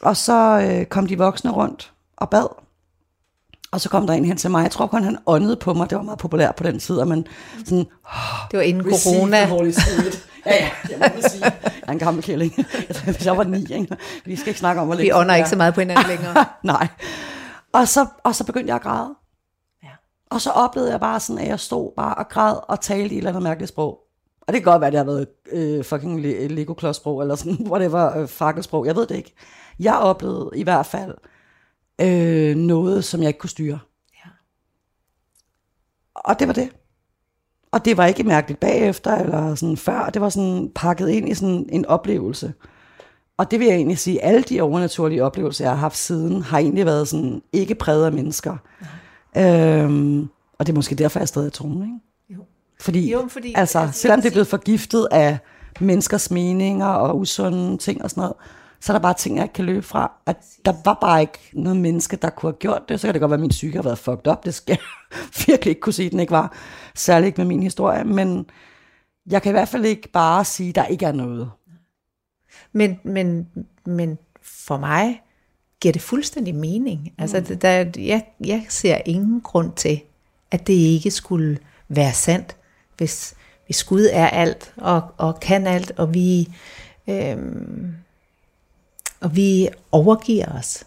Og 0.02 0.16
så 0.16 0.60
øh, 0.60 0.86
kom 0.86 1.06
de 1.06 1.18
voksne 1.18 1.50
rundt 1.50 1.92
og 2.16 2.30
bad. 2.30 2.46
Og 3.72 3.80
så 3.80 3.88
kom 3.88 4.06
der 4.06 4.14
en 4.14 4.24
hen 4.24 4.36
til 4.36 4.50
mig. 4.50 4.62
Jeg 4.62 4.70
tror 4.70 4.86
kun, 4.86 5.04
han 5.04 5.18
åndede 5.26 5.56
på 5.56 5.74
mig. 5.74 5.90
Det 5.90 5.98
var 5.98 6.04
meget 6.04 6.18
populært 6.18 6.54
på 6.54 6.64
den 6.64 6.78
tid. 6.78 7.04
Men 7.04 7.26
sådan, 7.64 7.86
oh, 8.04 8.48
det 8.50 8.56
var 8.56 8.62
inden 8.62 8.84
corona. 8.84 9.46
Ja, 10.46 10.54
ja, 10.54 10.70
jeg 10.90 11.12
må 11.16 11.28
sige. 11.28 11.44
Jeg 11.44 11.72
er 11.82 11.92
en 11.92 11.98
gammel 11.98 12.22
kælling. 12.22 12.54
Hvis 13.04 13.26
jeg 13.26 13.36
var 13.36 13.44
ni, 13.44 13.58
ikke? 13.58 13.96
Vi 14.24 14.36
skal 14.36 14.48
ikke 14.48 14.60
snakke 14.60 14.80
om, 14.80 14.86
hvor 14.86 14.96
Vi 14.96 15.12
ånder 15.12 15.34
ikke 15.34 15.48
så 15.48 15.56
meget 15.56 15.74
på 15.74 15.80
hinanden 15.80 16.06
længere. 16.08 16.44
Nej. 16.62 16.88
Og 17.72 17.88
så, 17.88 18.06
og 18.24 18.34
så 18.34 18.44
begyndte 18.44 18.68
jeg 18.68 18.76
at 18.76 18.82
græde. 18.82 19.14
Ja. 19.82 19.88
Og 20.30 20.40
så 20.40 20.50
oplevede 20.50 20.90
jeg 20.90 21.00
bare 21.00 21.20
sådan, 21.20 21.42
at 21.42 21.48
jeg 21.48 21.60
stod 21.60 21.92
bare 21.96 22.14
og 22.14 22.28
græd 22.28 22.56
og 22.68 22.80
talte 22.80 23.14
i 23.14 23.18
et 23.18 23.18
eller 23.18 23.30
andet 23.30 23.42
mærkeligt 23.42 23.68
sprog. 23.68 23.98
Og 24.40 24.52
det 24.52 24.62
kan 24.62 24.72
godt 24.72 24.80
være, 24.80 24.86
at 24.86 24.92
det 24.92 24.98
har 24.98 25.04
været 25.04 25.26
øh, 25.52 25.84
fucking 25.84 26.20
lego 26.50 26.92
sprog 26.92 27.20
eller 27.22 27.34
sådan, 27.34 27.66
whatever, 27.72 28.18
øh, 28.18 28.28
fakkelsprog. 28.28 28.86
Jeg 28.86 28.96
ved 28.96 29.06
det 29.06 29.16
ikke. 29.16 29.34
Jeg 29.78 29.94
oplevede 29.94 30.50
i 30.54 30.62
hvert 30.62 30.86
fald 30.86 31.14
øh, 32.00 32.56
noget, 32.56 33.04
som 33.04 33.20
jeg 33.20 33.28
ikke 33.28 33.38
kunne 33.38 33.50
styre. 33.50 33.78
Ja. 34.24 34.30
Og 36.14 36.38
det 36.38 36.48
var 36.48 36.54
det. 36.54 36.70
Og 37.72 37.84
det 37.84 37.96
var 37.96 38.06
ikke 38.06 38.22
mærkeligt 38.22 38.60
bagefter 38.60 39.16
eller 39.16 39.54
sådan 39.54 39.76
før. 39.76 40.10
Det 40.14 40.22
var 40.22 40.28
sådan 40.28 40.70
pakket 40.74 41.08
ind 41.08 41.28
i 41.28 41.34
sådan 41.34 41.66
en 41.68 41.86
oplevelse. 41.86 42.52
Og 43.36 43.50
det 43.50 43.60
vil 43.60 43.66
jeg 43.66 43.76
egentlig 43.76 43.98
sige, 43.98 44.24
alle 44.24 44.42
de 44.42 44.60
overnaturlige 44.60 45.24
oplevelser, 45.24 45.64
jeg 45.64 45.72
har 45.72 45.78
haft 45.78 45.96
siden, 45.96 46.42
har 46.42 46.58
egentlig 46.58 46.86
været 46.86 47.08
sådan 47.08 47.42
ikke 47.52 47.74
præget 47.74 48.06
af 48.06 48.12
mennesker. 48.12 48.56
Øhm, 49.36 50.28
og 50.58 50.66
det 50.66 50.72
er 50.72 50.76
måske 50.76 50.94
derfor, 50.94 51.18
jeg 51.18 51.22
er 51.22 51.26
stadig 51.26 51.46
er 51.46 51.50
troen, 51.50 51.82
ikke? 51.82 52.38
Jo. 52.38 52.44
Fordi, 52.80 53.12
jo, 53.12 53.26
fordi 53.28 53.52
altså, 53.56 53.78
altså, 53.78 54.00
selvom 54.00 54.20
det 54.20 54.28
er 54.28 54.32
blevet 54.32 54.46
forgiftet 54.46 55.08
af 55.10 55.38
menneskers 55.80 56.30
meninger 56.30 56.86
og 56.86 57.18
usunde 57.18 57.76
ting 57.78 58.04
og 58.04 58.10
sådan 58.10 58.20
noget, 58.20 58.34
så 58.82 58.92
er 58.92 58.94
der 58.94 59.02
bare 59.02 59.14
ting, 59.14 59.36
jeg 59.36 59.44
ikke 59.44 59.52
kan 59.52 59.64
løbe 59.64 59.82
fra. 59.82 60.12
At 60.26 60.36
der 60.64 60.74
var 60.84 60.98
bare 61.00 61.20
ikke 61.20 61.38
noget 61.52 61.76
menneske, 61.76 62.16
der 62.16 62.30
kunne 62.30 62.52
have 62.52 62.58
gjort 62.58 62.82
det. 62.88 63.00
Så 63.00 63.06
kan 63.06 63.14
det 63.14 63.20
godt 63.20 63.30
være, 63.30 63.36
at 63.36 63.40
min 63.40 63.50
psyke 63.50 63.76
har 63.76 63.82
været 63.82 63.98
fucked 63.98 64.26
up. 64.26 64.44
Det 64.44 64.54
skal 64.54 64.78
jeg 64.78 65.18
virkelig 65.46 65.70
ikke 65.70 65.80
kunne 65.80 65.92
sige, 65.92 66.10
den 66.10 66.20
ikke 66.20 66.30
var. 66.30 66.56
Særligt 66.94 67.26
ikke 67.26 67.40
med 67.40 67.46
min 67.46 67.62
historie. 67.62 68.04
Men 68.04 68.46
jeg 69.30 69.42
kan 69.42 69.50
i 69.50 69.52
hvert 69.52 69.68
fald 69.68 69.84
ikke 69.84 70.08
bare 70.08 70.44
sige, 70.44 70.68
at 70.68 70.74
der 70.74 70.86
ikke 70.86 71.06
er 71.06 71.12
noget. 71.12 71.50
Men, 72.72 73.00
men, 73.02 73.48
men 73.86 74.18
for 74.42 74.76
mig 74.76 75.22
giver 75.80 75.92
det 75.92 76.02
fuldstændig 76.02 76.54
mening. 76.54 77.12
Altså, 77.18 77.40
mm. 77.40 77.58
der, 77.58 77.84
jeg, 77.98 78.24
jeg 78.44 78.66
ser 78.68 78.98
ingen 79.06 79.40
grund 79.40 79.72
til, 79.72 80.00
at 80.50 80.66
det 80.66 80.72
ikke 80.72 81.10
skulle 81.10 81.58
være 81.88 82.12
sandt, 82.12 82.56
hvis, 82.96 83.34
hvis 83.66 83.84
Gud 83.84 84.08
er 84.12 84.28
alt 84.28 84.72
og, 84.76 85.02
og 85.16 85.40
kan 85.40 85.66
alt, 85.66 85.92
og 85.96 86.14
vi... 86.14 86.54
Øhm, 87.08 87.94
og 89.22 89.36
vi 89.36 89.68
overgiver 89.92 90.58
os 90.58 90.84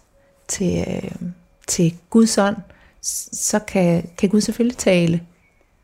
til, 0.48 0.84
øh, 0.88 1.28
til 1.68 1.94
Guds 2.10 2.38
ånd, 2.38 2.56
så 3.02 3.58
kan, 3.58 4.10
kan 4.18 4.28
Gud 4.28 4.40
selvfølgelig 4.40 4.78
tale 4.78 5.22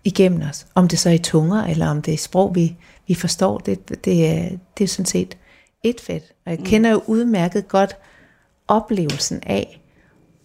igennem 0.05 0.43
os. 0.49 0.67
Om 0.75 0.89
det 0.89 0.99
så 0.99 1.09
er 1.09 1.15
i 1.15 1.19
tunger, 1.19 1.65
eller 1.65 1.89
om 1.89 2.03
det 2.03 2.15
er 2.15 2.19
sprog, 2.19 2.55
vi, 2.55 2.77
vi 3.09 3.15
forstår, 3.15 3.59
det, 3.59 4.05
det, 4.05 4.27
er, 4.27 4.49
det 4.79 4.85
er 4.85 4.89
sådan 4.89 5.07
set 5.07 5.37
et 5.83 6.01
fedt. 6.01 6.25
Og 6.45 6.51
jeg 6.51 6.59
mm. 6.59 6.65
kender 6.65 6.91
jo 6.91 7.03
udmærket 7.07 7.69
godt 7.69 7.97
oplevelsen 8.69 9.43
af 9.47 9.81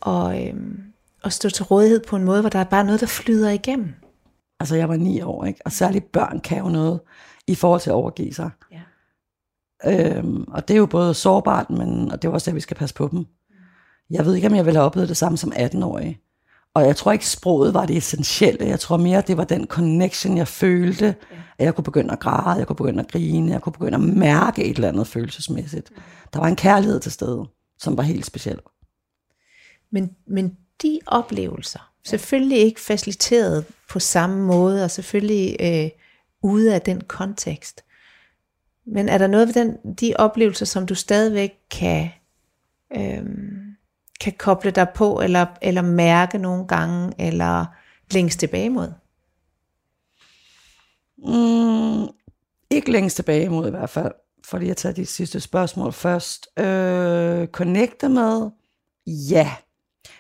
at, 0.05 0.47
øhm, 0.47 0.79
at 1.23 1.33
stå 1.33 1.49
til 1.49 1.65
rådighed 1.65 1.99
på 2.07 2.15
en 2.15 2.23
måde, 2.23 2.41
hvor 2.41 2.49
der 2.49 2.59
er 2.59 2.63
bare 2.63 2.83
noget, 2.83 3.01
der 3.01 3.07
flyder 3.07 3.49
igennem. 3.49 3.93
Altså 4.59 4.75
jeg 4.75 4.89
var 4.89 4.95
ni 4.95 5.21
år, 5.21 5.45
ikke? 5.45 5.59
og 5.65 5.71
særligt 5.71 6.11
børn 6.11 6.39
kan 6.39 6.57
jo 6.57 6.69
noget 6.69 6.99
i 7.47 7.55
forhold 7.55 7.81
til 7.81 7.89
at 7.89 7.93
overgive 7.93 8.33
sig. 8.33 8.49
Ja. 8.71 8.79
Øhm, 9.85 10.43
og 10.47 10.67
det 10.67 10.73
er 10.73 10.77
jo 10.77 10.85
både 10.85 11.13
sårbart, 11.13 11.69
men 11.69 12.11
og 12.11 12.21
det 12.21 12.27
er 12.27 12.31
også 12.31 12.51
det, 12.51 12.55
vi 12.55 12.61
skal 12.61 12.77
passe 12.77 12.95
på 12.95 13.07
dem. 13.11 13.25
Jeg 14.09 14.25
ved 14.25 14.35
ikke, 14.35 14.47
om 14.47 14.55
jeg 14.55 14.65
ville 14.65 14.77
have 14.77 14.85
oplevet 14.85 15.09
det 15.09 15.17
samme 15.17 15.37
som 15.37 15.53
18-årig. 15.55 16.19
Og 16.73 16.85
jeg 16.85 16.95
tror 16.95 17.11
ikke, 17.11 17.27
sproget 17.27 17.73
var 17.73 17.85
det 17.85 17.97
essentielle. 17.97 18.65
Jeg 18.65 18.79
tror 18.79 18.97
mere, 18.97 19.21
det 19.21 19.37
var 19.37 19.43
den 19.43 19.67
connection, 19.67 20.37
jeg 20.37 20.47
følte. 20.47 21.05
Ja. 21.05 21.37
At 21.57 21.65
jeg 21.65 21.75
kunne 21.75 21.83
begynde 21.83 22.11
at 22.13 22.19
græde, 22.19 22.59
jeg 22.59 22.67
kunne 22.67 22.75
begynde 22.75 22.99
at 22.99 23.11
grine, 23.11 23.51
jeg 23.51 23.61
kunne 23.61 23.73
begynde 23.73 23.95
at 23.95 24.01
mærke 24.01 24.63
et 24.63 24.75
eller 24.75 24.87
andet 24.87 25.07
følelsesmæssigt. 25.07 25.91
Der 26.33 26.39
var 26.39 26.47
en 26.47 26.55
kærlighed 26.55 26.99
til 26.99 27.11
stede, 27.11 27.45
som 27.79 27.97
var 27.97 28.03
helt 28.03 28.25
speciel. 28.25 28.59
Men, 29.91 30.09
men 30.27 30.57
de 30.81 30.99
oplevelser, 31.07 31.91
selvfølgelig 32.05 32.57
ikke 32.57 32.81
faciliteret 32.81 33.65
på 33.89 33.99
samme 33.99 34.45
måde, 34.45 34.83
og 34.83 34.91
selvfølgelig 34.91 35.57
øh, 35.59 35.89
ude 36.43 36.75
af 36.75 36.81
den 36.81 37.01
kontekst. 37.01 37.83
Men 38.87 39.09
er 39.09 39.17
der 39.17 39.27
noget 39.27 39.47
ved 39.47 39.53
den, 39.53 39.95
de 39.95 40.13
oplevelser, 40.15 40.65
som 40.65 40.85
du 40.85 40.95
stadigvæk 40.95 41.51
kan, 41.71 42.09
øhm, 42.95 43.75
kan 44.19 44.33
koble 44.37 44.71
dig 44.71 44.87
på, 44.95 45.19
eller, 45.21 45.45
eller 45.61 45.81
mærke 45.81 46.37
nogle 46.37 46.67
gange, 46.67 47.13
eller 47.19 47.65
længes 48.11 48.35
tilbage 48.35 48.69
mod? 48.69 48.93
Mm, 51.17 52.07
ikke 52.69 52.91
længes 52.91 53.13
tilbage 53.13 53.49
mod 53.49 53.67
i 53.67 53.71
hvert 53.71 53.89
fald, 53.89 54.11
fordi 54.45 54.67
jeg 54.67 54.77
tager 54.77 54.93
de 54.93 55.05
sidste 55.05 55.39
spørgsmål 55.39 55.93
først. 55.93 56.47
Øh, 56.59 57.47
connecte 57.47 58.09
med? 58.09 58.49
Ja, 59.07 59.51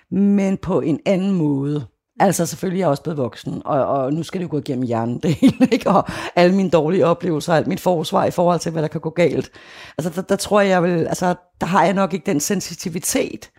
men 0.09 0.57
på 0.57 0.81
en 0.81 0.99
anden 1.05 1.31
måde. 1.31 1.87
Altså 2.19 2.45
selvfølgelig 2.45 2.81
er 2.81 2.85
jeg 2.85 2.89
også 2.89 3.03
blevet 3.03 3.17
voksen, 3.17 3.61
og, 3.65 3.85
og 3.85 4.13
nu 4.13 4.23
skal 4.23 4.39
det 4.41 4.45
jo 4.45 4.51
gå 4.51 4.57
igennem 4.57 4.85
hjernen 4.85 5.19
det 5.19 5.35
hele, 5.35 5.67
ikke? 5.71 5.89
og 5.89 6.07
alle 6.35 6.55
mine 6.55 6.69
dårlige 6.69 7.05
oplevelser, 7.05 7.53
alt 7.53 7.67
mit 7.67 7.79
forsvar 7.79 8.25
i 8.25 8.31
forhold 8.31 8.59
til, 8.59 8.71
hvad 8.71 8.81
der 8.81 8.87
kan 8.87 9.01
gå 9.01 9.09
galt. 9.09 9.51
Altså 9.97 10.09
der, 10.09 10.27
der 10.27 10.35
tror 10.35 10.61
jeg, 10.61 10.69
jeg 10.69 10.83
vil, 10.83 11.07
altså 11.07 11.35
der 11.61 11.67
har 11.67 11.83
jeg 11.83 11.93
nok 11.93 12.13
ikke 12.13 12.25
den 12.25 12.39
sensitivitet, 12.39 13.49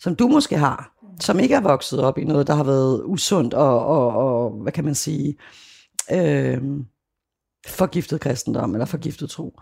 som 0.00 0.16
du 0.16 0.28
måske 0.28 0.58
har, 0.58 0.92
som 1.20 1.38
ikke 1.38 1.54
er 1.54 1.60
vokset 1.60 2.00
op 2.00 2.18
i 2.18 2.24
noget, 2.24 2.46
der 2.46 2.54
har 2.54 2.64
været 2.64 3.02
usundt 3.04 3.54
og, 3.54 3.86
og, 3.86 4.12
og 4.12 4.50
hvad 4.50 4.72
kan 4.72 4.84
man 4.84 4.94
sige, 4.94 5.36
øh, 6.12 6.62
forgiftet 7.66 8.20
kristendom 8.20 8.74
eller 8.74 8.86
forgiftet 8.86 9.30
tro. 9.30 9.60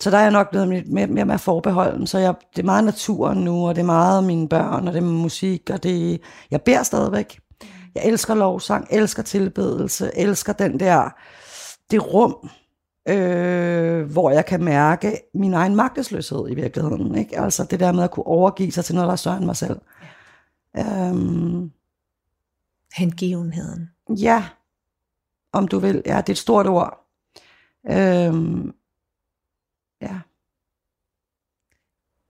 Så 0.00 0.10
der 0.10 0.18
er 0.18 0.22
jeg 0.22 0.32
nok 0.32 0.50
blevet 0.50 0.68
mere, 0.68 1.06
mere, 1.06 1.24
mere 1.24 1.38
forbeholden, 1.38 2.06
så 2.06 2.18
jeg, 2.18 2.34
det 2.56 2.62
er 2.62 2.66
meget 2.66 2.84
naturen 2.84 3.38
nu, 3.38 3.68
og 3.68 3.74
det 3.74 3.80
er 3.80 3.86
meget 3.86 4.24
mine 4.24 4.48
børn, 4.48 4.88
og 4.88 4.94
det 4.94 5.02
er 5.02 5.06
musik, 5.06 5.70
og 5.70 5.82
det, 5.82 6.20
jeg 6.50 6.62
beder 6.62 6.82
stadigvæk. 6.82 7.38
Jeg 7.98 8.06
elsker 8.06 8.34
lovsang, 8.34 8.86
elsker 8.90 9.22
tilbedelse, 9.22 10.10
elsker 10.14 10.52
den 10.52 10.80
der, 10.80 11.10
det 11.90 12.14
rum, 12.14 12.50
øh, 13.08 14.10
hvor 14.10 14.30
jeg 14.30 14.46
kan 14.46 14.64
mærke 14.64 15.20
min 15.34 15.54
egen 15.54 15.76
magtesløshed 15.76 16.50
i 16.50 16.54
virkeligheden. 16.54 17.14
Ikke? 17.14 17.40
Altså 17.40 17.64
det 17.64 17.80
der 17.80 17.92
med 17.92 18.04
at 18.04 18.10
kunne 18.10 18.26
overgive 18.26 18.72
sig 18.72 18.84
til 18.84 18.94
noget, 18.94 19.06
der 19.06 19.12
er 19.12 19.16
større 19.16 19.36
end 19.36 19.44
mig 19.44 19.56
selv. 19.56 19.80
Ja. 20.76 21.08
Øhm, 21.08 21.72
Hengivenheden. 22.96 23.90
Ja, 24.08 24.48
om 25.52 25.68
du 25.68 25.78
vil. 25.78 26.02
Ja, 26.06 26.16
det 26.16 26.28
er 26.28 26.32
et 26.32 26.38
stort 26.38 26.66
ord. 26.66 27.06
Øhm, 27.90 28.74
ja. 30.02 30.20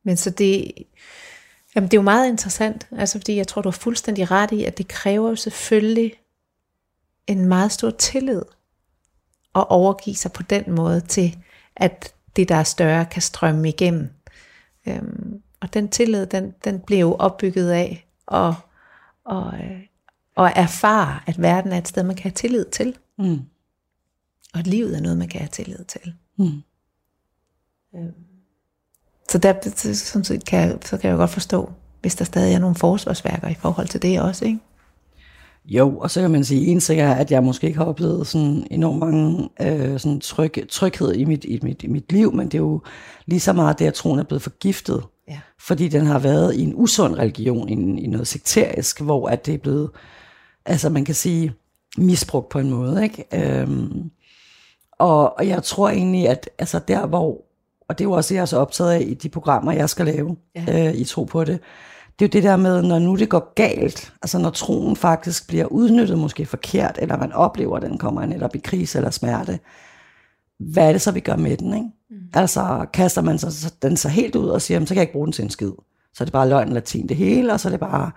Men 0.04 0.16
så 0.16 0.30
det, 0.30 0.72
jamen 1.74 1.90
det 1.90 1.96
er 1.96 2.00
jo 2.00 2.04
meget 2.04 2.28
interessant, 2.28 2.88
altså 2.92 3.18
fordi 3.18 3.36
jeg 3.36 3.46
tror, 3.46 3.62
du 3.62 3.68
har 3.68 3.78
fuldstændig 3.78 4.30
ret 4.30 4.52
i, 4.52 4.64
at 4.64 4.78
det 4.78 4.88
kræver 4.88 5.28
jo 5.28 5.36
selvfølgelig 5.36 6.12
en 7.26 7.44
meget 7.44 7.72
stor 7.72 7.90
tillid 7.90 8.42
at 9.54 9.68
overgive 9.68 10.16
sig 10.16 10.32
på 10.32 10.42
den 10.42 10.64
måde 10.72 11.00
til, 11.00 11.36
at 11.76 12.14
det, 12.36 12.48
der 12.48 12.54
er 12.54 12.62
større, 12.62 13.06
kan 13.06 13.22
strømme 13.22 13.68
igennem. 13.68 14.08
Øhm, 14.86 15.42
og 15.60 15.74
den 15.74 15.88
tillid, 15.88 16.26
den, 16.26 16.54
den 16.64 16.80
bliver 16.80 17.00
jo 17.00 17.14
opbygget 17.14 17.70
af 17.70 18.06
at, 18.32 18.54
og, 19.24 19.54
øh, 19.54 19.80
og 20.34 20.52
erfare, 20.56 21.20
at 21.26 21.42
verden 21.42 21.72
er 21.72 21.78
et 21.78 21.88
sted, 21.88 22.02
man 22.02 22.16
kan 22.16 22.22
have 22.22 22.34
tillid 22.34 22.64
til. 22.64 22.96
Mm. 23.18 23.40
Og 24.54 24.60
at 24.60 24.66
livet 24.66 24.96
er 24.96 25.00
noget, 25.00 25.18
man 25.18 25.28
kan 25.28 25.40
have 25.40 25.48
tillid 25.48 25.84
til. 25.84 26.14
Mm. 26.36 26.62
Øhm, 27.94 28.14
så 29.30 29.38
der 29.38 29.54
sådan 29.94 30.24
set 30.24 30.44
kan, 30.44 30.58
jeg, 30.68 30.78
så 30.84 30.96
kan 30.96 31.10
jeg 31.10 31.18
godt 31.18 31.30
forstå, 31.30 31.72
hvis 32.00 32.14
der 32.14 32.24
stadig 32.24 32.54
er 32.54 32.58
nogle 32.58 32.76
forsvarsværker 32.76 33.48
i 33.48 33.54
forhold 33.54 33.88
til 33.88 34.02
det 34.02 34.20
også, 34.20 34.44
ikke? 34.44 34.58
Jo, 35.64 35.98
og 35.98 36.10
så 36.10 36.20
kan 36.20 36.30
man 36.30 36.44
sige, 36.44 36.66
en 36.66 36.80
ting 36.80 37.00
er, 37.00 37.14
at 37.14 37.30
jeg 37.30 37.42
måske 37.42 37.66
ikke 37.66 37.78
har 37.78 37.86
oplevet 37.86 38.26
sådan 38.26 38.66
enormt 38.70 38.98
mange 38.98 39.48
øh, 39.60 40.00
sådan 40.00 40.20
tryg, 40.20 40.68
tryghed 40.68 41.14
i 41.14 41.24
mit, 41.24 41.44
i, 41.44 41.58
mit, 41.62 41.82
i 41.82 41.86
mit 41.86 42.12
liv, 42.12 42.34
men 42.34 42.46
det 42.46 42.54
er 42.54 42.58
jo 42.58 42.82
lige 43.26 43.40
så 43.40 43.52
meget 43.52 43.78
det, 43.78 43.86
at 43.86 43.94
troen 43.94 44.18
er 44.18 44.22
blevet 44.22 44.42
forgiftet. 44.42 45.02
Ja. 45.28 45.40
Fordi 45.60 45.88
den 45.88 46.06
har 46.06 46.18
været 46.18 46.54
i 46.54 46.62
en 46.62 46.72
usund 46.74 47.14
religion, 47.14 47.68
i, 47.68 47.72
en, 47.72 47.98
i 47.98 48.06
noget 48.06 48.26
sekterisk, 48.26 49.00
hvor 49.00 49.28
at 49.28 49.46
det 49.46 49.54
er 49.54 49.58
blevet, 49.58 49.90
altså 50.64 50.90
man 50.90 51.04
kan 51.04 51.14
sige, 51.14 51.52
misbrugt 51.98 52.48
på 52.48 52.58
en 52.58 52.70
måde. 52.70 53.04
Ikke? 53.04 53.24
Øhm, 53.34 54.10
og, 54.98 55.38
og 55.38 55.48
jeg 55.48 55.62
tror 55.62 55.88
egentlig, 55.88 56.28
at 56.28 56.50
altså 56.58 56.80
der 56.88 57.06
hvor, 57.06 57.47
og 57.88 57.98
det 57.98 58.04
er 58.04 58.08
jo 58.08 58.12
også 58.12 58.28
det, 58.28 58.34
jeg 58.34 58.42
er 58.42 58.46
så 58.46 58.56
optaget 58.56 58.92
af 58.92 59.04
i 59.06 59.14
de 59.14 59.28
programmer, 59.28 59.72
jeg 59.72 59.90
skal 59.90 60.06
lave, 60.06 60.36
ja. 60.54 60.88
øh, 60.88 60.94
i 60.94 61.04
tro 61.04 61.24
på 61.24 61.44
det, 61.44 61.60
det 62.18 62.24
er 62.24 62.28
jo 62.28 62.40
det 62.40 62.42
der 62.42 62.56
med, 62.56 62.82
når 62.82 62.98
nu 62.98 63.14
det 63.14 63.28
går 63.28 63.52
galt, 63.54 64.12
altså 64.22 64.38
når 64.38 64.50
troen 64.50 64.96
faktisk 64.96 65.48
bliver 65.48 65.64
udnyttet 65.64 66.18
måske 66.18 66.46
forkert, 66.46 66.98
eller 67.02 67.16
man 67.16 67.32
oplever, 67.32 67.76
at 67.76 67.82
den 67.82 67.98
kommer 67.98 68.26
netop 68.26 68.54
i 68.54 68.58
krise 68.58 68.98
eller 68.98 69.10
smerte, 69.10 69.58
hvad 70.58 70.88
er 70.88 70.92
det 70.92 71.00
så, 71.00 71.10
vi 71.12 71.20
gør 71.20 71.36
med 71.36 71.56
den? 71.56 71.74
Ikke? 71.74 71.86
Mm. 72.10 72.16
Altså 72.34 72.86
kaster 72.92 73.22
man 73.22 73.38
så, 73.38 73.72
den 73.82 73.96
så 73.96 74.08
helt 74.08 74.36
ud 74.36 74.48
og 74.48 74.62
siger, 74.62 74.80
så 74.80 74.86
kan 74.86 74.96
jeg 74.96 75.02
ikke 75.02 75.12
bruge 75.12 75.26
den 75.26 75.32
til 75.32 75.44
en 75.44 75.50
skid. 75.50 75.72
Så 76.14 76.24
er 76.24 76.24
det 76.24 76.32
bare 76.32 76.48
løgn 76.48 76.72
latin 76.72 77.08
det 77.08 77.16
hele, 77.16 77.52
og 77.52 77.60
så 77.60 77.68
er 77.68 77.70
det 77.70 77.80
bare... 77.80 78.10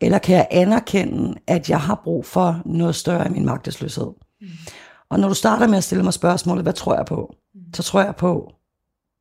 Eller 0.00 0.18
kan 0.18 0.36
jeg 0.36 0.46
anerkende, 0.50 1.34
at 1.46 1.70
jeg 1.70 1.80
har 1.80 2.00
brug 2.04 2.26
for 2.26 2.62
noget 2.64 2.94
større 2.94 3.26
i 3.26 3.30
min 3.30 3.44
magtesløshed? 3.44 4.06
Mm. 4.40 4.46
Og 5.08 5.20
når 5.20 5.28
du 5.28 5.34
starter 5.34 5.66
med 5.66 5.78
at 5.78 5.84
stille 5.84 6.04
mig 6.04 6.12
spørgsmålet, 6.12 6.64
hvad 6.64 6.72
tror 6.72 6.94
jeg 6.94 7.06
på? 7.06 7.34
Mm. 7.54 7.60
Så 7.74 7.82
tror 7.82 8.00
jeg 8.02 8.16
på, 8.16 8.52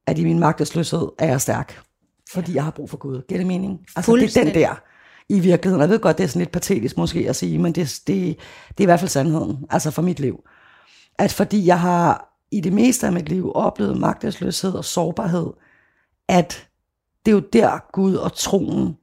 at 0.08 0.20
i 0.20 0.24
min 0.24 0.39
magtesløshed 0.39 1.08
er 1.20 1.28
jeg 1.28 1.41
stærk 1.41 1.86
fordi 2.30 2.56
jeg 2.56 2.63
har 2.63 2.72
brug 2.72 2.89
for 2.89 2.98
Gud. 2.98 3.22
Giver 3.28 3.39
det 3.39 3.48
mening? 3.48 3.80
Altså 3.96 4.15
det 4.15 4.38
er 4.38 4.44
den 4.44 4.54
der 4.54 4.82
i 5.30 5.39
virkeligheden. 5.39 5.82
Jeg 5.82 5.89
ved 5.89 6.00
godt, 6.00 6.18
det 6.18 6.24
er 6.24 6.28
sådan 6.28 6.39
lidt 6.39 6.52
patetisk 6.52 6.98
måske 6.98 7.30
at 7.30 7.36
sige, 7.36 7.60
men 7.60 7.76
det, 7.76 8.02
det, 8.08 8.38
det 8.68 8.78
er 8.78 8.82
i 8.82 8.86
hvert 8.86 9.00
fald 9.00 9.10
sandheden, 9.10 9.65
altså 9.70 9.91
for 9.91 10.02
mit 10.02 10.20
liv. 10.20 10.44
At 11.20 11.32
fordi 11.32 11.65
jeg 11.65 11.80
har 11.80 12.38
i 12.52 12.62
det 12.62 12.74
meste 12.74 13.08
af 13.08 13.13
mit 13.13 13.30
liv 13.30 13.52
oplevet 13.56 13.98
magtesløshed 13.98 14.72
og 14.72 14.86
sårbarhed, 14.86 15.48
at 16.28 16.68
det 17.26 17.32
er 17.32 17.36
jo 17.36 17.44
der 17.54 17.91
Gud 17.91 18.15
og 18.15 18.34
troen 18.34 18.98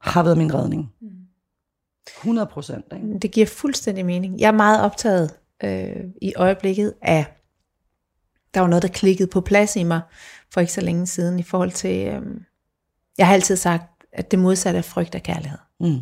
har 0.00 0.22
været 0.22 0.38
min 0.38 0.54
redning. 0.54 0.92
100 2.18 2.46
procent. 2.46 2.84
Det 3.22 3.30
giver 3.30 3.46
fuldstændig 3.46 4.06
mening. 4.06 4.40
Jeg 4.40 4.48
er 4.48 4.52
meget 4.52 4.82
optaget 4.82 5.30
øh, 5.64 6.04
i 6.22 6.32
øjeblikket 6.36 6.94
af, 7.02 7.41
der 8.54 8.60
var 8.60 8.68
noget, 8.68 8.82
der 8.82 8.88
klikkede 8.88 9.28
på 9.28 9.40
plads 9.40 9.76
i 9.76 9.82
mig 9.82 10.00
for 10.50 10.60
ikke 10.60 10.72
så 10.72 10.80
længe 10.80 11.06
siden 11.06 11.38
i 11.38 11.42
forhold 11.42 11.72
til, 11.72 12.06
øh, 12.06 12.22
jeg 13.18 13.26
har 13.26 13.34
altid 13.34 13.56
sagt, 13.56 14.04
at 14.12 14.30
det 14.30 14.38
modsatte 14.38 14.78
af 14.78 14.84
frygt 14.84 15.14
er 15.14 15.18
kærlighed. 15.18 15.58
Mm. 15.80 16.00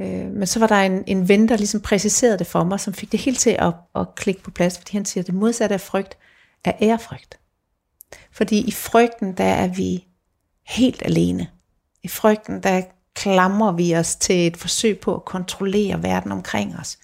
Øh, 0.00 0.30
men 0.30 0.46
så 0.46 0.58
var 0.58 0.66
der 0.66 0.76
en, 0.76 1.04
en 1.06 1.28
ven, 1.28 1.48
der 1.48 1.56
ligesom 1.56 1.80
præciserede 1.80 2.38
det 2.38 2.46
for 2.46 2.64
mig, 2.64 2.80
som 2.80 2.94
fik 2.94 3.12
det 3.12 3.20
helt 3.20 3.38
til 3.38 3.56
at, 3.58 3.74
at 3.94 4.14
klikke 4.14 4.42
på 4.42 4.50
plads, 4.50 4.78
fordi 4.78 4.96
han 4.96 5.04
siger, 5.04 5.22
at 5.22 5.26
det 5.26 5.34
modsatte 5.34 5.74
af 5.74 5.80
frygt 5.80 6.18
er 6.64 6.72
ærefrygt. 6.82 7.38
Fordi 8.30 8.58
i 8.58 8.72
frygten, 8.72 9.32
der 9.36 9.44
er 9.44 9.68
vi 9.68 10.06
helt 10.66 11.02
alene. 11.04 11.48
I 12.02 12.08
frygten, 12.08 12.62
der 12.62 12.82
klamrer 13.14 13.72
vi 13.72 13.96
os 13.96 14.16
til 14.16 14.46
et 14.46 14.56
forsøg 14.56 14.98
på 15.00 15.14
at 15.14 15.24
kontrollere 15.24 16.02
verden 16.02 16.32
omkring 16.32 16.76
os. 16.76 16.98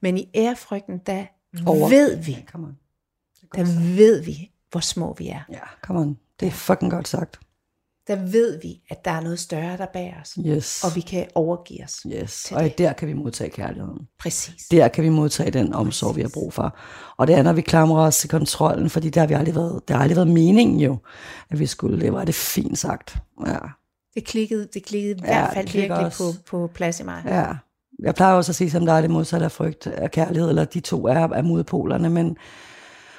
Men 0.00 0.18
i 0.18 0.30
ærefrygten, 0.34 0.98
der 0.98 1.24
Over. 1.66 1.88
ved 1.88 2.16
vi, 2.16 2.44
der 3.54 3.94
ved 3.96 4.22
vi, 4.22 4.50
hvor 4.70 4.80
små 4.80 5.14
vi 5.18 5.28
er. 5.28 5.40
Ja, 5.52 5.60
come 5.82 6.00
on. 6.00 6.18
Det 6.40 6.46
er 6.46 6.52
fucking 6.52 6.90
godt 6.90 7.08
sagt 7.08 7.38
der 8.06 8.16
ved 8.16 8.60
vi, 8.62 8.80
at 8.90 9.04
der 9.04 9.10
er 9.10 9.20
noget 9.20 9.38
større, 9.38 9.76
der 9.76 9.86
bærer 9.92 10.20
os. 10.20 10.38
Yes. 10.46 10.84
Og 10.84 10.96
vi 10.96 11.00
kan 11.00 11.26
overgive 11.34 11.84
os. 11.84 12.06
Yes. 12.06 12.52
Og 12.52 12.62
det. 12.62 12.78
der 12.78 12.92
kan 12.92 13.08
vi 13.08 13.12
modtage 13.12 13.50
kærligheden. 13.50 14.08
Præcis. 14.18 14.68
Der 14.70 14.88
kan 14.88 15.04
vi 15.04 15.08
modtage 15.08 15.50
den 15.50 15.74
omsorg, 15.74 16.08
Præcis. 16.08 16.16
vi 16.16 16.22
har 16.22 16.30
brug 16.34 16.52
for. 16.52 16.76
Og 17.16 17.26
det 17.26 17.34
er, 17.34 17.42
når 17.42 17.52
vi 17.52 17.60
klamrer 17.60 18.06
os 18.06 18.18
til 18.18 18.30
kontrollen, 18.30 18.90
fordi 18.90 19.10
der 19.10 19.20
har 19.20 19.26
vi 19.26 19.34
aldrig 19.34 19.54
været, 19.54 19.88
der 19.88 19.94
har 19.94 20.02
aldrig 20.02 20.16
været 20.16 20.28
meningen 20.28 20.80
jo, 20.80 20.98
at 21.50 21.58
vi 21.58 21.66
skulle 21.66 21.98
leve. 21.98 22.20
Er 22.20 22.24
det 22.24 22.34
fint 22.34 22.78
sagt. 22.78 23.16
Ja. 23.46 23.58
Det 24.14 24.24
klikkede, 24.24 24.68
det 24.74 24.84
klikkede 24.84 25.14
i 25.14 25.20
ja, 25.24 25.26
hvert 25.26 25.54
fald 25.54 25.68
virkelig 25.72 26.12
på, 26.18 26.24
på 26.46 26.70
plads 26.74 27.00
i 27.00 27.02
mig. 27.02 27.22
Ja. 27.26 27.46
Jeg 28.02 28.14
plejer 28.14 28.34
også 28.34 28.52
at 28.52 28.56
sige, 28.56 28.70
som 28.70 28.86
der 28.86 28.92
er 28.92 29.00
det 29.00 29.10
modsatte 29.10 29.44
af 29.44 29.52
frygt 29.52 29.86
af 29.86 30.10
kærlighed, 30.10 30.48
eller 30.48 30.64
de 30.64 30.80
to 30.80 31.06
er, 31.06 31.14
er 31.14 31.42
modpolerne, 31.42 32.10
men 32.10 32.36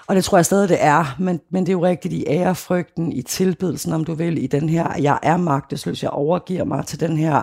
og 0.08 0.16
det 0.16 0.24
tror 0.24 0.38
jeg 0.38 0.46
stadig, 0.46 0.70
det 0.70 0.84
er, 0.84 1.16
men, 1.20 1.42
men 1.50 1.66
det 1.66 1.70
er 1.70 1.74
jo 1.74 1.86
rigtigt 1.86 2.14
i 2.14 2.26
ærefrygten, 2.28 3.12
i 3.12 3.22
tilbedelsen, 3.22 3.94
om 3.94 4.04
du 4.04 4.14
vil, 4.14 4.44
i 4.44 4.48
den 4.48 4.70
her, 4.70 4.98
jeg 5.02 5.20
er 5.24 5.38
magtesløs, 5.38 6.04
jeg 6.04 6.12
overgiver 6.12 6.64
mig 6.64 6.86
til 6.86 7.00
den 7.00 7.18
her, 7.18 7.42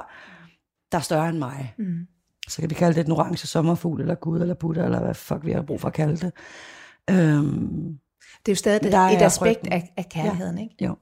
der 0.92 0.98
er 0.98 1.02
større 1.02 1.28
end 1.28 1.38
mig. 1.38 1.74
Mm. 1.78 2.06
Så 2.48 2.60
kan 2.60 2.70
vi 2.70 2.74
kalde 2.74 2.94
det 2.94 3.06
en 3.06 3.12
orange 3.12 3.46
sommerfugl, 3.46 4.00
eller 4.00 4.14
Gud, 4.14 4.40
eller 4.40 4.54
Buddha, 4.54 4.84
eller 4.84 5.00
hvad 5.00 5.14
fuck 5.14 5.40
vi 5.44 5.52
har 5.52 5.62
brug 5.62 5.80
for 5.80 5.88
at 5.88 5.94
kalde 5.94 6.16
det. 6.16 6.32
Øhm, 7.10 7.98
det 8.46 8.48
er 8.48 8.52
jo 8.52 8.56
stadig 8.56 8.86
et, 8.86 9.16
et 9.16 9.22
aspekt 9.22 9.66
af, 9.66 9.92
af 9.96 10.08
kærligheden, 10.08 10.58
ja. 10.58 10.62
ikke? 10.62 10.84
Jo. 10.84 10.96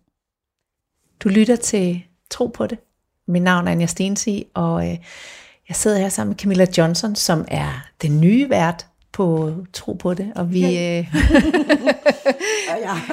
Du 1.21 1.29
lytter 1.29 1.57
til 1.57 2.03
Tro 2.31 2.47
på 2.47 2.67
det. 2.67 2.79
Mit 3.27 3.43
navn 3.43 3.67
er 3.67 3.73
Anja 3.73 3.87
Stensi, 3.87 4.47
og 4.55 4.91
øh, 4.91 4.99
jeg 5.69 5.77
sidder 5.77 5.99
her 5.99 6.09
sammen 6.09 6.31
med 6.31 6.37
Camilla 6.37 6.67
Johnson, 6.79 7.17
som 7.17 7.45
er 7.49 7.87
den 8.03 8.21
nye 8.21 8.51
vært 8.51 8.87
på 9.13 9.55
tro 9.73 9.93
på 9.93 10.15
det, 10.15 10.33
og 10.37 10.53
vi, 10.53 10.61
ja. 10.61 10.99
øh, 10.99 11.15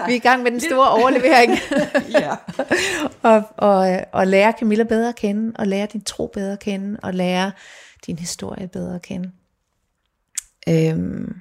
vi 0.07 0.13
er 0.13 0.15
i 0.15 0.19
gang 0.19 0.43
med 0.43 0.51
den 0.51 0.59
store 0.59 0.89
overlevering. 0.89 1.51
ja. 2.21 2.35
og, 3.31 3.43
og, 3.57 4.05
og 4.11 4.27
lære 4.27 4.53
Camilla 4.59 4.83
bedre 4.83 5.09
at 5.09 5.15
kende, 5.15 5.51
og 5.55 5.67
lære 5.67 5.87
din 5.93 6.01
tro 6.01 6.27
bedre 6.33 6.53
at 6.53 6.59
kende, 6.59 6.99
og 7.03 7.13
lære 7.13 7.51
din 8.05 8.19
historie 8.19 8.67
bedre 8.67 8.95
at 8.95 9.01
kende. 9.01 9.31
Øhm, 10.69 11.35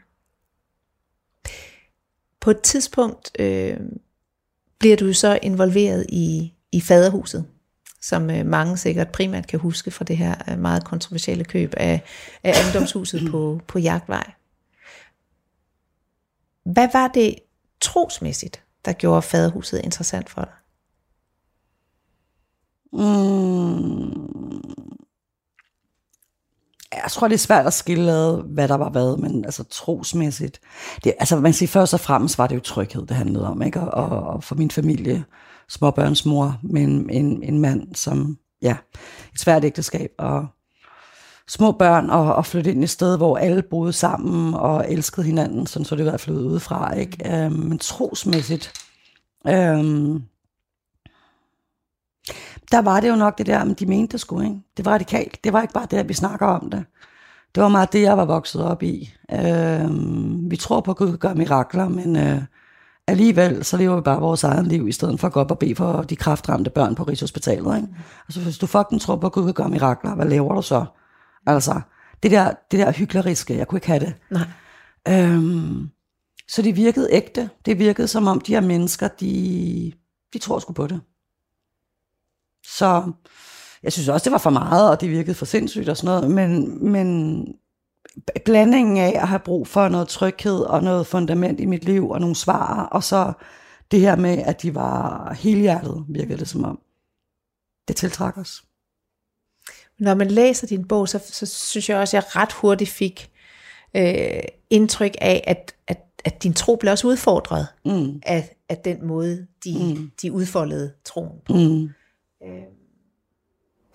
på 2.40 2.50
et 2.50 2.60
tidspunkt 2.60 3.30
øh, 3.38 3.76
bliver 4.78 4.96
du 4.96 5.12
så 5.12 5.38
involveret 5.42 6.06
i, 6.08 6.52
i 6.72 6.80
faderhuset, 6.80 7.44
som 8.00 8.30
øh, 8.30 8.46
mange 8.46 8.76
sikkert 8.76 9.08
primært 9.08 9.46
kan 9.46 9.58
huske 9.58 9.90
fra 9.90 10.04
det 10.04 10.16
her 10.16 10.34
øh, 10.50 10.58
meget 10.58 10.84
kontroversielle 10.84 11.44
køb 11.44 11.74
af, 11.76 12.02
af 12.44 12.52
ejendomshuset 12.62 13.30
på, 13.30 13.60
på 13.66 13.78
Jagtvej. 13.78 14.32
Hvad 16.72 16.88
var 16.92 17.08
det 17.08 17.34
trosmæssigt, 17.80 18.62
der 18.84 18.92
gjorde 18.92 19.22
faderhuset 19.22 19.80
interessant 19.84 20.30
for 20.30 20.40
dig? 20.40 20.52
Mm. 22.92 24.26
jeg 26.92 27.10
tror, 27.10 27.28
det 27.28 27.34
er 27.34 27.38
svært 27.38 27.66
at 27.66 27.72
skille 27.72 28.12
ad, 28.12 28.54
hvad 28.54 28.68
der 28.68 28.74
var 28.74 28.90
hvad, 28.90 29.16
men 29.16 29.44
altså 29.44 29.64
trosmæssigt. 29.64 30.60
Det, 31.04 31.14
altså 31.18 31.40
man 31.40 31.52
siger 31.52 31.68
først 31.68 31.94
og 31.94 32.00
fremmest 32.00 32.38
var 32.38 32.46
det 32.46 32.54
jo 32.54 32.60
tryghed, 32.60 33.06
det 33.06 33.16
handlede 33.16 33.46
om, 33.46 33.62
ikke? 33.62 33.80
Og, 33.80 34.34
og 34.34 34.44
for 34.44 34.54
min 34.54 34.70
familie, 34.70 35.24
småbørnsmor 35.68 36.60
med 36.62 36.82
en, 36.82 37.10
en, 37.10 37.42
en 37.42 37.58
mand, 37.58 37.94
som, 37.94 38.38
ja, 38.62 38.76
et 39.34 39.40
svært 39.40 39.64
ægteskab, 39.64 40.10
og 40.18 40.46
små 41.48 41.72
børn, 41.72 42.10
og, 42.10 42.34
og 42.34 42.46
flytte 42.46 42.70
ind 42.70 42.80
i 42.80 42.84
et 42.84 42.90
sted, 42.90 43.16
hvor 43.16 43.36
alle 43.36 43.62
boede 43.62 43.92
sammen, 43.92 44.54
og 44.54 44.92
elskede 44.92 45.26
hinanden, 45.26 45.66
sådan 45.66 45.84
så 45.84 45.94
det 45.94 46.00
i 46.00 46.08
hvert 46.08 46.20
fald 46.20 46.36
udefra, 46.36 46.94
ikke? 46.94 47.44
Øhm, 47.44 47.52
men 47.52 47.78
trosmæssigt, 47.78 48.72
øhm, 49.46 50.22
der 52.70 52.82
var 52.82 53.00
det 53.00 53.08
jo 53.08 53.16
nok 53.16 53.38
det 53.38 53.46
der, 53.46 53.64
men 53.64 53.74
de 53.74 53.86
mente 53.86 54.12
det 54.12 54.20
skulle, 54.20 54.46
ikke? 54.46 54.60
Det 54.76 54.84
var 54.84 54.92
radikalt. 54.92 55.44
Det 55.44 55.52
var 55.52 55.62
ikke 55.62 55.74
bare 55.74 55.86
det, 55.90 55.96
at 55.96 56.08
vi 56.08 56.14
snakker 56.14 56.46
om 56.46 56.70
det. 56.70 56.84
Det 57.54 57.62
var 57.62 57.68
meget 57.68 57.92
det, 57.92 58.02
jeg 58.02 58.16
var 58.16 58.24
vokset 58.24 58.64
op 58.64 58.82
i. 58.82 59.14
Øh, 59.32 59.90
vi 60.50 60.56
tror 60.56 60.80
på, 60.80 60.90
at 60.90 60.96
Gud 60.96 61.08
kan 61.08 61.18
gøre 61.18 61.34
mirakler, 61.34 61.88
men 61.88 62.16
øh, 62.16 62.42
alligevel 63.06 63.64
så 63.64 63.76
lever 63.76 63.96
vi 63.96 64.02
bare 64.02 64.20
vores 64.20 64.44
eget 64.44 64.66
liv, 64.66 64.88
i 64.88 64.92
stedet 64.92 65.20
for 65.20 65.26
at 65.26 65.32
gå 65.32 65.40
op 65.40 65.50
og 65.50 65.58
bede 65.58 65.74
for 65.74 66.02
de 66.02 66.16
kraftramte 66.16 66.70
børn 66.70 66.94
på 66.94 67.02
Rigshospitalet. 67.02 67.76
Ikke? 67.76 67.88
Altså, 68.28 68.40
hvis 68.40 68.58
du 68.58 68.66
fucking 68.66 69.00
tror 69.00 69.16
på, 69.16 69.26
at 69.26 69.32
Gud 69.32 69.44
kan 69.44 69.54
gøre 69.54 69.68
mirakler, 69.68 70.14
hvad 70.14 70.26
laver 70.26 70.54
du 70.54 70.62
så? 70.62 70.84
Altså, 71.46 71.80
det 72.22 72.30
der, 72.30 72.54
det 72.70 72.78
der 72.78 72.92
hykleriske, 72.92 73.56
jeg 73.56 73.68
kunne 73.68 73.76
ikke 73.76 73.86
have 73.86 74.00
det. 74.00 74.14
Nej. 74.30 74.48
Øhm, 75.08 75.90
så 76.48 76.62
det 76.62 76.76
virkede 76.76 77.08
ægte. 77.12 77.50
Det 77.64 77.78
virkede 77.78 78.08
som 78.08 78.26
om 78.26 78.40
de 78.40 78.52
her 78.52 78.60
mennesker, 78.60 79.08
de, 79.08 79.92
de 80.32 80.38
tror 80.38 80.58
sgu 80.58 80.72
på 80.72 80.86
det. 80.86 81.00
Så 82.66 83.12
jeg 83.82 83.92
synes 83.92 84.08
også, 84.08 84.24
det 84.24 84.32
var 84.32 84.38
for 84.38 84.50
meget, 84.50 84.90
og 84.90 85.00
det 85.00 85.10
virkede 85.10 85.34
for 85.34 85.44
sindssygt 85.44 85.88
og 85.88 85.96
sådan 85.96 86.06
noget, 86.06 86.30
men, 86.30 86.84
men 86.92 87.46
blandingen 88.44 88.96
af 88.96 89.12
at 89.22 89.28
have 89.28 89.40
brug 89.40 89.68
for 89.68 89.88
noget 89.88 90.08
tryghed 90.08 90.60
og 90.60 90.82
noget 90.82 91.06
fundament 91.06 91.60
i 91.60 91.66
mit 91.66 91.84
liv 91.84 92.10
og 92.10 92.20
nogle 92.20 92.36
svar, 92.36 92.84
og 92.84 93.04
så 93.04 93.32
det 93.90 94.00
her 94.00 94.16
med, 94.16 94.38
at 94.38 94.62
de 94.62 94.74
var 94.74 95.32
helhjertet, 95.32 96.04
virkede 96.08 96.38
det 96.38 96.48
som 96.48 96.64
om. 96.64 96.80
Det 97.88 97.96
tiltrækker 97.96 98.40
os. 98.40 98.65
Når 99.98 100.14
man 100.14 100.28
læser 100.30 100.66
din 100.66 100.88
bog, 100.88 101.08
så, 101.08 101.18
så 101.26 101.46
synes 101.46 101.88
jeg 101.88 101.98
også, 101.98 102.16
at 102.16 102.22
jeg 102.24 102.36
ret 102.36 102.52
hurtigt 102.52 102.90
fik 102.90 103.30
øh, 103.96 104.42
indtryk 104.70 105.14
af, 105.20 105.44
at, 105.46 105.74
at, 105.88 105.98
at 106.24 106.42
din 106.42 106.52
tro 106.54 106.76
blev 106.76 106.90
også 106.92 107.06
udfordret 107.08 107.66
Mm. 107.84 108.20
af, 108.26 108.56
af 108.68 108.76
den 108.76 109.06
måde, 109.06 109.46
de, 109.64 109.94
Mm. 109.94 110.10
de 110.22 110.32
udfoldede 110.32 110.92
troen 111.04 111.40
på. 111.46 111.52
Mm. 111.52 111.88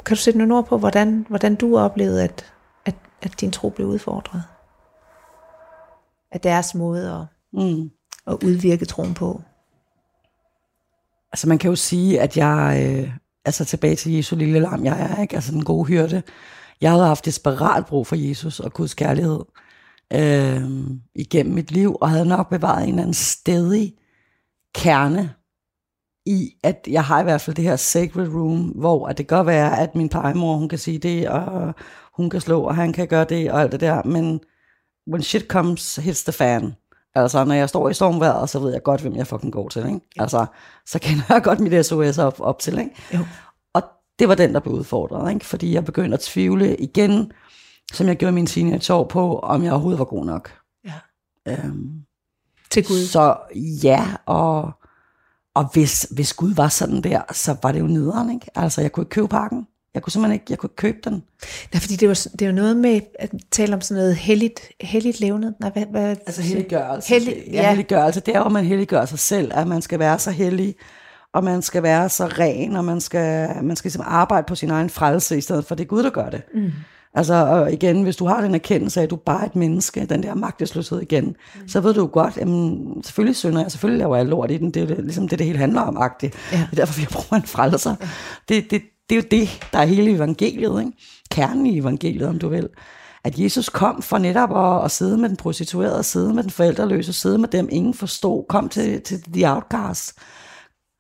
Kan 0.06 0.16
du 0.16 0.22
sætte 0.22 0.38
nogle 0.38 0.56
ord 0.58 0.66
på, 0.66 0.78
hvordan, 0.78 1.26
hvordan 1.30 1.56
du 1.56 1.78
oplevede, 1.78 2.24
at, 2.24 2.54
at, 2.86 2.96
at 3.22 3.42
din 3.42 3.52
tro 3.52 3.70
blev 3.70 3.88
udfordret? 3.88 4.44
Af 6.32 6.40
deres 6.42 6.76
måde 6.76 7.12
at, 7.12 7.26
Mm. 7.54 7.92
at 8.28 8.44
udvirke 8.44 8.86
troen 8.86 9.14
på? 9.14 9.42
Altså 11.34 11.48
man 11.50 11.58
kan 11.58 11.70
jo 11.70 11.76
sige, 11.76 12.22
at 12.22 12.38
jeg, 12.38 12.84
øh, 12.86 13.12
altså 13.46 13.66
tilbage 13.66 13.96
til 13.96 14.12
Jesu 14.12 14.36
lille 14.36 14.60
lam, 14.60 14.86
jeg 14.86 15.02
er 15.02 15.22
ikke, 15.22 15.36
altså 15.36 15.52
den 15.52 15.64
gode 15.64 15.86
hyrde. 15.86 16.24
Jeg 16.82 16.92
havde 16.92 17.06
haft 17.06 17.26
desperat 17.26 17.86
brug 17.86 18.08
for 18.08 18.16
Jesus 18.16 18.60
og 18.60 18.74
Guds 18.74 18.94
kærlighed 18.94 19.40
øh, 20.14 20.62
igennem 21.16 21.56
mit 21.56 21.72
liv, 21.72 21.98
og 22.02 22.10
havde 22.10 22.26
nok 22.26 22.50
bevaret 22.50 22.84
en 22.84 22.90
eller 22.90 23.02
anden 23.02 23.14
stedig 23.14 23.94
kerne 24.76 25.34
i, 26.26 26.50
at 26.64 26.88
jeg 26.88 27.04
har 27.04 27.20
i 27.20 27.24
hvert 27.24 27.42
fald 27.42 27.56
det 27.56 27.64
her 27.64 27.76
sacred 27.76 28.28
room, 28.28 28.62
hvor 28.62 29.08
at 29.08 29.18
det 29.18 29.28
godt 29.28 29.48
være, 29.48 29.80
at 29.80 29.96
min 29.96 30.10
plejemor, 30.10 30.58
hun 30.58 30.70
kan 30.70 30.80
sige 30.80 30.98
det, 30.98 31.30
og 31.30 31.74
hun 32.18 32.30
kan 32.30 32.42
slå, 32.42 32.62
og 32.62 32.76
han 32.76 32.94
kan 32.94 33.08
gøre 33.08 33.26
det, 33.26 33.52
og 33.52 33.62
alt 33.62 33.72
det 33.72 33.80
der, 33.80 34.04
men 34.04 34.40
when 35.12 35.24
shit 35.24 35.48
comes, 35.48 35.96
hits 35.96 36.24
the 36.24 36.32
fan. 36.32 36.76
Altså, 37.16 37.44
når 37.46 37.56
jeg 37.56 37.70
står 37.70 37.90
i 37.90 37.94
stormvejret, 37.94 38.50
så 38.50 38.60
ved 38.60 38.72
jeg 38.72 38.84
godt, 38.84 39.02
hvem 39.02 39.16
jeg 39.16 39.28
fucking 39.28 39.54
går 39.54 39.70
til, 39.70 39.86
ikke? 39.86 40.00
Altså, 40.18 40.46
så 40.86 41.00
kender 41.00 41.24
jeg 41.30 41.44
godt 41.44 41.60
mit 41.60 41.86
SOS 41.86 42.18
op, 42.18 42.40
op 42.40 42.60
til, 42.60 42.78
ikke? 42.80 42.92
Jo. 43.14 43.20
Og 43.74 43.84
det 44.20 44.28
var 44.30 44.36
den, 44.36 44.54
der 44.54 44.60
blev 44.60 44.74
udfordret, 44.74 45.34
ikke? 45.34 45.46
Fordi 45.46 45.74
jeg 45.74 45.86
begyndte 45.86 46.14
at 46.14 46.20
tvivle 46.20 46.76
igen, 46.78 47.32
som 47.94 48.08
jeg 48.08 48.16
gjorde 48.18 48.32
min 48.32 48.46
teenageår 48.46 49.04
på, 49.04 49.40
om 49.40 49.64
jeg 49.64 49.72
overhovedet 49.72 50.00
var 50.00 50.06
god 50.06 50.26
nok. 50.26 50.52
Ja. 50.86 50.94
Øhm, 51.48 52.02
Til 52.70 52.88
Gud. 52.88 53.06
så 53.06 53.38
ja, 53.84 54.08
og, 54.26 54.72
og 55.56 55.70
hvis, 55.74 56.08
hvis 56.12 56.34
Gud 56.34 56.54
var 56.54 56.68
sådan 56.68 57.02
der, 57.02 57.22
så 57.32 57.56
var 57.64 57.72
det 57.72 57.80
jo 57.80 57.88
nederen, 57.88 58.32
ikke? 58.34 58.48
Altså, 58.56 58.82
jeg 58.82 58.92
kunne 58.92 59.02
ikke 59.02 59.10
købe 59.10 59.28
pakken. 59.28 59.68
Jeg 59.94 60.02
kunne 60.04 60.12
simpelthen 60.12 60.34
ikke, 60.34 60.46
jeg 60.50 60.58
kunne 60.58 60.68
ikke 60.68 60.76
købe 60.76 60.98
den. 61.04 61.24
Nej, 61.74 61.82
fordi 61.82 61.96
det 61.96 62.08
var, 62.08 62.28
det 62.40 62.48
var 62.48 62.54
noget 62.54 62.78
med 62.78 63.02
at 63.20 63.32
tale 63.52 63.74
om 63.74 63.82
sådan 63.82 64.02
noget 64.02 64.16
helligt, 64.16 64.60
helligt 64.82 65.20
levnet. 65.20 65.54
Nej, 65.60 65.70
hvad, 65.70 65.86
hvad, 65.92 66.10
Altså 66.28 66.42
helliggørelse. 66.42 67.10
Hellig- 67.10 67.44
ja, 67.48 67.62
ja. 67.62 67.70
helliggørelse. 67.70 68.20
Det 68.20 68.36
er 68.36 68.40
jo, 68.40 68.46
at 68.46 68.52
man 68.52 68.66
helliggør 68.66 69.06
sig 69.06 69.20
selv, 69.20 69.52
at 69.54 69.68
man 69.68 69.82
skal 69.82 70.00
være 70.00 70.20
så 70.20 70.32
hellig, 70.32 70.76
og 71.34 71.44
man 71.44 71.62
skal 71.62 71.84
være 71.84 72.10
så 72.10 72.26
ren, 72.26 72.76
og 72.76 72.86
man 72.86 73.02
skal, 73.02 73.50
man 73.64 73.76
skal 73.76 73.92
simpelthen 73.92 74.16
arbejde 74.16 74.46
på 74.48 74.56
sin 74.56 74.70
egen 74.72 74.90
frelse, 74.90 75.38
i 75.38 75.42
stedet 75.42 75.66
for 75.66 75.76
det 75.76 75.84
er 75.84 75.88
Gud, 75.88 76.04
der 76.04 76.10
gør 76.10 76.30
det. 76.30 76.42
Mm. 76.56 76.72
Altså, 77.14 77.34
og 77.34 77.74
igen, 77.74 78.04
hvis 78.04 78.16
du 78.16 78.26
har 78.26 78.42
den 78.42 78.56
erkendelse 78.56 79.00
af, 79.00 79.04
at 79.04 79.10
du 79.10 79.16
bare 79.16 79.42
er 79.42 79.46
et 79.46 79.56
menneske, 79.56 80.06
den 80.06 80.24
der 80.24 80.36
magtesløshed 80.36 81.02
igen, 81.02 81.26
mm. 81.26 81.68
så 81.68 81.82
ved 81.82 81.94
du 81.94 82.00
jo 82.00 82.10
godt, 82.14 82.38
jamen, 82.38 83.04
selvfølgelig 83.04 83.36
synder 83.36 83.62
jeg, 83.62 83.72
selvfølgelig 83.72 84.00
laver 84.00 84.16
jeg 84.16 84.26
lort 84.26 84.52
i 84.52 84.58
den, 84.58 84.72
det 84.72 84.92
er 84.92 85.02
ligesom 85.02 85.28
det, 85.28 85.40
det 85.40 85.48
hele 85.48 85.60
handler 85.60 85.82
om, 85.82 85.98
agtigt. 85.98 86.36
Ja. 86.52 86.58
Det 86.58 86.68
er 86.72 86.76
derfor, 86.86 87.00
vi 87.00 87.08
bruger 87.12 87.36
en 87.42 87.48
frelser. 87.48 87.96
Ja. 88.02 88.08
Det, 88.50 88.72
det, 88.72 88.82
det 89.12 89.18
er 89.18 89.22
jo 89.22 89.28
det, 89.32 89.70
der 89.74 89.80
er 89.80 89.86
hele 89.86 90.12
evangeliet, 90.12 90.80
ikke? 90.80 90.92
kernen 91.32 91.66
i 91.66 91.80
evangeliet, 91.80 92.28
om 92.28 92.40
du 92.40 92.50
vil. 92.50 92.70
At 93.24 93.40
Jesus 93.40 93.70
kom 93.70 94.02
for 94.02 94.18
netop 94.18 94.58
at, 94.58 94.86
at 94.86 94.92
sidde 94.92 95.18
med 95.18 95.30
den 95.30 95.38
prostituerede, 95.38 96.04
sidde 96.04 96.34
med 96.34 96.44
den 96.44 96.52
forældreløse, 96.52 97.14
sidde 97.14 97.38
med 97.38 97.50
dem, 97.50 97.68
ingen 97.72 97.94
forstod, 97.94 98.46
kom 98.50 98.70
til, 98.70 99.02
til 99.02 99.24
the 99.34 99.54
outcast, 99.54 100.14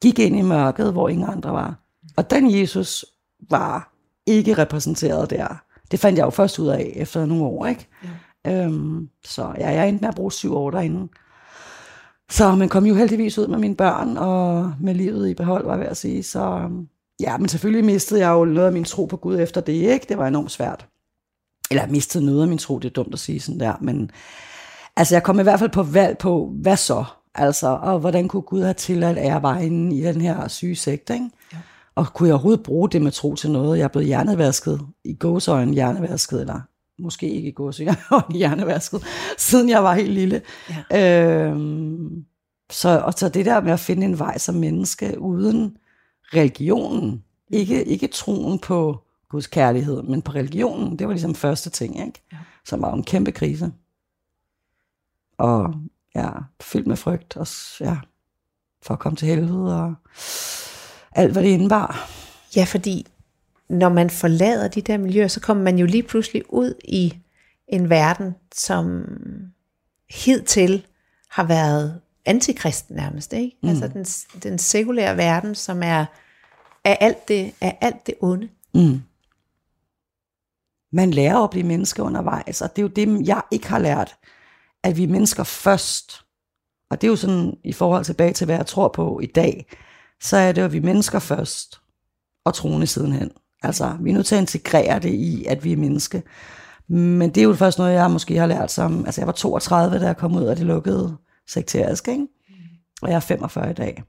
gik 0.02 0.20
ind 0.20 0.38
i 0.38 0.42
mørket, 0.42 0.92
hvor 0.92 1.10
ingen 1.10 1.30
andre 1.30 1.54
var. 1.54 1.76
Og 2.18 2.32
den 2.32 2.60
Jesus 2.60 3.06
var 3.50 3.94
ikke 4.26 4.54
repræsenteret 4.54 5.30
der. 5.30 5.62
Det 5.92 6.00
fandt 6.00 6.18
jeg 6.18 6.26
jo 6.26 6.30
først 6.30 6.60
ud 6.60 6.68
af 6.68 6.94
efter 6.96 7.26
nogle 7.26 7.44
år, 7.44 7.66
ikke? 7.66 7.88
Ja. 8.46 8.66
Øhm, 8.66 9.10
så 9.26 9.54
ja, 9.58 9.70
jeg 9.70 9.90
endte 9.90 10.02
med 10.02 10.10
at 10.10 10.16
bruge 10.16 10.32
syv 10.32 10.56
år 10.56 10.72
derinde. 10.72 11.08
Så 12.30 12.56
man 12.56 12.70
kom 12.70 12.86
jo 12.86 12.96
heldigvis 12.96 13.38
ud 13.38 13.48
med 13.48 13.58
mine 13.58 13.76
børn, 13.76 14.18
og 14.18 14.74
med 14.80 14.96
livet 14.96 15.30
i 15.30 15.34
behold, 15.34 15.66
var 15.66 15.72
jeg 15.72 15.80
ved 15.80 15.88
at 15.88 15.98
sige. 15.98 16.24
Så 16.24 16.44
øhm, 16.44 16.88
ja, 17.22 17.38
men 17.38 17.48
selvfølgelig 17.48 17.86
mistede 17.86 18.20
jeg 18.20 18.30
jo 18.30 18.46
noget 18.46 18.68
af 18.68 18.74
min 18.74 18.84
tro 18.84 19.06
på 19.06 19.18
Gud 19.18 19.40
efter 19.40 19.62
det, 19.62 19.74
ikke? 19.74 20.06
Det 20.10 20.18
var 20.18 20.28
enormt 20.28 20.52
svært. 20.52 20.88
Eller 21.72 21.88
mistede 21.88 22.26
noget 22.26 22.42
af 22.42 22.48
min 22.48 22.58
tro, 22.58 22.80
det 22.80 22.90
er 22.90 22.94
dumt 22.94 23.14
at 23.14 23.20
sige 23.20 23.40
sådan 23.40 23.60
der, 23.60 23.74
men 23.82 24.12
altså 24.98 25.16
jeg 25.16 25.24
kom 25.24 25.40
i 25.40 25.44
hvert 25.44 25.60
fald 25.60 25.70
på 25.70 25.84
valg 25.84 26.18
på, 26.18 26.52
hvad 26.62 26.78
så? 26.78 27.06
Altså, 27.36 27.68
og 27.68 28.00
hvordan 28.00 28.28
kunne 28.28 28.42
Gud 28.42 28.62
have 28.62 28.74
tilladt, 28.74 29.18
at 29.18 29.26
jeg 29.26 29.44
var 29.44 29.58
inde 29.58 29.96
i 29.96 30.02
den 30.02 30.22
her 30.22 30.48
syge 30.48 30.76
sekt, 30.76 31.10
ikke? 31.10 31.30
Ja. 31.54 31.58
Og 31.96 32.14
kunne 32.14 32.28
jeg 32.28 32.34
overhovedet 32.34 32.64
bruge 32.64 32.90
det 32.90 33.02
med 33.02 33.12
tro 33.12 33.36
til 33.36 33.52
noget? 33.52 33.78
Jeg 33.78 33.84
er 33.84 33.88
blevet 33.88 34.08
hjernevasket, 34.08 34.82
i 35.04 35.14
gåsøjne 35.14 35.74
hjernevasket, 35.74 36.42
eller 36.42 36.60
måske 37.02 37.30
ikke 37.30 37.50
i 37.50 37.52
gåsøjne, 37.52 37.96
hjernevasket, 38.40 39.04
siden 39.38 39.70
jeg 39.70 39.84
var 39.84 39.94
helt 39.94 40.14
lille. 40.14 40.42
Ja. 40.92 41.46
Øhm, 41.46 42.26
så, 42.72 43.02
og 43.06 43.14
så 43.14 43.30
det 43.30 43.46
der 43.46 43.62
med 43.62 43.74
at 43.74 43.80
finde 43.80 44.06
en 44.06 44.20
vej 44.20 44.38
som 44.38 44.56
menneske 44.56 45.20
uden 45.20 45.78
religionen, 46.34 47.24
ikke, 47.50 47.84
ikke 47.84 48.08
troen 48.08 48.60
på 48.60 49.04
Guds 49.30 49.48
kærlighed, 49.48 50.02
men 50.04 50.22
på 50.22 50.32
religionen, 50.32 51.00
det 51.00 51.08
var 51.08 51.14
ligesom 51.14 51.36
første 51.36 51.70
ting, 51.70 52.06
ikke? 52.06 52.24
Ja. 52.32 52.38
Som 52.66 52.82
var 52.82 52.94
en 52.94 53.04
kæmpe 53.04 53.32
krise. 53.32 53.72
Og 55.38 55.74
ja, 56.16 56.30
fyldt 56.62 56.88
med 56.88 56.96
frygt, 56.96 57.38
og 57.38 57.48
ja, 57.80 57.98
for 58.82 58.94
at 58.94 59.00
komme 59.00 59.16
til 59.16 59.28
helvede, 59.28 59.82
og 59.82 59.96
alt 61.12 61.32
hvad 61.32 61.44
det 61.44 61.50
indebar. 61.50 62.10
Ja, 62.56 62.64
fordi 62.64 63.08
når 63.70 63.90
man 63.90 64.10
forlader 64.10 64.68
de 64.68 64.82
der 64.82 64.98
miljøer, 64.98 65.28
så 65.28 65.40
kommer 65.40 65.64
man 65.64 65.78
jo 65.78 65.86
lige 65.86 66.04
pludselig 66.04 66.54
ud 66.54 66.74
i 66.84 67.14
en 67.68 67.90
verden, 67.90 68.36
som 68.56 69.06
hidtil 70.10 70.86
har 71.30 71.44
været 71.44 72.02
antikristen 72.26 72.96
nærmest, 72.96 73.34
ikke? 73.34 73.58
Mm. 73.64 73.70
Altså 73.70 73.88
den, 73.88 74.06
den 74.44 74.60
sekulære 74.60 75.18
verden, 75.18 75.56
som 75.56 75.84
er 75.84 76.06
af 76.84 76.98
alt 77.02 77.28
det, 77.28 77.54
af 77.62 77.78
alt 77.82 78.08
det 78.08 78.16
onde. 78.22 78.50
Mm. 78.74 79.02
Man 80.94 81.12
lærer 81.12 81.38
at 81.38 81.50
blive 81.50 81.66
menneske 81.66 82.04
undervejs, 82.04 82.62
og 82.62 82.76
det 82.76 82.82
er 82.82 82.84
jo 82.84 82.88
det, 82.88 83.28
jeg 83.28 83.42
ikke 83.52 83.68
har 83.68 83.80
lært, 83.80 84.16
at 84.84 84.98
vi 84.98 85.04
er 85.04 85.08
mennesker 85.08 85.44
først. 85.44 86.26
Og 86.90 87.02
det 87.02 87.08
er 87.08 87.12
jo 87.12 87.16
sådan, 87.16 87.58
i 87.64 87.74
forhold 87.74 88.06
tilbage 88.06 88.34
til, 88.34 88.46
hvad 88.46 88.56
jeg 88.56 88.66
tror 88.66 88.88
på 88.88 89.20
i 89.20 89.26
dag, 89.26 89.66
så 90.22 90.38
er 90.38 90.52
det 90.52 90.62
jo, 90.62 90.66
at 90.66 90.74
vi 90.74 90.78
er 90.78 90.82
mennesker 90.82 91.20
først, 91.20 91.82
og 92.46 92.54
troende 92.54 92.88
sidenhen. 92.88 93.32
Altså, 93.64 93.98
vi 94.02 94.10
er 94.10 94.14
nødt 94.14 94.26
til 94.26 94.36
at 94.36 94.42
integrere 94.42 95.00
det 95.00 95.14
i, 95.14 95.46
at 95.46 95.64
vi 95.64 95.72
er 95.72 95.78
menneske. 95.78 96.24
Men 96.88 97.30
det 97.30 97.38
er 97.38 97.44
jo 97.44 97.54
først 97.54 97.78
noget, 97.78 97.94
jeg 97.94 98.12
måske 98.12 98.38
har 98.38 98.46
lært 98.46 98.72
som, 98.72 99.06
altså 99.06 99.22
jeg 99.22 99.28
var 99.28 99.34
32, 99.34 100.00
da 100.00 100.06
jeg 100.06 100.18
kom 100.18 100.36
ud 100.36 100.44
af 100.44 100.56
det 100.56 100.66
lukkede 100.66 101.18
sekterisk, 101.48 102.08
ikke? 102.08 102.28
Og 103.02 103.10
jeg 103.10 103.16
er 103.16 103.20
45 103.20 103.70
i 103.72 103.74
dag. 103.74 104.04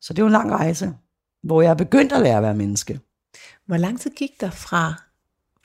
Så 0.00 0.12
det 0.12 0.18
er 0.18 0.22
jo 0.22 0.26
en 0.26 0.32
lang 0.32 0.52
rejse, 0.52 0.94
hvor 1.42 1.62
jeg 1.62 1.70
er 1.70 1.74
begyndt 1.74 2.12
at 2.12 2.22
lære 2.22 2.36
at 2.36 2.42
være 2.42 2.54
menneske. 2.54 3.00
Hvor 3.66 3.76
lang 3.76 4.00
tid 4.00 4.10
gik 4.10 4.30
der 4.40 4.50
fra, 4.50 4.94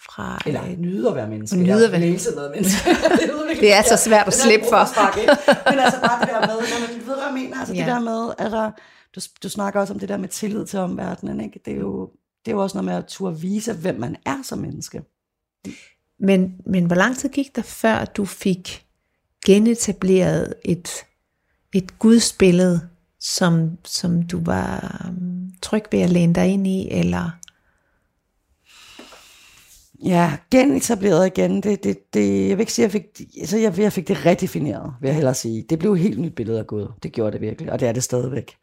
fra 0.05 0.41
Eller 0.45 0.63
øh, 0.65 0.78
nyde 0.80 1.09
at 1.09 1.15
være 1.15 1.28
menneske. 1.30 1.57
Nyde 1.57 1.73
at 1.86 1.91
være- 1.91 2.01
været 2.36 2.51
menneske. 2.51 2.89
det, 2.89 3.59
Det 3.61 3.73
er 3.73 3.82
så 3.82 3.88
forkert. 3.89 3.99
svært 3.99 4.28
at 4.28 4.34
slippe 4.34 4.65
for. 4.69 5.69
Men 5.71 5.80
altså 5.80 5.99
bare 6.01 6.21
det 6.21 6.30
der 6.30 6.39
med, 6.39 6.47
når 6.47 6.88
man 6.88 6.97
ved, 6.99 7.05
hvad 7.15 7.23
jeg 7.26 7.34
mener. 7.34 7.59
Altså 7.59 7.73
Ja. 7.73 7.80
det 7.80 7.88
der 7.88 7.99
med, 7.99 8.34
at 8.38 8.51
der, 8.51 8.71
du, 9.15 9.19
du 9.43 9.49
snakker 9.49 9.80
også 9.80 9.93
om 9.93 9.99
det 9.99 10.09
der 10.09 10.17
med 10.17 10.30
tillid 10.30 10.65
til 10.65 10.80
omverdenen. 10.80 11.41
Ikke? 11.41 11.59
Det, 11.65 11.73
er 11.73 11.78
jo, 11.80 12.11
det 12.45 12.51
er 12.51 12.55
jo 12.55 12.61
også 12.63 12.78
noget 12.78 12.86
med 12.86 12.93
at 12.95 13.05
turde 13.07 13.39
vise, 13.41 13.73
hvem 13.73 13.95
man 13.99 14.15
er 14.26 14.38
som 14.43 14.59
menneske. 14.59 15.01
Men, 16.19 16.55
men 16.65 16.86
hvor 16.86 16.95
lang 16.95 17.17
tid 17.17 17.30
gik 17.30 17.55
der 17.55 17.61
før 17.61 18.05
du 18.05 18.26
fik 18.26 18.84
genetableret 19.45 20.53
et, 20.65 20.89
et 21.73 21.99
gudsbillede, 21.99 22.81
som, 23.19 23.77
som 23.85 24.23
du 24.23 24.39
var 24.43 25.05
um, 25.09 25.51
tryg 25.61 25.83
ved 25.91 25.99
at 25.99 26.09
læne 26.09 26.33
dig 26.33 26.47
ind 26.47 26.67
i, 26.67 26.87
eller 26.91 27.29
Ja, 30.03 30.37
genetableret 30.51 31.27
igen. 31.27 31.63
Det, 31.63 31.83
det, 31.83 32.13
det, 32.13 32.49
jeg 32.49 32.57
vil 32.57 32.59
ikke 32.59 32.73
sige, 32.73 32.85
at 32.85 32.93
jeg 32.93 33.01
fik, 33.01 33.21
altså 33.39 33.57
jeg, 33.57 33.79
jeg 33.79 33.93
fik 33.93 34.07
det 34.07 34.25
redefineret, 34.25 34.93
vil 35.01 35.07
jeg 35.07 35.15
hellere 35.15 35.33
sige. 35.33 35.65
Det 35.69 35.79
blev 35.79 35.93
et 35.93 35.99
helt 35.99 36.19
nyt 36.19 36.35
billede 36.35 36.59
af 36.59 36.67
Gud. 36.67 36.87
Det 37.03 37.11
gjorde 37.11 37.31
det 37.31 37.41
virkelig, 37.41 37.71
og 37.71 37.79
det 37.79 37.87
er 37.87 37.91
det 37.91 38.03
stadigvæk. 38.03 38.55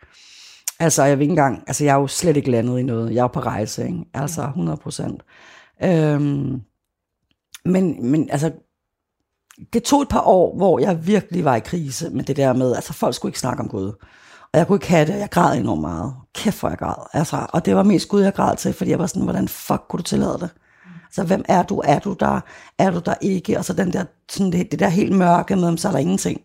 Altså, 0.79 1.05
jeg 1.05 1.19
vil 1.19 1.23
ikke 1.23 1.33
engang, 1.33 1.65
altså 1.67 1.85
jeg 1.85 1.93
er 1.93 2.01
jo 2.01 2.07
slet 2.07 2.37
ikke 2.37 2.51
landet 2.51 2.79
i 2.79 2.83
noget. 2.83 3.11
Jeg 3.11 3.19
er 3.19 3.23
jo 3.23 3.29
på 3.29 3.41
rejse, 3.41 3.87
ikke? 3.87 4.05
Altså 4.15 4.43
100 4.43 4.77
procent. 4.77 5.23
Øhm, 5.85 6.61
men, 7.65 8.11
men 8.11 8.31
altså, 8.31 8.53
det 9.73 9.83
tog 9.83 10.03
et 10.03 10.09
par 10.09 10.21
år, 10.21 10.57
hvor 10.57 10.79
jeg 10.79 11.07
virkelig 11.07 11.45
var 11.45 11.57
i 11.57 11.61
krise 11.61 12.11
med 12.11 12.25
det 12.25 12.37
der 12.37 12.53
med, 12.53 12.75
altså 12.75 12.93
folk 12.93 13.15
skulle 13.15 13.31
ikke 13.31 13.39
snakke 13.39 13.63
om 13.63 13.69
Gud. 13.69 13.93
Og 14.53 14.59
jeg 14.59 14.67
kunne 14.67 14.77
ikke 14.77 14.89
have 14.89 15.07
det, 15.07 15.15
og 15.15 15.21
jeg 15.21 15.31
græd 15.31 15.59
enormt 15.59 15.81
meget. 15.81 16.15
Kæft, 16.35 16.61
hvor 16.61 16.69
jeg 16.69 16.79
græd. 16.79 17.07
Altså, 17.13 17.47
og 17.49 17.67
det 17.67 17.77
var 17.77 17.83
mest 17.83 18.09
Gud, 18.09 18.23
jeg 18.23 18.35
græd 18.35 18.57
til, 18.57 18.73
fordi 18.73 18.91
jeg 18.91 18.99
var 18.99 19.07
sådan, 19.07 19.23
hvordan 19.23 19.49
fuck 19.49 19.83
kunne 19.89 19.99
du 19.99 20.03
tillade 20.03 20.39
det? 20.41 20.51
Så 21.13 21.25
hvem 21.25 21.45
er 21.49 21.63
du? 21.63 21.83
Er 21.85 21.99
du 21.99 22.17
der? 22.21 22.41
Er 22.79 22.91
du 22.91 22.99
der 22.99 23.15
ikke? 23.21 23.59
Og 23.59 23.65
så 23.65 23.73
den 23.73 23.93
der, 23.93 24.05
sådan 24.29 24.53
det, 24.53 24.71
det 24.71 24.79
der 24.79 24.89
helt 24.89 25.17
mørke 25.17 25.57
med, 25.57 25.79
så 25.79 25.89
er 25.89 25.93
der 25.93 25.99
ingenting. 25.99 26.41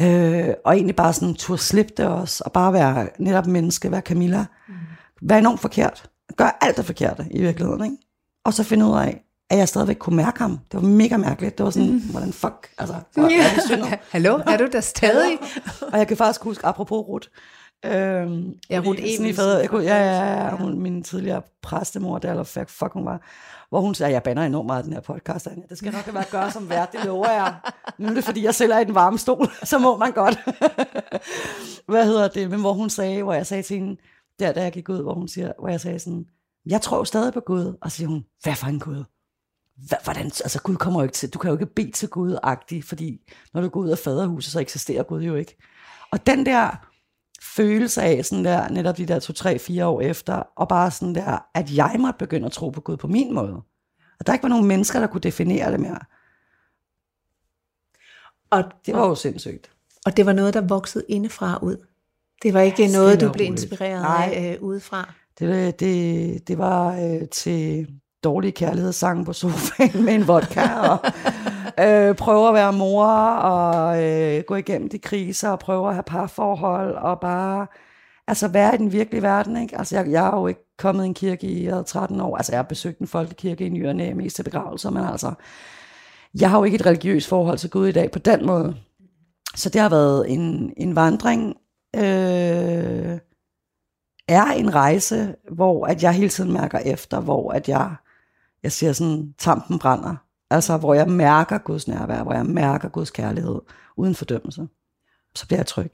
Øh, 0.00 0.54
og 0.64 0.74
egentlig 0.74 0.96
bare 0.96 1.12
sådan 1.12 1.34
turde 1.34 1.62
slippe 1.62 1.92
det 1.96 2.06
også, 2.06 2.42
og 2.46 2.52
bare 2.52 2.72
være 2.72 3.08
netop 3.18 3.46
menneske, 3.46 3.90
være 3.90 4.00
Camilla. 4.00 4.46
Mm. 4.68 4.74
Være 5.22 5.38
enormt 5.38 5.60
forkert. 5.60 6.10
Gøre 6.36 6.64
alt 6.64 6.76
det 6.76 6.84
forkerte 6.84 7.26
i 7.30 7.40
virkeligheden, 7.40 7.84
ikke? 7.84 7.96
Og 8.44 8.54
så 8.54 8.62
finde 8.64 8.86
ud 8.86 8.98
af, 8.98 9.22
at 9.50 9.58
jeg 9.58 9.68
stadigvæk 9.68 9.96
kunne 9.96 10.16
mærke 10.16 10.38
ham. 10.38 10.50
Det 10.72 10.82
var 10.82 10.88
mega 10.88 11.16
mærkeligt. 11.16 11.58
Det 11.58 11.64
var 11.64 11.70
sådan, 11.70 11.92
mm. 11.92 11.98
hvordan 12.10 12.32
fuck, 12.32 12.70
altså. 12.78 12.94
hvor 13.14 13.24
er 13.24 13.76
det. 13.90 13.98
Hallo, 14.12 14.38
er 14.46 14.56
du 14.56 14.68
der 14.72 14.80
stadig? 14.80 15.38
og 15.92 15.98
jeg 15.98 16.08
kan 16.08 16.16
faktisk 16.16 16.44
huske, 16.44 16.66
apropos 16.66 16.98
Ruth, 17.08 17.28
Øhm, 17.84 18.54
Ja, 18.70 18.82
i 18.82 18.86
Emilsen 18.86 19.34
fader- 19.34 19.58
jeg 19.58 19.68
kunne, 19.68 19.84
ja, 19.84 19.96
ja, 19.96 20.44
ja, 20.44 20.56
hun, 20.56 20.78
min 20.78 21.02
tidligere 21.02 21.42
præstemor, 21.62 22.18
der 22.18 22.30
eller 22.30 22.44
fuck, 22.44 22.68
fuck 22.68 22.92
hun 22.92 23.04
var, 23.04 23.20
hvor 23.68 23.80
hun 23.80 23.94
sagde, 23.94 24.12
jeg 24.12 24.22
bander 24.22 24.42
enormt 24.42 24.66
meget 24.66 24.84
den 24.84 24.92
her 24.92 25.00
podcast, 25.00 25.46
Anja. 25.46 25.62
det 25.68 25.78
skal 25.78 25.92
nok 25.92 26.14
være 26.14 26.24
at 26.24 26.30
gøre 26.30 26.50
som 26.50 26.70
vært, 26.70 26.92
det 26.92 27.04
lover 27.04 27.30
jeg. 27.30 27.54
Nu 27.98 28.08
er 28.08 28.14
det, 28.14 28.24
fordi 28.24 28.44
jeg 28.44 28.54
selv 28.54 28.72
er 28.72 28.78
i 28.78 28.84
den 28.84 28.94
varme 28.94 29.18
stol, 29.18 29.46
så 29.64 29.78
må 29.78 29.96
man 29.96 30.12
godt. 30.12 30.38
Hvad 31.92 32.06
hedder 32.06 32.28
det? 32.28 32.50
Men 32.50 32.60
hvor 32.60 32.72
hun 32.72 32.90
sagde, 32.90 33.22
hvor 33.22 33.32
jeg 33.34 33.46
sagde 33.46 33.62
til 33.62 33.78
hende, 33.78 33.96
der 34.38 34.52
da 34.52 34.62
jeg 34.62 34.72
gik 34.72 34.88
ud, 34.88 35.02
hvor 35.02 35.14
hun 35.14 35.28
siger, 35.28 35.52
hvor 35.58 35.68
jeg 35.68 35.80
sagde 35.80 35.98
sådan, 35.98 36.24
jeg 36.66 36.80
tror 36.80 37.04
stadig 37.04 37.32
på 37.32 37.40
Gud, 37.40 37.76
og 37.82 37.90
så 37.90 37.96
siger 37.96 38.08
hun, 38.08 38.24
hvad 38.42 38.54
for 38.54 38.66
en 38.66 38.80
Gud? 38.80 39.04
Hvordan, 40.04 40.24
altså 40.26 40.60
Gud 40.62 40.76
kommer 40.76 41.00
jo 41.00 41.04
ikke 41.04 41.14
til, 41.14 41.30
du 41.30 41.38
kan 41.38 41.48
jo 41.50 41.54
ikke 41.56 41.74
bede 41.74 41.90
til 41.90 42.08
Gud 42.08 42.38
agtigt, 42.42 42.84
fordi 42.84 43.20
når 43.54 43.60
du 43.60 43.68
går 43.68 43.80
ud 43.80 43.88
af 43.88 43.98
faderhuset, 43.98 44.52
så 44.52 44.60
eksisterer 44.60 45.02
Gud 45.02 45.22
jo 45.22 45.34
ikke. 45.34 45.56
Og 46.12 46.26
den 46.26 46.46
der 46.46 46.70
følelse 47.42 48.02
af 48.02 48.24
sådan 48.24 48.44
der, 48.44 48.68
netop 48.68 48.96
de 48.96 49.06
der 49.06 49.18
to, 49.18 49.32
tre, 49.32 49.58
fire 49.58 49.86
år 49.86 50.00
efter, 50.00 50.34
og 50.56 50.68
bare 50.68 50.90
sådan 50.90 51.14
der, 51.14 51.38
at 51.54 51.76
jeg 51.76 51.96
måtte 51.98 52.18
begynde 52.18 52.46
at 52.46 52.52
tro 52.52 52.70
på 52.70 52.80
Gud 52.80 52.96
på 52.96 53.06
min 53.06 53.34
måde. 53.34 53.54
Og 54.20 54.26
der 54.26 54.32
ikke 54.32 54.42
var 54.42 54.48
nogen 54.48 54.66
mennesker, 54.66 55.00
der 55.00 55.06
kunne 55.06 55.20
definere 55.20 55.72
det 55.72 55.80
mere. 55.80 55.98
Og, 58.50 58.64
Det 58.86 58.94
var 58.94 59.08
jo 59.08 59.14
sindssygt. 59.14 59.70
og 60.06 60.16
det 60.16 60.26
var 60.26 60.32
noget, 60.32 60.54
der 60.54 60.60
voksede 60.60 61.04
indefra 61.08 61.58
ud. 61.62 61.76
Det 62.42 62.54
var 62.54 62.60
ikke 62.60 62.82
Ja, 62.82 62.92
noget, 62.92 63.20
du 63.20 63.32
blev 63.32 63.46
roligt. 63.46 63.62
inspireret 63.62 64.02
Nej. 64.02 64.30
af 64.34 64.54
øh, 64.56 64.62
udefra. 64.62 65.14
Det, 65.38 65.80
det, 65.80 66.48
det 66.48 66.58
var 66.58 67.00
øh, 67.00 67.28
til 67.28 67.88
dårlige 68.24 68.52
kærlighedssange 68.52 69.24
på 69.24 69.32
sofaen 69.32 70.04
med 70.04 70.14
en 70.14 70.28
vodka, 70.28 70.60
og 70.60 70.98
øh, 71.84 72.14
prøve 72.14 72.48
at 72.48 72.54
være 72.54 72.72
mor, 72.72 73.06
og 73.34 74.04
øh, 74.04 74.42
gå 74.46 74.54
igennem 74.54 74.88
de 74.88 74.98
kriser, 74.98 75.48
og 75.48 75.58
prøve 75.58 75.88
at 75.88 75.94
have 75.94 76.02
parforhold, 76.02 76.94
og 76.94 77.20
bare 77.20 77.66
altså 78.28 78.48
være 78.48 78.74
i 78.74 78.78
den 78.78 78.92
virkelige 78.92 79.22
verden. 79.22 79.56
Ikke? 79.56 79.78
Altså, 79.78 79.96
jeg, 79.96 80.10
jeg 80.10 80.26
er 80.26 80.36
jo 80.36 80.46
ikke 80.46 80.76
kommet 80.78 81.04
i 81.04 81.06
en 81.06 81.14
kirke 81.14 81.46
i 81.46 81.64
jeg 81.64 81.86
13 81.86 82.20
år. 82.20 82.36
Altså, 82.36 82.52
jeg 82.52 82.58
har 82.58 82.62
besøgt 82.62 82.98
en 82.98 83.06
folkekirke 83.06 83.66
i 83.66 83.68
ny 83.68 83.88
og 83.88 83.96
næ, 83.96 84.12
mest 84.12 84.36
til 84.36 84.42
begravelser, 84.42 84.90
men 84.90 85.04
altså, 85.04 85.32
jeg 86.40 86.50
har 86.50 86.58
jo 86.58 86.64
ikke 86.64 86.74
et 86.74 86.86
religiøst 86.86 87.28
forhold 87.28 87.58
til 87.58 87.70
Gud 87.70 87.86
i 87.86 87.92
dag 87.92 88.10
på 88.10 88.18
den 88.18 88.46
måde. 88.46 88.76
Så 89.54 89.68
det 89.68 89.80
har 89.80 89.88
været 89.88 90.32
en, 90.32 90.72
en 90.76 90.96
vandring, 90.96 91.56
øh, 91.96 93.18
er 94.28 94.44
en 94.44 94.74
rejse, 94.74 95.34
hvor 95.50 95.86
at 95.86 96.02
jeg 96.02 96.12
hele 96.12 96.28
tiden 96.28 96.52
mærker 96.52 96.78
efter, 96.78 97.20
hvor 97.20 97.52
at 97.52 97.68
jeg, 97.68 97.94
jeg 98.62 98.72
siger 98.72 98.92
sådan, 98.92 99.34
tampen 99.38 99.78
brænder. 99.78 100.16
Altså, 100.50 100.76
hvor 100.76 100.94
jeg 100.94 101.08
mærker 101.08 101.58
Guds 101.58 101.88
nærvær, 101.88 102.22
hvor 102.22 102.34
jeg 102.34 102.46
mærker 102.46 102.88
Guds 102.88 103.10
kærlighed, 103.10 103.60
uden 103.96 104.14
fordømmelse. 104.14 104.68
Så 105.34 105.46
bliver 105.46 105.58
jeg 105.58 105.66
tryg. 105.66 105.92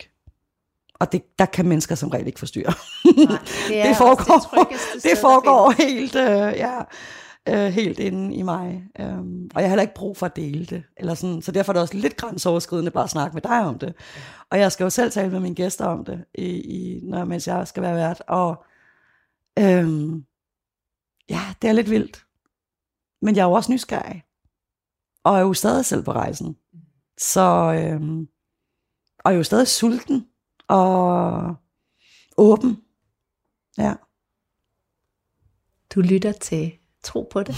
Og 0.95 1.13
det, 1.13 1.39
der 1.39 1.47
kan 1.47 1.67
mennesker 1.69 1.95
som 1.95 2.09
regel 2.09 2.27
ikke 2.27 2.39
forstyrre. 2.39 2.73
Nej, 3.05 3.39
det, 3.69 3.81
er 3.81 3.87
det 3.87 3.97
foregår, 3.97 4.65
det, 4.95 5.03
det 5.03 5.19
foregår 5.19 5.71
helt, 5.71 6.17
øh, 6.17 6.57
ja, 6.57 6.79
øh, 7.49 7.73
helt 7.73 7.99
inde 7.99 8.35
i 8.35 8.43
mig. 8.43 8.85
Um, 9.01 9.51
og 9.55 9.61
jeg 9.61 9.65
har 9.65 9.69
heller 9.69 9.83
ikke 9.83 9.95
brug 9.95 10.17
for 10.17 10.27
at 10.27 10.37
dele 10.37 10.67
det. 10.67 10.83
Eller 10.97 11.15
sådan, 11.15 11.43
så 11.43 11.53
derfor 11.53 11.73
er 11.73 11.75
det 11.75 11.83
også 11.83 11.97
lidt 11.97 12.17
grænseoverskridende 12.17 12.91
bare 12.91 13.05
at 13.05 13.11
snakke 13.11 13.35
med 13.35 13.43
dig 13.43 13.61
om 13.61 13.79
det. 13.79 13.95
Og 14.51 14.59
jeg 14.59 14.73
skal 14.73 14.85
jo 14.85 14.91
selv 14.91 15.11
tale 15.11 15.31
med 15.31 15.41
mine 15.41 15.55
gæster 15.55 15.85
om 15.85 16.05
det, 16.05 16.25
i, 16.35 16.47
i, 16.47 17.01
når, 17.03 17.25
mens 17.25 17.49
jeg 17.49 17.69
skal 17.69 17.83
være 17.83 17.97
vært. 17.97 18.23
Og 18.29 18.65
øhm, 19.59 20.25
ja, 21.31 21.41
det 21.63 21.69
er 21.69 21.73
lidt 21.73 21.91
vildt. 21.91 22.25
Men 23.25 23.37
jeg 23.37 23.43
er 23.43 23.47
jo 23.47 23.53
også 23.53 23.73
nysgerrig. 23.73 24.25
Og 25.25 25.37
er 25.37 25.41
jo 25.41 25.55
stadig 25.55 25.85
selv 25.85 26.03
på 26.03 26.13
rejsen. 26.13 26.57
Så, 27.19 27.73
øhm, 27.73 28.29
og 29.19 29.33
er 29.33 29.37
jo 29.37 29.43
stadig 29.43 29.69
sulten 29.69 30.27
og 30.69 31.55
åben. 32.37 32.83
Ja. 33.79 33.95
Du 35.95 36.01
lytter 36.01 36.33
til 36.33 36.73
Tro 37.03 37.29
på 37.33 37.43
det. 37.43 37.57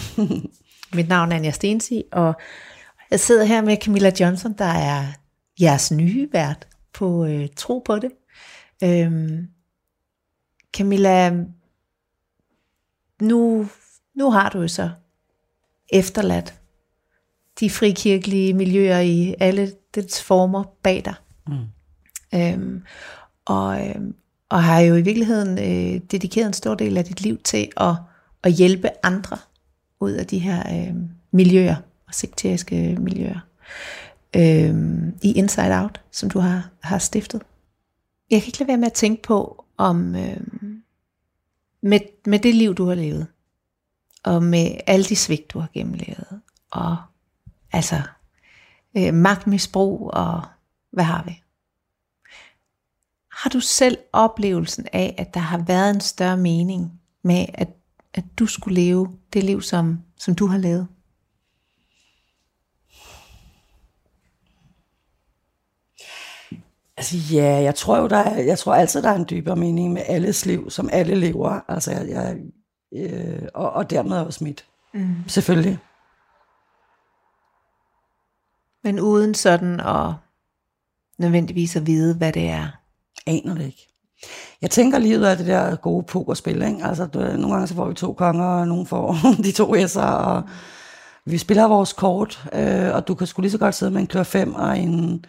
Mit 0.96 1.08
navn 1.08 1.32
er 1.32 1.36
Anja 1.36 1.50
Stensi, 1.50 2.02
og 2.12 2.34
jeg 3.10 3.20
sidder 3.20 3.44
her 3.44 3.62
med 3.62 3.76
Camilla 3.84 4.12
Johnson, 4.20 4.52
der 4.52 4.64
er 4.64 5.04
jeres 5.60 5.92
nye 5.92 6.28
vært 6.32 6.68
på 6.92 7.26
øh, 7.26 7.48
Tro 7.56 7.78
på 7.78 7.98
det. 7.98 8.12
Øhm, 8.84 9.48
Camilla, 10.76 11.44
nu, 13.20 13.68
nu 14.14 14.30
har 14.30 14.48
du 14.48 14.60
jo 14.60 14.68
så 14.68 14.90
efterladt 15.88 16.54
de 17.60 17.70
frikirkelige 17.70 18.54
miljøer 18.54 19.00
i 19.00 19.34
alle 19.40 19.72
dets 19.94 20.22
former 20.22 20.64
bag 20.82 21.04
dig. 21.04 21.14
Mm. 21.46 21.54
Øhm, 22.34 22.82
og, 23.44 23.88
øhm, 23.88 24.14
og 24.48 24.62
har 24.62 24.80
jo 24.80 24.94
i 24.94 25.02
virkeligheden 25.02 25.58
øh, 25.58 26.00
dedikeret 26.10 26.46
en 26.46 26.52
stor 26.52 26.74
del 26.74 26.96
af 26.96 27.04
dit 27.04 27.20
liv 27.20 27.38
til 27.38 27.68
at, 27.76 27.94
at 28.42 28.52
hjælpe 28.52 28.88
andre 29.02 29.38
ud 30.00 30.12
af 30.12 30.26
de 30.26 30.38
her 30.38 30.88
øh, 30.88 30.94
miljøer, 31.30 31.76
og 32.06 32.14
sekteriske 32.14 32.96
miljøer, 33.00 33.40
øh, 34.36 34.74
i 35.22 35.32
Inside 35.32 35.82
Out, 35.82 36.00
som 36.10 36.30
du 36.30 36.38
har, 36.38 36.70
har 36.82 36.98
stiftet. 36.98 37.42
Jeg 38.30 38.42
kan 38.42 38.48
ikke 38.48 38.58
lade 38.58 38.68
være 38.68 38.76
med 38.76 38.86
at 38.86 38.92
tænke 38.92 39.22
på, 39.22 39.64
om 39.76 40.16
øh, 40.16 40.36
med, 41.82 42.00
med 42.26 42.38
det 42.38 42.54
liv, 42.54 42.74
du 42.74 42.84
har 42.84 42.94
levet, 42.94 43.26
og 44.26 44.42
med 44.42 44.70
alle 44.86 45.04
de 45.04 45.16
svigt, 45.16 45.52
du 45.52 45.58
har 45.58 45.68
gennemlevet, 45.74 46.40
og 46.70 46.96
altså 47.72 48.02
øh, 48.96 49.14
magtmisbrug, 49.14 50.10
og 50.10 50.42
hvad 50.92 51.04
har 51.04 51.24
vi? 51.24 51.42
Har 53.32 53.50
du 53.50 53.60
selv 53.60 53.98
oplevelsen 54.12 54.86
af, 54.92 55.14
at 55.18 55.34
der 55.34 55.40
har 55.40 55.58
været 55.58 55.90
en 55.90 56.00
større 56.00 56.36
mening 56.36 57.00
med, 57.22 57.46
at, 57.54 57.68
at 58.14 58.24
du 58.38 58.46
skulle 58.46 58.80
leve 58.82 59.18
det 59.32 59.44
liv, 59.44 59.62
som, 59.62 60.02
som 60.18 60.34
du 60.34 60.46
har 60.46 60.58
levet? 60.58 60.88
Altså 66.96 67.16
ja, 67.32 67.62
jeg 67.62 67.74
tror 67.74 67.98
jo, 67.98 68.08
der 68.08 68.16
er, 68.16 68.42
jeg 68.42 68.58
tror 68.58 68.74
altid, 68.74 69.02
der 69.02 69.10
er 69.10 69.16
en 69.16 69.26
dybere 69.30 69.56
mening 69.56 69.92
med 69.92 70.02
alles 70.06 70.46
liv, 70.46 70.70
som 70.70 70.88
alle 70.92 71.14
lever. 71.14 71.60
Altså 71.68 71.92
jeg, 71.92 72.08
jeg 72.08 72.36
øh, 72.98 73.48
og, 73.54 73.72
og 73.72 73.90
dermed 73.90 74.18
også 74.18 74.44
mit. 74.44 74.64
Mm. 74.94 75.14
Selvfølgelig. 75.26 75.78
Men 78.84 79.00
uden 79.00 79.34
sådan 79.34 79.80
at 79.80 80.12
nødvendigvis 81.18 81.76
at 81.76 81.86
vide, 81.86 82.14
hvad 82.14 82.32
det 82.32 82.48
er. 82.48 82.68
Aner 83.26 83.54
det 83.54 83.64
ikke. 83.64 83.88
Jeg 84.62 84.70
tænker, 84.70 84.98
livet 84.98 85.30
er 85.30 85.34
det 85.34 85.46
der 85.46 85.76
gode 85.76 86.02
pokerspil. 86.02 86.62
Ikke? 86.62 86.84
Altså, 86.84 87.06
du, 87.06 87.18
nogle 87.18 87.50
gange 87.50 87.66
så 87.66 87.74
får 87.74 87.88
vi 87.88 87.94
to 87.94 88.12
konger, 88.12 88.44
og 88.44 88.68
nogle 88.68 88.86
får 88.86 89.16
de 89.44 89.52
to 89.52 89.74
s'er, 89.76 90.00
og 90.00 90.42
vi 91.24 91.38
spiller 91.38 91.64
vores 91.64 91.92
kort, 91.92 92.48
øh, 92.52 92.94
og 92.94 93.08
du 93.08 93.14
kan 93.14 93.26
sgu 93.26 93.42
lige 93.42 93.52
så 93.52 93.58
godt 93.58 93.74
sidde 93.74 93.92
med 93.92 94.00
en 94.00 94.06
klør 94.06 94.22
5 94.22 94.54
og 94.54 94.78
en 94.78 95.24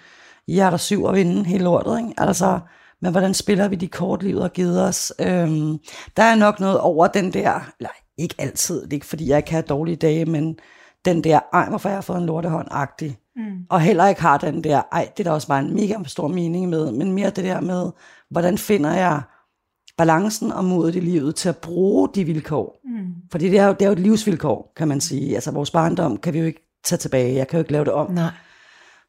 hjerter 0.47 0.77
7 0.77 1.03
og 1.03 1.15
vinde 1.15 1.45
hele 1.45 1.63
lortet. 1.63 1.99
Ikke? 1.99 2.13
Altså, 2.17 2.59
men 3.01 3.11
hvordan 3.11 3.33
spiller 3.33 3.67
vi 3.67 3.75
de 3.75 3.87
kort, 3.87 4.23
livet 4.23 4.41
har 4.41 4.49
givet 4.49 4.83
os? 4.83 5.13
Øhm, 5.19 5.77
der 6.17 6.23
er 6.23 6.35
nok 6.35 6.59
noget 6.59 6.79
over 6.79 7.07
den 7.07 7.33
der, 7.33 7.71
eller 7.79 7.89
ikke 8.17 8.35
altid, 8.37 8.81
det 8.81 8.93
er 8.93 8.97
ikke 8.97 9.05
fordi 9.05 9.29
jeg 9.29 9.37
ikke 9.37 9.51
har 9.51 9.61
dårlige 9.61 9.95
dage, 9.95 10.25
men 10.25 10.59
den 11.05 11.23
der, 11.23 11.39
ej, 11.53 11.69
hvorfor 11.69 11.89
jeg 11.89 11.95
har 11.95 12.01
fået 12.01 12.17
en 12.17 12.25
lortehånd-agtig. 12.25 13.17
Mm. 13.35 13.65
Og 13.69 13.81
heller 13.81 14.07
ikke 14.07 14.21
har 14.21 14.37
den 14.37 14.63
der, 14.63 14.81
ej, 14.91 15.09
det 15.17 15.19
er 15.19 15.29
der 15.29 15.35
også 15.35 15.47
bare 15.47 15.59
en 15.59 15.73
mega 15.73 15.95
stor 16.05 16.27
mening 16.27 16.69
med, 16.69 16.91
men 16.91 17.11
mere 17.11 17.29
det 17.29 17.43
der 17.43 17.61
med, 17.61 17.91
hvordan 18.29 18.57
finder 18.57 18.93
jeg 18.93 19.21
balancen 19.97 20.51
og 20.51 20.65
modet 20.65 20.95
i 20.95 20.99
livet 20.99 21.35
til 21.35 21.49
at 21.49 21.57
bruge 21.57 22.09
de 22.15 22.23
vilkår. 22.23 22.79
Mm. 22.83 23.13
Fordi 23.31 23.49
det 23.49 23.59
er, 23.59 23.65
jo, 23.65 23.73
det 23.73 23.81
er 23.81 23.85
jo 23.85 23.91
et 23.91 23.99
livsvilkår, 23.99 24.73
kan 24.75 24.87
man 24.87 25.01
sige. 25.01 25.35
Altså 25.35 25.51
vores 25.51 25.71
barndom 25.71 26.17
kan 26.17 26.33
vi 26.33 26.39
jo 26.39 26.45
ikke 26.45 26.79
tage 26.83 26.97
tilbage. 26.99 27.35
Jeg 27.35 27.47
kan 27.47 27.57
jo 27.57 27.61
ikke 27.61 27.71
lave 27.71 27.85
det 27.85 27.93
om. 27.93 28.11
Nej. 28.11 28.31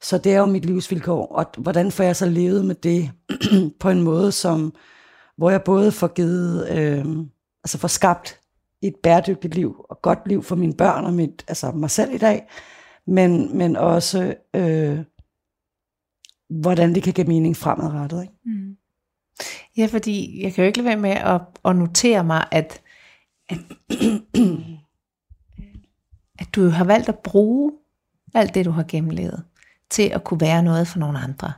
Så 0.03 0.19
det 0.19 0.35
er 0.35 0.39
jo 0.39 0.47
mit 0.47 0.65
livsvilkår. 0.65 1.27
Og 1.27 1.47
hvordan 1.59 1.93
får 1.93 2.05
jeg 2.05 2.17
så 2.17 2.27
levet 2.27 2.65
med 2.65 2.75
det 2.75 3.11
på 3.81 3.91
en 3.91 4.03
måde, 4.03 4.33
som, 4.33 4.75
hvor 5.37 5.51
jeg 5.51 5.63
både 5.63 5.93
får 5.93 6.09
givet, 6.09 6.69
øh, 6.71 7.07
altså 7.65 7.79
får 7.79 7.89
skabt 7.89 8.41
et 8.83 8.95
bæredygtigt 9.03 9.55
liv 9.55 9.85
og 9.91 10.03
godt 10.03 10.19
liv 10.27 10.43
for 10.43 10.57
mine 10.57 10.75
børn 10.75 11.05
og 11.05 11.13
mit, 11.13 11.45
altså 11.49 11.71
mig 11.71 11.91
selv 11.91 12.15
i 12.15 12.19
dag, 12.19 12.49
men, 13.07 13.59
men 13.59 13.77
også 13.77 14.35
øh, 14.55 14.99
hvordan 16.49 16.95
det 16.95 17.03
kan 17.03 17.13
give 17.13 17.27
mening 17.27 17.57
fremadrettet. 17.57 18.23
Ikke? 18.23 18.35
Mm. 18.45 18.77
Ja, 19.77 19.87
fordi 19.87 20.43
jeg 20.43 20.55
kan 20.55 20.65
jo 20.65 20.67
ikke 20.67 20.79
lade 20.79 20.89
være 20.89 20.97
med 20.97 21.11
at, 21.11 21.41
at 21.65 21.77
notere 21.77 22.25
mig, 22.25 22.47
at, 22.51 22.83
at, 23.49 23.59
at 26.41 26.55
du 26.55 26.69
har 26.69 26.85
valgt 26.85 27.09
at 27.09 27.19
bruge 27.19 27.73
alt 28.35 28.55
det, 28.55 28.65
du 28.65 28.71
har 28.71 28.85
gennemlevet, 28.89 29.45
til 29.91 30.03
at 30.03 30.25
kunne 30.25 30.41
være 30.41 30.63
noget 30.63 30.89
for 30.89 30.99
nogle 30.99 31.19
andre, 31.19 31.53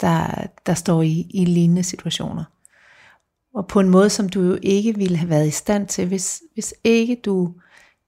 der, 0.00 0.46
der 0.66 0.74
står 0.74 1.02
i, 1.02 1.26
i 1.30 1.44
lignende 1.44 1.82
situationer. 1.82 2.44
Og 3.54 3.66
på 3.66 3.80
en 3.80 3.88
måde, 3.88 4.10
som 4.10 4.28
du 4.28 4.42
jo 4.42 4.58
ikke 4.62 4.94
ville 4.94 5.16
have 5.16 5.30
været 5.30 5.48
i 5.48 5.50
stand 5.50 5.86
til, 5.88 6.06
hvis, 6.06 6.42
hvis 6.54 6.74
ikke 6.84 7.20
du, 7.24 7.54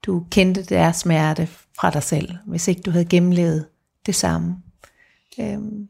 du 0.06 0.26
kendte 0.30 0.62
deres 0.62 0.96
smerte 0.96 1.46
fra 1.46 1.90
dig 1.90 2.02
selv, 2.02 2.34
hvis 2.46 2.68
ikke 2.68 2.82
du 2.82 2.90
havde 2.90 3.04
gennemlevet 3.04 3.66
det 4.06 4.14
samme. 4.14 4.56
Øhm, 5.40 5.88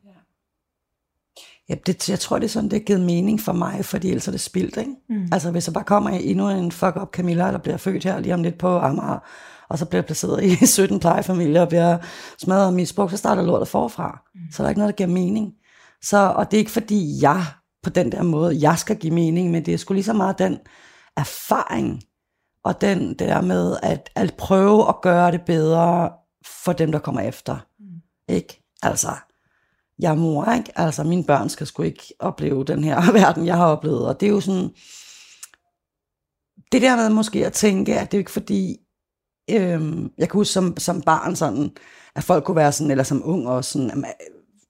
Ja, 1.68 1.74
det, 1.86 2.08
jeg 2.08 2.20
tror, 2.20 2.38
det 2.38 2.44
er 2.44 2.48
sådan, 2.48 2.70
det 2.70 2.78
har 2.78 2.84
givet 2.84 3.00
mening 3.00 3.40
for 3.40 3.52
mig, 3.52 3.84
fordi 3.84 4.08
ellers 4.08 4.28
er 4.28 4.32
det 4.32 4.40
spildt, 4.40 4.76
ikke? 4.76 4.94
Mm. 5.08 5.28
Altså, 5.32 5.50
hvis 5.50 5.64
der 5.64 5.72
bare 5.72 5.84
kommer 5.84 6.10
endnu 6.10 6.48
en 6.48 6.72
fuck-up 6.72 7.10
Camilla, 7.12 7.52
der 7.52 7.58
bliver 7.58 7.76
født 7.76 8.04
her 8.04 8.20
lige 8.20 8.34
om 8.34 8.42
lidt 8.42 8.58
på 8.58 8.78
Amager, 8.78 9.18
og 9.70 9.78
så 9.78 9.84
bliver 9.84 10.02
placeret 10.02 10.44
i 10.44 10.66
17 10.66 11.00
plejefamilier 11.00 11.60
og 11.60 11.68
bliver 11.68 11.98
smadret 12.38 12.66
og 12.66 12.74
misbrugt, 12.74 13.10
så 13.10 13.16
starter 13.16 13.42
lortet 13.42 13.68
forfra. 13.68 14.20
Mm. 14.34 14.40
Så 14.52 14.62
der 14.62 14.66
er 14.66 14.68
ikke 14.68 14.78
noget, 14.78 14.92
der 14.92 14.96
giver 15.06 15.14
mening. 15.14 15.52
Så, 16.02 16.32
og 16.36 16.50
det 16.50 16.56
er 16.56 16.58
ikke 16.58 16.70
fordi, 16.70 17.22
jeg 17.22 17.44
på 17.82 17.90
den 17.90 18.12
der 18.12 18.22
måde, 18.22 18.58
jeg 18.60 18.78
skal 18.78 18.96
give 18.96 19.14
mening, 19.14 19.50
men 19.50 19.66
det 19.66 19.74
er 19.74 19.78
sgu 19.78 19.94
lige 19.94 20.04
så 20.04 20.12
meget 20.12 20.38
den 20.38 20.58
erfaring, 21.16 22.02
og 22.64 22.80
den 22.80 23.14
der 23.14 23.40
med 23.40 23.76
at, 23.82 24.10
at 24.14 24.34
prøve 24.34 24.88
at 24.88 25.00
gøre 25.02 25.32
det 25.32 25.42
bedre 25.42 26.10
for 26.64 26.72
dem, 26.72 26.92
der 26.92 26.98
kommer 26.98 27.20
efter. 27.20 27.66
Mm. 27.78 27.86
Ikke? 28.28 28.62
Altså, 28.82 29.10
jeg 29.98 30.10
er 30.10 30.16
mor, 30.16 30.52
ikke? 30.52 30.78
Altså, 30.78 31.04
mine 31.04 31.24
børn 31.24 31.48
skal 31.48 31.66
sgu 31.66 31.82
ikke 31.82 32.14
opleve 32.18 32.64
den 32.64 32.84
her 32.84 33.12
verden, 33.20 33.46
jeg 33.46 33.56
har 33.56 33.66
oplevet. 33.66 34.06
Og 34.06 34.20
det 34.20 34.26
er 34.26 34.30
jo 34.30 34.40
sådan, 34.40 34.70
det 36.72 36.82
der 36.82 36.96
med 36.96 37.08
måske 37.10 37.46
at 37.46 37.52
tænke, 37.52 37.98
at 37.98 38.12
det 38.12 38.16
er 38.16 38.20
ikke 38.20 38.30
fordi, 38.30 38.76
øhm, 39.50 40.10
jeg 40.18 40.28
kan 40.28 40.38
huske 40.38 40.52
som, 40.52 40.76
som 40.78 41.02
barn 41.02 41.36
sådan, 41.36 41.70
at 42.14 42.24
folk 42.24 42.44
kunne 42.44 42.56
være 42.56 42.72
sådan, 42.72 42.90
eller 42.90 43.04
som 43.04 43.22
ung 43.24 43.48
også 43.48 43.72
sådan, 43.72 43.90
at 43.90 43.96
man 43.96 44.10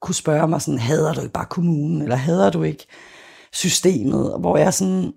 kunne 0.01 0.15
spørge 0.15 0.49
mig 0.49 0.63
sådan, 0.63 0.79
hader 0.79 1.15
du 1.15 1.21
ikke 1.21 1.33
bare 1.33 1.47
kommunen, 1.51 2.03
eller 2.03 2.17
hader 2.17 2.51
du 2.51 2.63
ikke 2.63 2.87
systemet? 3.53 4.37
Hvor 4.41 4.57
jeg 4.57 4.75
sådan 4.75 5.13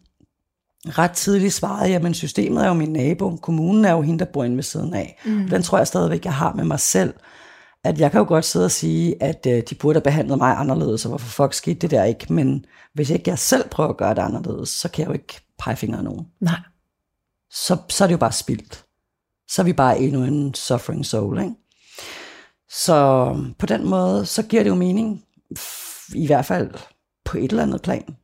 ret 0.86 1.12
tidligt 1.12 1.54
svarede, 1.54 1.90
jamen 1.90 2.14
systemet 2.14 2.64
er 2.64 2.68
jo 2.68 2.74
min 2.74 2.94
nabo, 2.94 3.36
kommunen 3.36 3.86
er 3.86 3.92
jo 3.92 4.02
hende, 4.02 4.20
der 4.20 4.32
bor 4.32 4.44
inde 4.44 4.56
ved 4.56 4.64
siden 4.64 4.94
af. 4.94 5.22
Mm. 5.26 5.50
Den 5.50 5.64
tror 5.64 5.78
jeg 5.78 5.88
stadigvæk, 5.88 6.26
jeg 6.26 6.34
har 6.34 6.54
med 6.54 6.64
mig 6.64 6.80
selv 6.80 7.14
at 7.84 8.00
jeg 8.00 8.12
kan 8.12 8.20
jo 8.20 8.26
godt 8.28 8.46
sidde 8.46 8.66
og 8.66 8.72
sige, 8.72 9.24
at 9.24 9.46
øh, 9.50 9.64
de 9.70 9.76
burde 9.76 9.98
have 9.98 10.04
behandlet 10.04 10.38
mig 10.38 10.56
anderledes, 10.58 11.06
og 11.06 11.10
hvorfor 11.10 11.44
fuck 11.44 11.54
skete 11.54 11.80
det 11.80 11.92
der 11.92 12.04
ikke, 12.04 12.34
men 12.34 12.66
hvis 12.94 13.10
ikke 13.10 13.30
jeg 13.30 13.40
selv 13.40 13.70
prøver 13.70 13.90
at 13.90 13.98
gøre 13.98 14.16
det 14.16 14.22
anderledes, 14.22 14.70
så 14.70 14.90
kan 14.90 15.02
jeg 15.02 15.08
jo 15.08 15.14
ikke 15.14 15.42
pege 15.60 15.76
fingre 15.76 15.98
af 15.98 16.04
nogen. 16.04 16.28
Nej. 16.40 16.60
Så, 17.52 17.78
så 17.90 18.04
er 18.04 18.08
det 18.08 18.14
jo 18.14 18.18
bare 18.18 18.32
spildt. 18.32 18.86
Så 19.52 19.62
er 19.62 19.64
vi 19.64 19.74
bare 19.74 20.00
endnu 20.00 20.24
en 20.24 20.54
suffering 20.54 21.06
soul, 21.06 21.40
ikke? 21.40 21.56
Så 22.70 23.26
på 23.60 23.66
den 23.66 23.90
måde, 23.90 24.26
så 24.26 24.44
giver 24.44 24.64
det 24.64 24.70
jo 24.70 24.76
mening, 24.76 25.26
i 26.16 26.26
hvert 26.26 26.46
fald 26.46 26.74
på 27.26 27.38
et 27.38 27.52
eller 27.52 27.64
andet 27.64 27.82
plan. 27.82 28.18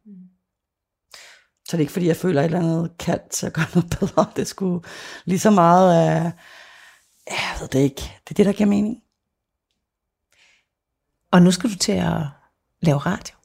Så 1.65 1.71
det 1.71 1.73
er 1.73 1.80
ikke 1.80 1.93
fordi, 1.93 2.07
jeg 2.07 2.17
føler 2.17 2.41
et 2.41 2.45
eller 2.45 2.59
andet 2.59 2.97
kald 2.99 3.30
til 3.30 3.45
at 3.45 3.53
gøre 3.53 3.65
noget 3.75 3.97
bedre. 3.99 4.25
Det 4.36 4.47
skulle 4.47 4.88
lige 5.25 5.39
så 5.39 5.49
meget 5.49 5.93
af, 5.93 6.32
jeg 7.28 7.57
ved 7.59 7.67
det 7.67 7.80
ikke, 7.80 8.01
det 8.23 8.32
er 8.32 8.36
det, 8.36 8.45
der 8.45 8.53
giver 8.53 8.69
mening. 8.69 9.03
Og 11.32 11.41
nu 11.41 11.51
skal 11.51 11.69
du 11.69 11.75
til 11.75 11.91
at 11.91 12.21
lave 12.82 12.97
radio. 12.97 13.36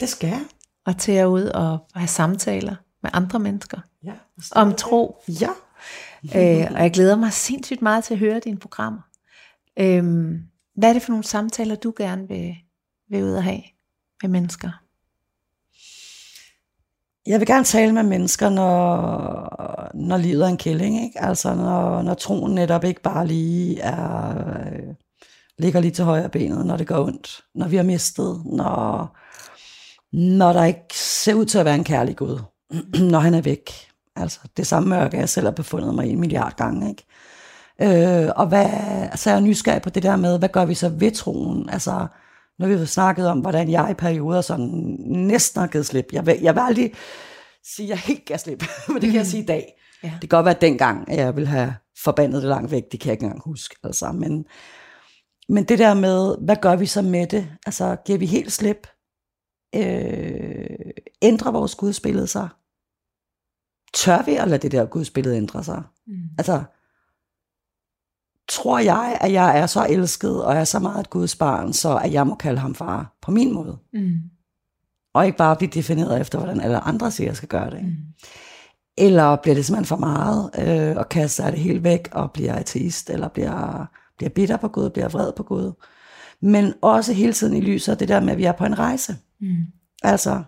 Det 0.00 0.08
skal 0.08 0.28
jeg. 0.28 0.44
Og 0.84 0.98
til 0.98 1.12
at 1.12 1.26
ud 1.26 1.44
og 1.44 1.78
have 1.94 2.08
samtaler 2.08 2.76
med 3.02 3.10
andre 3.12 3.38
mennesker. 3.38 3.80
Ja. 4.04 4.12
Om 4.52 4.74
tro. 4.74 5.22
Ja 5.28 5.50
øh, 6.24 6.66
og 6.74 6.82
jeg 6.82 6.90
glæder 6.92 7.16
mig 7.16 7.32
sindssygt 7.32 7.82
meget 7.82 8.04
til 8.04 8.14
at 8.14 8.20
høre 8.20 8.40
dine 8.40 8.58
programmer. 8.58 9.00
Øh, 9.78 10.04
hvad 10.76 10.88
er 10.88 10.92
det 10.92 11.02
for 11.02 11.10
nogle 11.10 11.24
samtaler, 11.24 11.74
du 11.74 11.92
gerne 11.96 12.28
vil, 12.28 12.54
vil 13.10 13.24
ud 13.24 13.32
og 13.32 13.44
have 13.44 13.62
med 14.22 14.30
mennesker? 14.30 14.70
Jeg 17.26 17.40
vil 17.40 17.46
gerne 17.46 17.64
tale 17.64 17.92
med 17.92 18.02
mennesker, 18.02 18.48
når, 18.48 19.90
når 19.94 20.16
livet 20.16 20.44
er 20.44 20.48
en 20.48 20.56
kælling. 20.56 21.04
Ikke? 21.04 21.20
Altså 21.20 21.54
når, 21.54 22.02
når 22.02 22.14
troen 22.14 22.54
netop 22.54 22.84
ikke 22.84 23.02
bare 23.02 23.26
lige 23.26 23.80
er... 23.80 24.38
Øh, 24.58 24.94
ligger 25.58 25.80
lige 25.80 25.90
til 25.90 26.04
højre 26.04 26.28
benet, 26.28 26.66
når 26.66 26.76
det 26.76 26.86
går 26.86 27.04
ondt, 27.04 27.40
når 27.54 27.68
vi 27.68 27.76
har 27.76 27.82
mistet, 27.82 28.42
når, 28.44 29.16
når 30.12 30.52
der 30.52 30.64
ikke 30.64 30.84
ser 30.94 31.34
ud 31.34 31.44
til 31.44 31.58
at 31.58 31.64
være 31.64 31.74
en 31.74 31.84
kærlig 31.84 32.16
Gud, 32.16 32.40
når 33.12 33.18
han 33.18 33.34
er 33.34 33.40
væk. 33.40 33.89
Altså 34.20 34.40
det 34.56 34.66
samme 34.66 34.88
mørke, 34.88 35.16
jeg 35.16 35.28
selv 35.28 35.46
har 35.46 35.52
befundet 35.52 35.94
mig 35.94 36.06
i 36.06 36.10
en 36.10 36.20
milliard 36.20 36.56
gange. 36.56 36.88
Ikke? 36.88 37.04
Øh, 37.82 38.30
og 38.36 38.46
hvad, 38.46 38.68
så 39.14 39.30
er 39.30 39.34
jeg 39.34 39.42
nysgerrig 39.42 39.82
på 39.82 39.90
det 39.90 40.02
der 40.02 40.16
med, 40.16 40.38
hvad 40.38 40.48
gør 40.48 40.64
vi 40.64 40.74
så 40.74 40.88
ved 40.88 41.10
troen? 41.10 41.70
Altså, 41.70 42.06
når 42.58 42.66
vi 42.66 42.76
har 42.76 42.84
snakket 42.84 43.28
om, 43.28 43.40
hvordan 43.40 43.70
jeg 43.70 43.90
i 43.90 43.94
perioder 43.94 44.40
sådan 44.40 44.96
næsten 45.06 45.60
har 45.60 45.68
givet 45.68 45.86
slip. 45.86 46.06
Jeg 46.12 46.26
vil, 46.26 46.38
jeg 46.42 46.54
vil 46.54 46.60
aldrig 46.60 46.92
sige, 47.64 47.86
at 47.86 47.90
jeg 47.90 47.98
helt 47.98 48.24
gav 48.24 48.38
slip, 48.38 48.64
men 48.88 48.96
det 48.96 49.10
kan 49.10 49.14
jeg 49.14 49.26
sige 49.26 49.42
i 49.42 49.46
dag. 49.46 49.72
Ja. 50.02 50.12
Det 50.20 50.30
kan 50.30 50.36
godt 50.36 50.44
være, 50.44 50.54
at 50.54 50.60
dengang, 50.60 51.10
at 51.10 51.18
jeg 51.18 51.36
vil 51.36 51.46
have 51.46 51.74
forbandet 52.04 52.42
det 52.42 52.48
langt 52.48 52.70
væk, 52.70 52.82
det 52.92 53.00
kan 53.00 53.06
jeg 53.08 53.12
ikke 53.12 53.24
engang 53.24 53.42
huske. 53.44 53.76
Altså, 53.84 54.12
men, 54.12 54.44
men 55.48 55.64
det 55.64 55.78
der 55.78 55.94
med, 55.94 56.36
hvad 56.44 56.56
gør 56.56 56.76
vi 56.76 56.86
så 56.86 57.02
med 57.02 57.26
det? 57.26 57.48
Altså, 57.66 57.96
giver 58.04 58.18
vi 58.18 58.26
helt 58.26 58.52
slip? 58.52 58.86
Øh, 59.74 60.90
ændrer 61.22 61.52
vores 61.52 61.74
gudsbillede 61.74 62.26
sig? 62.26 62.48
Tør 63.94 64.22
vi 64.22 64.34
at 64.34 64.48
lade 64.48 64.62
det 64.62 64.72
der 64.72 64.84
gudsbillede 64.84 65.36
ændre 65.36 65.64
sig? 65.64 65.82
Mm. 66.06 66.14
Altså, 66.38 66.62
tror 68.48 68.78
jeg, 68.78 69.18
at 69.20 69.32
jeg 69.32 69.58
er 69.58 69.66
så 69.66 69.86
elsket, 69.90 70.44
og 70.44 70.54
er 70.54 70.64
så 70.64 70.78
meget 70.78 71.00
et 71.00 71.10
Guds 71.10 71.36
barn, 71.36 71.72
så 71.72 71.96
at 71.96 72.12
jeg 72.12 72.26
må 72.26 72.34
kalde 72.34 72.58
ham 72.58 72.74
far 72.74 73.16
på 73.22 73.30
min 73.30 73.52
måde. 73.54 73.78
Mm. 73.92 74.16
Og 75.14 75.26
ikke 75.26 75.38
bare 75.38 75.56
blive 75.56 75.70
defineret 75.70 76.20
efter, 76.20 76.38
hvordan 76.38 76.60
alle 76.60 76.80
andre 76.80 77.10
siger, 77.10 77.28
jeg 77.28 77.36
skal 77.36 77.48
gøre 77.48 77.70
det. 77.70 77.82
Mm. 77.82 77.96
Eller 78.98 79.36
bliver 79.36 79.54
det 79.54 79.66
simpelthen 79.66 79.86
for 79.86 79.96
meget, 79.96 80.50
øh, 80.58 80.96
og 80.96 81.08
kaster 81.08 81.50
det 81.50 81.60
helt 81.60 81.84
væk, 81.84 82.08
og 82.12 82.32
bliver 82.32 82.54
ateist, 82.54 83.10
eller 83.10 83.28
bliver 83.28 83.86
bliver 84.20 84.30
bitter 84.30 84.56
på 84.56 84.68
Gud, 84.68 84.90
bliver 84.90 85.08
vred 85.08 85.32
på 85.32 85.42
Gud. 85.42 85.72
Men 86.40 86.74
også 86.82 87.12
hele 87.12 87.32
tiden 87.32 87.56
i 87.56 87.60
lyset 87.60 87.92
af 87.92 87.98
det 87.98 88.08
der 88.08 88.20
med, 88.20 88.32
at 88.32 88.38
vi 88.38 88.44
er 88.44 88.52
på 88.52 88.64
en 88.64 88.78
rejse. 88.78 89.16
Mm. 89.40 89.56
Altså, 90.02 90.42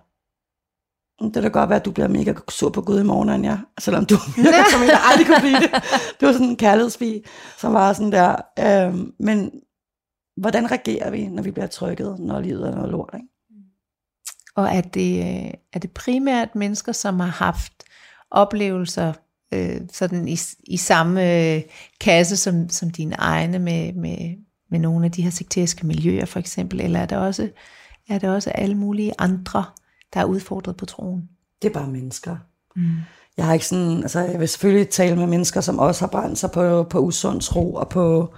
det 1.24 1.32
kan 1.34 1.42
da 1.42 1.48
godt 1.48 1.68
være, 1.68 1.78
at 1.78 1.84
du 1.84 1.90
bliver 1.90 2.08
mega 2.08 2.34
sur 2.48 2.70
på 2.70 2.82
Gud 2.82 3.00
i 3.00 3.04
morgen, 3.04 3.44
ja. 3.44 3.58
Selvom 3.80 4.06
du 4.06 4.16
virker 4.36 4.70
som 4.70 4.82
en, 4.82 4.88
der 4.88 5.10
aldrig 5.10 5.26
kunne 5.26 5.40
blive 5.40 5.60
det. 5.60 5.70
Du 6.20 6.26
er 6.26 6.32
sådan 6.32 6.46
en 6.46 6.56
kærlighedsbi, 6.56 7.24
som 7.58 7.72
var 7.72 7.92
sådan 7.92 8.12
der. 8.12 8.36
Øhm, 8.58 9.12
men 9.18 9.50
hvordan 10.36 10.70
reagerer 10.70 11.10
vi, 11.10 11.26
når 11.26 11.42
vi 11.42 11.50
bliver 11.50 11.66
trykket, 11.66 12.16
når 12.18 12.40
livet 12.40 12.68
er 12.68 12.74
noget 12.74 12.90
lort, 12.90 13.10
ikke? 13.14 13.26
Og 14.56 14.68
er 14.68 14.80
det, 14.80 15.18
øh, 15.18 15.50
er 15.72 15.78
det 15.78 15.90
primært 15.90 16.54
mennesker, 16.54 16.92
som 16.92 17.20
har 17.20 17.44
haft 17.44 17.72
oplevelser 18.30 19.12
øh, 19.54 19.80
sådan 19.92 20.28
i, 20.28 20.36
i 20.64 20.76
samme 20.76 21.54
øh, 21.54 21.62
kasse 22.00 22.36
som, 22.36 22.68
som 22.68 22.90
dine 22.90 23.14
egne 23.18 23.58
med, 23.58 23.92
med, 23.92 24.36
med 24.70 24.78
nogle 24.78 25.04
af 25.04 25.12
de 25.12 25.22
her 25.22 25.30
sekteriske 25.30 25.86
miljøer 25.86 26.24
for 26.24 26.38
eksempel, 26.38 26.80
eller 26.80 27.00
er 27.00 27.06
det 27.06 27.18
også 27.18 27.48
er 28.08 28.18
det 28.18 28.30
også 28.30 28.50
alle 28.50 28.74
mulige 28.74 29.12
andre, 29.18 29.64
der 30.14 30.20
er 30.20 30.24
udfordret 30.24 30.76
på 30.76 30.86
troen? 30.86 31.28
Det 31.62 31.68
er 31.68 31.72
bare 31.72 31.88
mennesker. 31.88 32.36
Mm. 32.76 32.96
Jeg 33.36 33.46
har 33.46 33.52
ikke 33.52 33.66
sådan, 33.66 34.02
altså 34.02 34.20
jeg 34.20 34.40
vil 34.40 34.48
selvfølgelig 34.48 34.88
tale 34.88 35.16
med 35.16 35.26
mennesker, 35.26 35.60
som 35.60 35.78
også 35.78 36.00
har 36.00 36.08
brændt 36.08 36.38
sig 36.38 36.50
på, 36.50 36.82
på 36.82 36.98
usund 36.98 37.40
tro 37.40 37.74
og 37.74 37.88
på, 37.88 38.34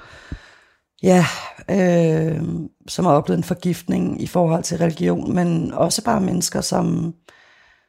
ja, 1.02 1.26
øh, 1.70 2.42
som 2.88 3.04
har 3.04 3.12
oplevet 3.12 3.38
en 3.38 3.44
forgiftning 3.44 4.22
i 4.22 4.26
forhold 4.26 4.62
til 4.62 4.78
religion, 4.78 5.34
men 5.34 5.72
også 5.72 6.04
bare 6.04 6.20
mennesker, 6.20 6.60
som, 6.60 7.14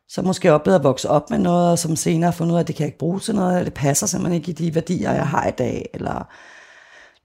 som 0.07 0.25
måske 0.25 0.53
oplevet 0.53 0.79
at 0.79 0.83
vokse 0.83 1.09
op 1.09 1.29
med 1.29 1.39
noget, 1.39 1.71
og 1.71 1.79
som 1.79 1.95
senere 1.95 2.31
har 2.31 2.37
fundet 2.37 2.51
ud 2.51 2.57
af, 2.57 2.61
at 2.61 2.67
det 2.67 2.75
kan 2.75 2.83
jeg 2.83 2.87
ikke 2.87 2.99
bruge 2.99 3.19
til 3.19 3.35
noget, 3.35 3.51
eller 3.51 3.63
det 3.63 3.73
passer 3.73 4.07
simpelthen 4.07 4.41
ikke 4.41 4.51
i 4.51 4.65
de 4.65 4.75
værdier, 4.75 5.11
jeg 5.11 5.27
har 5.27 5.47
i 5.47 5.51
dag, 5.51 5.89
eller 5.93 6.27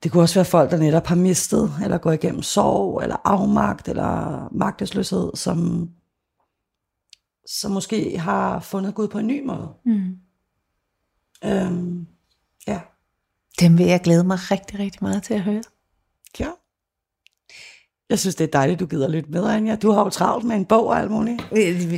det 0.02 0.12
kunne 0.12 0.22
også 0.22 0.34
være 0.34 0.44
folk, 0.44 0.70
der 0.70 0.76
netop 0.76 1.06
har 1.06 1.16
mistet, 1.16 1.72
eller 1.82 1.98
går 1.98 2.12
igennem 2.12 2.42
sorg, 2.42 3.02
eller 3.02 3.16
afmagt, 3.24 3.88
eller 3.88 4.48
magtesløshed, 4.52 5.30
som, 5.34 5.88
som 7.50 7.70
måske 7.70 8.18
har 8.18 8.60
fundet 8.60 8.94
Gud 8.94 9.08
på 9.08 9.18
en 9.18 9.26
ny 9.26 9.44
måde. 9.44 9.68
Mm. 9.84 10.16
Øhm, 11.44 12.06
ja. 12.66 12.80
Dem 13.60 13.78
vil 13.78 13.86
jeg 13.86 14.00
glæde 14.00 14.24
mig 14.24 14.38
rigtig, 14.50 14.78
rigtig 14.78 14.98
meget 15.02 15.22
til 15.22 15.34
at 15.34 15.40
høre. 15.40 15.62
Ja. 16.40 16.48
Jeg 18.10 18.18
synes, 18.18 18.34
det 18.34 18.44
er 18.44 18.50
dejligt, 18.50 18.80
du 18.80 18.86
gider 18.86 19.08
lidt 19.08 19.30
med, 19.30 19.44
Anja. 19.46 19.76
Du 19.76 19.90
har 19.90 20.04
jo 20.04 20.10
travlt 20.10 20.44
med 20.44 20.56
en 20.56 20.64
bog 20.64 20.86
og 20.86 20.98
alt 20.98 21.10
muligt. 21.10 21.42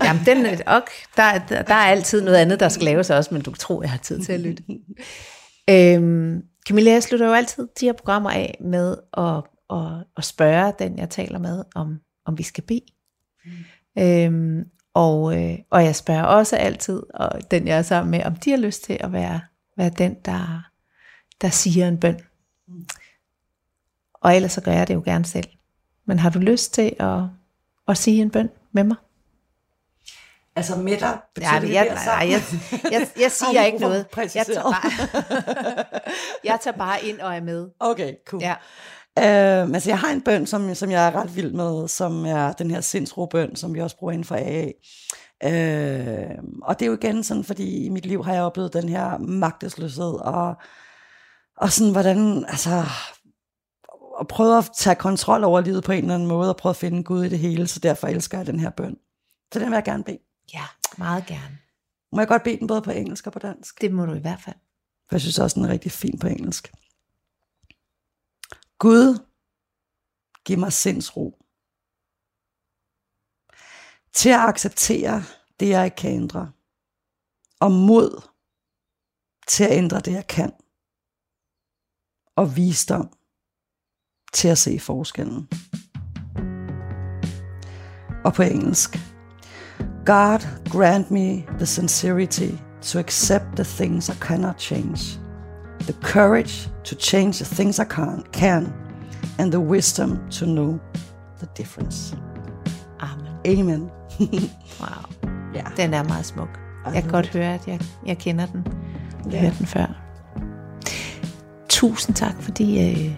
Jamen, 0.04 0.22
den, 0.26 0.46
ok, 0.66 0.90
der, 1.16 1.38
der, 1.48 1.62
der 1.62 1.74
er 1.74 1.86
altid 1.86 2.22
noget 2.22 2.36
andet, 2.36 2.60
der 2.60 2.68
skal 2.68 2.84
laves 2.84 3.10
også, 3.10 3.34
men 3.34 3.42
du 3.42 3.54
tror, 3.54 3.82
jeg 3.82 3.90
har 3.90 3.98
tid 3.98 4.20
til 4.20 4.32
at 4.32 4.40
lytte. 4.40 4.62
øhm, 5.70 6.42
Camilla, 6.68 6.90
jeg 6.90 7.02
slutter 7.02 7.26
jo 7.26 7.32
altid 7.32 7.68
de 7.80 7.86
her 7.86 7.92
programmer 7.92 8.30
af 8.30 8.58
med 8.60 8.96
at, 9.16 9.42
at, 9.70 10.06
at 10.16 10.24
spørge 10.24 10.72
den, 10.78 10.98
jeg 10.98 11.10
taler 11.10 11.38
med, 11.38 11.64
om, 11.74 12.00
om 12.24 12.38
vi 12.38 12.42
skal 12.42 12.64
bede. 12.64 12.84
Mm. 13.44 14.02
Øhm, 14.02 14.64
og, 14.94 15.42
øh, 15.42 15.58
og 15.70 15.84
jeg 15.84 15.96
spørger 15.96 16.22
også 16.22 16.56
altid, 16.56 17.02
og 17.14 17.50
den 17.50 17.68
jeg 17.68 17.78
er 17.78 17.82
sammen 17.82 18.10
med, 18.10 18.24
om 18.24 18.36
de 18.36 18.50
har 18.50 18.58
lyst 18.58 18.84
til 18.84 18.96
at 19.00 19.12
være, 19.12 19.40
være 19.76 19.90
den, 19.90 20.14
der, 20.24 20.62
der 21.40 21.48
siger 21.48 21.88
en 21.88 22.00
bøn. 22.00 22.20
Og 24.14 24.36
ellers 24.36 24.52
så 24.52 24.60
gør 24.60 24.72
jeg 24.72 24.88
det 24.88 24.94
jo 24.94 25.02
gerne 25.04 25.24
selv. 25.24 25.48
Men 26.04 26.18
har 26.18 26.30
du 26.30 26.38
lyst 26.38 26.74
til 26.74 26.96
at, 27.00 27.20
at 27.88 27.98
sige 27.98 28.22
en 28.22 28.30
bøn 28.30 28.50
med 28.72 28.84
mig? 28.84 28.96
Altså 30.56 30.76
med 30.76 30.96
dig? 30.96 31.18
Ja, 31.40 31.52
jeg, 31.52 31.62
jeg, 31.62 31.70
jeg, 31.72 32.30
jeg, 32.30 32.42
jeg, 32.92 33.08
jeg 33.20 33.30
siger 33.30 33.64
ikke 33.64 33.78
noget. 33.78 34.06
Jeg 34.16 34.46
tager, 34.46 34.62
bare, 34.62 34.90
jeg 36.50 36.58
tager 36.62 36.76
bare 36.76 37.04
ind 37.04 37.20
og 37.20 37.34
er 37.34 37.40
med. 37.40 37.68
Okay, 37.80 38.14
cool. 38.26 38.42
Ja. 38.42 38.54
Uh, 39.18 39.74
altså 39.74 39.90
jeg 39.90 39.98
har 39.98 40.10
en 40.10 40.20
bøn, 40.20 40.46
som, 40.46 40.74
som 40.74 40.90
jeg 40.90 41.06
er 41.06 41.14
ret 41.14 41.36
vild 41.36 41.52
med, 41.52 41.88
som 41.88 42.26
er 42.26 42.52
den 42.52 42.70
her 42.70 42.80
sindsro-bøn, 42.80 43.56
som 43.56 43.74
vi 43.74 43.80
også 43.80 43.96
bruger 43.96 44.12
inden 44.12 44.24
for 44.24 44.36
AA. 44.36 44.66
Uh, 45.44 45.52
øh, 45.52 46.38
og 46.62 46.78
det 46.78 46.86
er 46.86 46.90
jo 46.90 46.96
igen 46.96 47.24
sådan, 47.24 47.44
fordi 47.44 47.84
i 47.84 47.88
mit 47.88 48.06
liv 48.06 48.24
har 48.24 48.32
jeg 48.34 48.42
oplevet 48.42 48.72
den 48.72 48.88
her 48.88 49.18
magtesløshed, 49.18 50.14
og, 50.14 50.54
og 51.56 51.72
sådan 51.72 51.92
hvordan, 51.92 52.44
altså, 52.48 52.84
og 54.14 54.28
prøve 54.28 54.58
at 54.58 54.70
tage 54.76 54.96
kontrol 54.96 55.44
over 55.44 55.60
livet 55.60 55.84
på 55.84 55.92
en 55.92 55.98
eller 55.98 56.14
anden 56.14 56.28
måde, 56.28 56.50
og 56.50 56.56
prøve 56.56 56.70
at 56.70 56.76
finde 56.76 57.02
Gud 57.02 57.24
i 57.24 57.28
det 57.28 57.38
hele, 57.38 57.66
så 57.66 57.80
derfor 57.80 58.06
elsker 58.06 58.38
jeg 58.38 58.46
den 58.46 58.60
her 58.60 58.70
bøn. 58.70 58.96
Så 59.52 59.58
den 59.58 59.70
vil 59.70 59.76
jeg 59.76 59.84
gerne 59.84 60.04
bede. 60.04 60.18
Ja, 60.54 60.64
meget 60.98 61.26
gerne. 61.26 61.58
Må 62.12 62.20
jeg 62.20 62.28
godt 62.28 62.42
bede 62.42 62.58
den 62.58 62.66
både 62.66 62.82
på 62.82 62.90
engelsk 62.90 63.26
og 63.26 63.32
på 63.32 63.38
dansk? 63.38 63.80
Det 63.80 63.92
må 63.92 64.06
du 64.06 64.12
i 64.12 64.18
hvert 64.18 64.40
fald. 64.44 64.56
For 65.08 65.16
jeg 65.16 65.20
synes 65.20 65.38
også, 65.38 65.54
den 65.54 65.64
er 65.64 65.68
rigtig 65.68 65.92
fin 65.92 66.18
på 66.18 66.26
engelsk. 66.26 66.72
Gud, 68.84 69.18
giv 70.44 70.58
mig 70.58 70.72
sindsro. 70.72 71.24
Til 74.12 74.28
at 74.28 74.48
acceptere 74.48 75.22
det, 75.60 75.68
jeg 75.68 75.84
ikke 75.84 75.96
kan 75.96 76.12
ændre. 76.12 76.52
Og 77.60 77.70
mod 77.72 78.10
til 79.48 79.64
at 79.64 79.72
ændre 79.72 80.00
det, 80.00 80.12
jeg 80.12 80.26
kan. 80.26 80.52
Og 82.36 82.56
visdom 82.56 83.18
til 84.32 84.48
at 84.48 84.58
se 84.58 84.78
forskellen. 84.78 85.48
Og 88.24 88.32
på 88.34 88.42
engelsk. 88.42 88.90
God 90.06 90.40
grant 90.72 91.10
me 91.10 91.28
the 91.58 91.66
sincerity 91.66 92.50
to 92.82 92.98
accept 92.98 93.46
the 93.56 93.64
things 93.64 94.08
I 94.08 94.12
cannot 94.12 94.60
change, 94.60 95.21
the 95.82 95.94
courage 96.02 96.68
to 96.84 96.96
change 96.96 97.32
the 97.38 97.54
things 97.54 97.78
I 97.78 97.84
can, 97.84 98.24
can 98.32 98.72
and 99.38 99.52
the 99.52 99.60
wisdom 99.60 100.18
to 100.30 100.44
know 100.44 100.80
the 101.40 101.48
difference. 101.56 102.16
Amen. 103.00 103.36
Amen. 103.46 103.90
wow. 104.80 105.32
Ja. 105.54 105.64
Den 105.76 105.94
er 105.94 106.02
meget 106.02 106.26
smuk. 106.26 106.48
Jeg 106.94 107.02
kan 107.02 107.10
godt 107.10 107.28
høre, 107.28 107.54
at 107.54 107.68
jeg, 107.68 107.80
jeg 108.06 108.18
kender 108.18 108.46
den. 108.46 108.66
Jeg 109.30 109.40
har 109.40 109.46
hørt 109.46 109.58
den 109.58 109.66
før. 109.66 109.86
Tusind 111.68 112.16
tak, 112.16 112.42
fordi 112.42 112.90
øh, 112.90 113.14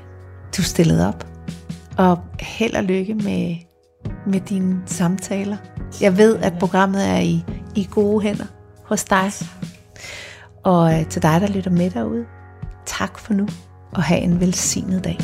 du 0.56 0.62
stillede 0.62 1.08
op. 1.08 1.26
Og 1.98 2.18
held 2.40 2.74
og 2.76 2.84
lykke 2.84 3.14
med, 3.14 3.56
med 4.26 4.40
dine 4.40 4.82
samtaler. 4.86 5.56
Jeg 6.00 6.16
ved, 6.16 6.36
at 6.38 6.52
programmet 6.60 7.08
er 7.08 7.18
i, 7.18 7.44
i 7.74 7.88
gode 7.90 8.22
hænder 8.22 8.46
hos 8.84 9.04
dig. 9.04 9.30
Og 10.64 10.94
øh, 10.94 11.06
til 11.06 11.22
dig, 11.22 11.40
der 11.40 11.48
lytter 11.48 11.70
med 11.70 11.90
derude, 11.90 12.24
tak 12.86 13.18
for 13.18 13.34
nu, 13.34 13.48
og 13.92 14.02
have 14.02 14.20
en 14.20 14.40
velsignet 14.40 15.04
dag. 15.04 15.18